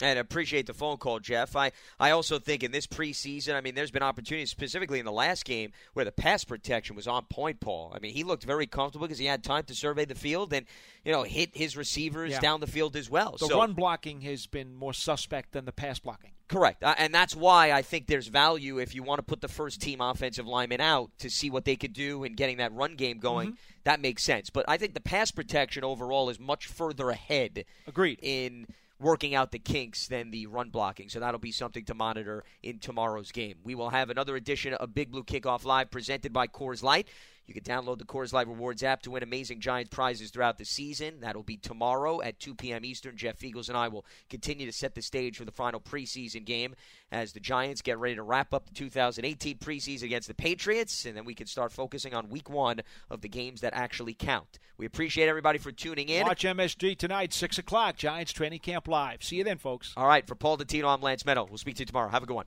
And 0.02 0.18
appreciate 0.18 0.66
the 0.66 0.74
phone 0.74 0.98
call, 0.98 1.20
Jeff. 1.20 1.56
I, 1.56 1.72
I 2.00 2.12
also 2.12 2.40
think 2.40 2.64
in 2.64 2.72
this 2.72 2.88
preseason, 2.88 3.54
I 3.56 3.62
mean, 3.62 3.76
there's 3.76 3.92
been 3.92 4.02
opportunities, 4.02 4.50
specifically 4.50 5.00
in 5.00 5.06
the 5.06 5.12
last 5.12 5.46
game, 5.46 5.72
where 5.94 6.06
the 6.06 6.12
pass 6.12 6.44
protection 6.44 6.96
was 6.96 7.08
on 7.08 7.26
point, 7.26 7.60
Paul. 7.60 7.92
I 7.96 8.00
mean, 8.00 8.14
he 8.14 8.24
looked 8.24 8.44
very 8.44 8.66
comfortable 8.66 9.06
because 9.08 9.20
he 9.20 9.26
had 9.26 9.44
time 9.44 9.64
to 9.66 9.76
survey 9.76 10.06
the 10.06 10.16
field 10.16 10.54
and, 10.54 10.66
you 11.06 11.12
know, 11.12 11.24
hit 11.24 11.56
his 11.56 11.78
receivers 11.78 12.32
Yeah. 12.32 12.40
down 12.40 12.62
the 12.62 12.68
field 12.68 12.96
as 12.96 13.10
well. 13.10 13.34
The 13.40 13.46
so, 13.48 13.60
run 13.60 13.74
blocking 13.74 14.22
has 14.22 14.48
been 14.48 14.76
more 14.76 14.94
suspect 14.94 15.52
than 15.52 15.66
the 15.66 15.72
pass 15.72 16.00
blocking. 16.00 16.32
Correct. 16.48 16.84
Uh, 16.84 16.96
and 16.98 17.14
that's 17.14 17.34
why 17.36 17.72
I 17.72 17.82
think 17.82 18.08
there's 18.08 18.28
value 18.28 18.78
if 18.78 18.94
you 18.94 19.04
want 19.04 19.20
to 19.20 19.24
put 19.24 19.40
the 19.40 19.48
first 19.48 19.82
team 19.82 20.02
offensive 20.02 20.46
lineman 20.46 20.82
out 20.82 21.12
to 21.20 21.30
see 21.30 21.50
what 21.50 21.64
they 21.64 21.78
could 21.78 21.94
do 21.94 22.26
in 22.26 22.34
getting 22.34 22.58
that 22.58 22.74
run 22.74 22.96
game 22.96 23.20
going. 23.20 23.50
Mm-hmm. 23.50 23.56
That 23.86 24.02
makes 24.02 24.24
sense. 24.24 24.50
But 24.50 24.66
I 24.68 24.76
think 24.78 24.94
the 24.94 25.00
pass 25.00 25.32
protection 25.32 25.86
overall 25.86 26.30
is 26.30 26.40
much 26.40 26.68
further 26.68 27.10
ahead 27.10 27.64
Agreed. 27.88 28.20
in 28.22 28.68
working 29.02 29.36
out 29.36 29.52
the 29.52 29.60
kinks 29.60 30.08
than 30.08 30.32
the 30.32 30.48
run 30.48 30.70
blocking. 30.70 31.10
So 31.10 31.20
that'll 31.20 31.40
be 31.40 31.52
something 31.52 31.84
to 31.86 31.94
monitor 31.94 32.44
in 32.64 32.80
tomorrow's 32.80 33.32
game. 33.32 33.56
We 33.64 33.76
will 33.76 33.90
have 33.90 34.10
another 34.10 34.36
edition 34.36 34.74
of 34.76 34.94
Big 34.94 35.12
Blue 35.12 35.24
Kickoff 35.24 35.66
Live 35.66 35.92
presented 35.92 36.32
by 36.32 36.48
Coors 36.48 36.84
Light. 36.84 37.08
You 37.48 37.54
can 37.54 37.64
download 37.64 37.98
the 37.98 38.06
Coors 38.06 38.32
Light 38.32 38.48
Rewards 38.48 38.84
app 38.84 39.02
to 39.04 39.12
win 39.12 39.24
amazing 39.24 39.60
Giants 39.60 39.90
prizes 39.90 40.32
throughout 40.32 40.58
the 40.58 40.66
season. 40.66 41.20
That'll 41.22 41.44
be 41.44 41.58
tomorrow 41.58 42.22
at 42.22 42.40
2 42.40 42.56
p.m. 42.56 42.86
Eastern. 42.86 43.18
Jeff 43.18 43.44
Eagles 43.44 43.68
and 43.68 43.78
I 43.78 43.88
will 43.90 44.06
continue 44.30 44.66
to 44.66 44.72
set 44.72 44.96
the 44.96 45.02
stage 45.02 45.38
for 45.38 45.46
the 45.46 45.52
final 45.52 45.80
preseason 45.80 46.46
game 46.46 46.76
as 47.12 47.34
the 47.34 47.40
Giants 47.40 47.82
get 47.82 48.00
ready 48.00 48.16
to 48.16 48.24
wrap 48.24 48.54
up 48.54 48.68
the 48.68 48.74
2018 48.74 49.58
preseason 49.58 50.04
against 50.04 50.28
the 50.28 50.34
Patriots, 50.34 51.06
and 51.06 51.18
then 51.18 51.26
we 51.26 51.36
can 51.36 51.48
start 51.48 51.72
focusing 51.72 52.14
on 52.14 52.30
week 52.30 52.50
one 52.50 52.80
of 53.10 53.22
the 53.22 53.28
games 53.28 53.62
that 53.62 53.74
actually 53.74 54.14
count. 54.14 54.60
We 54.78 54.86
appreciate 54.86 55.28
everybody 55.28 55.60
for 55.60 55.72
tuning 55.72 56.10
in. 56.10 56.26
Watch 56.26 56.44
MSG 56.44 56.98
tonight, 56.98 57.34
6 57.34 57.58
o'clock, 57.58 57.98
Giants 57.98 58.32
Training 58.32 58.60
Camp 58.60 58.88
Live. 58.88 59.24
See 59.24 59.36
you 59.36 59.44
then, 59.44 59.58
folks. 59.58 59.94
All 59.98 60.08
right, 60.08 60.26
for 60.26 60.36
Paul 60.36 60.58
Dottino, 60.58 60.94
I'm 60.94 61.02
Lance 61.02 61.24
Medow. 61.24 61.48
We'll 61.50 61.58
speak 61.58 61.76
to 61.76 61.82
you 61.82 61.86
tomorrow. 61.86 62.10
Have 62.10 62.24
a 62.24 62.26
good 62.26 62.36
one. 62.36 62.46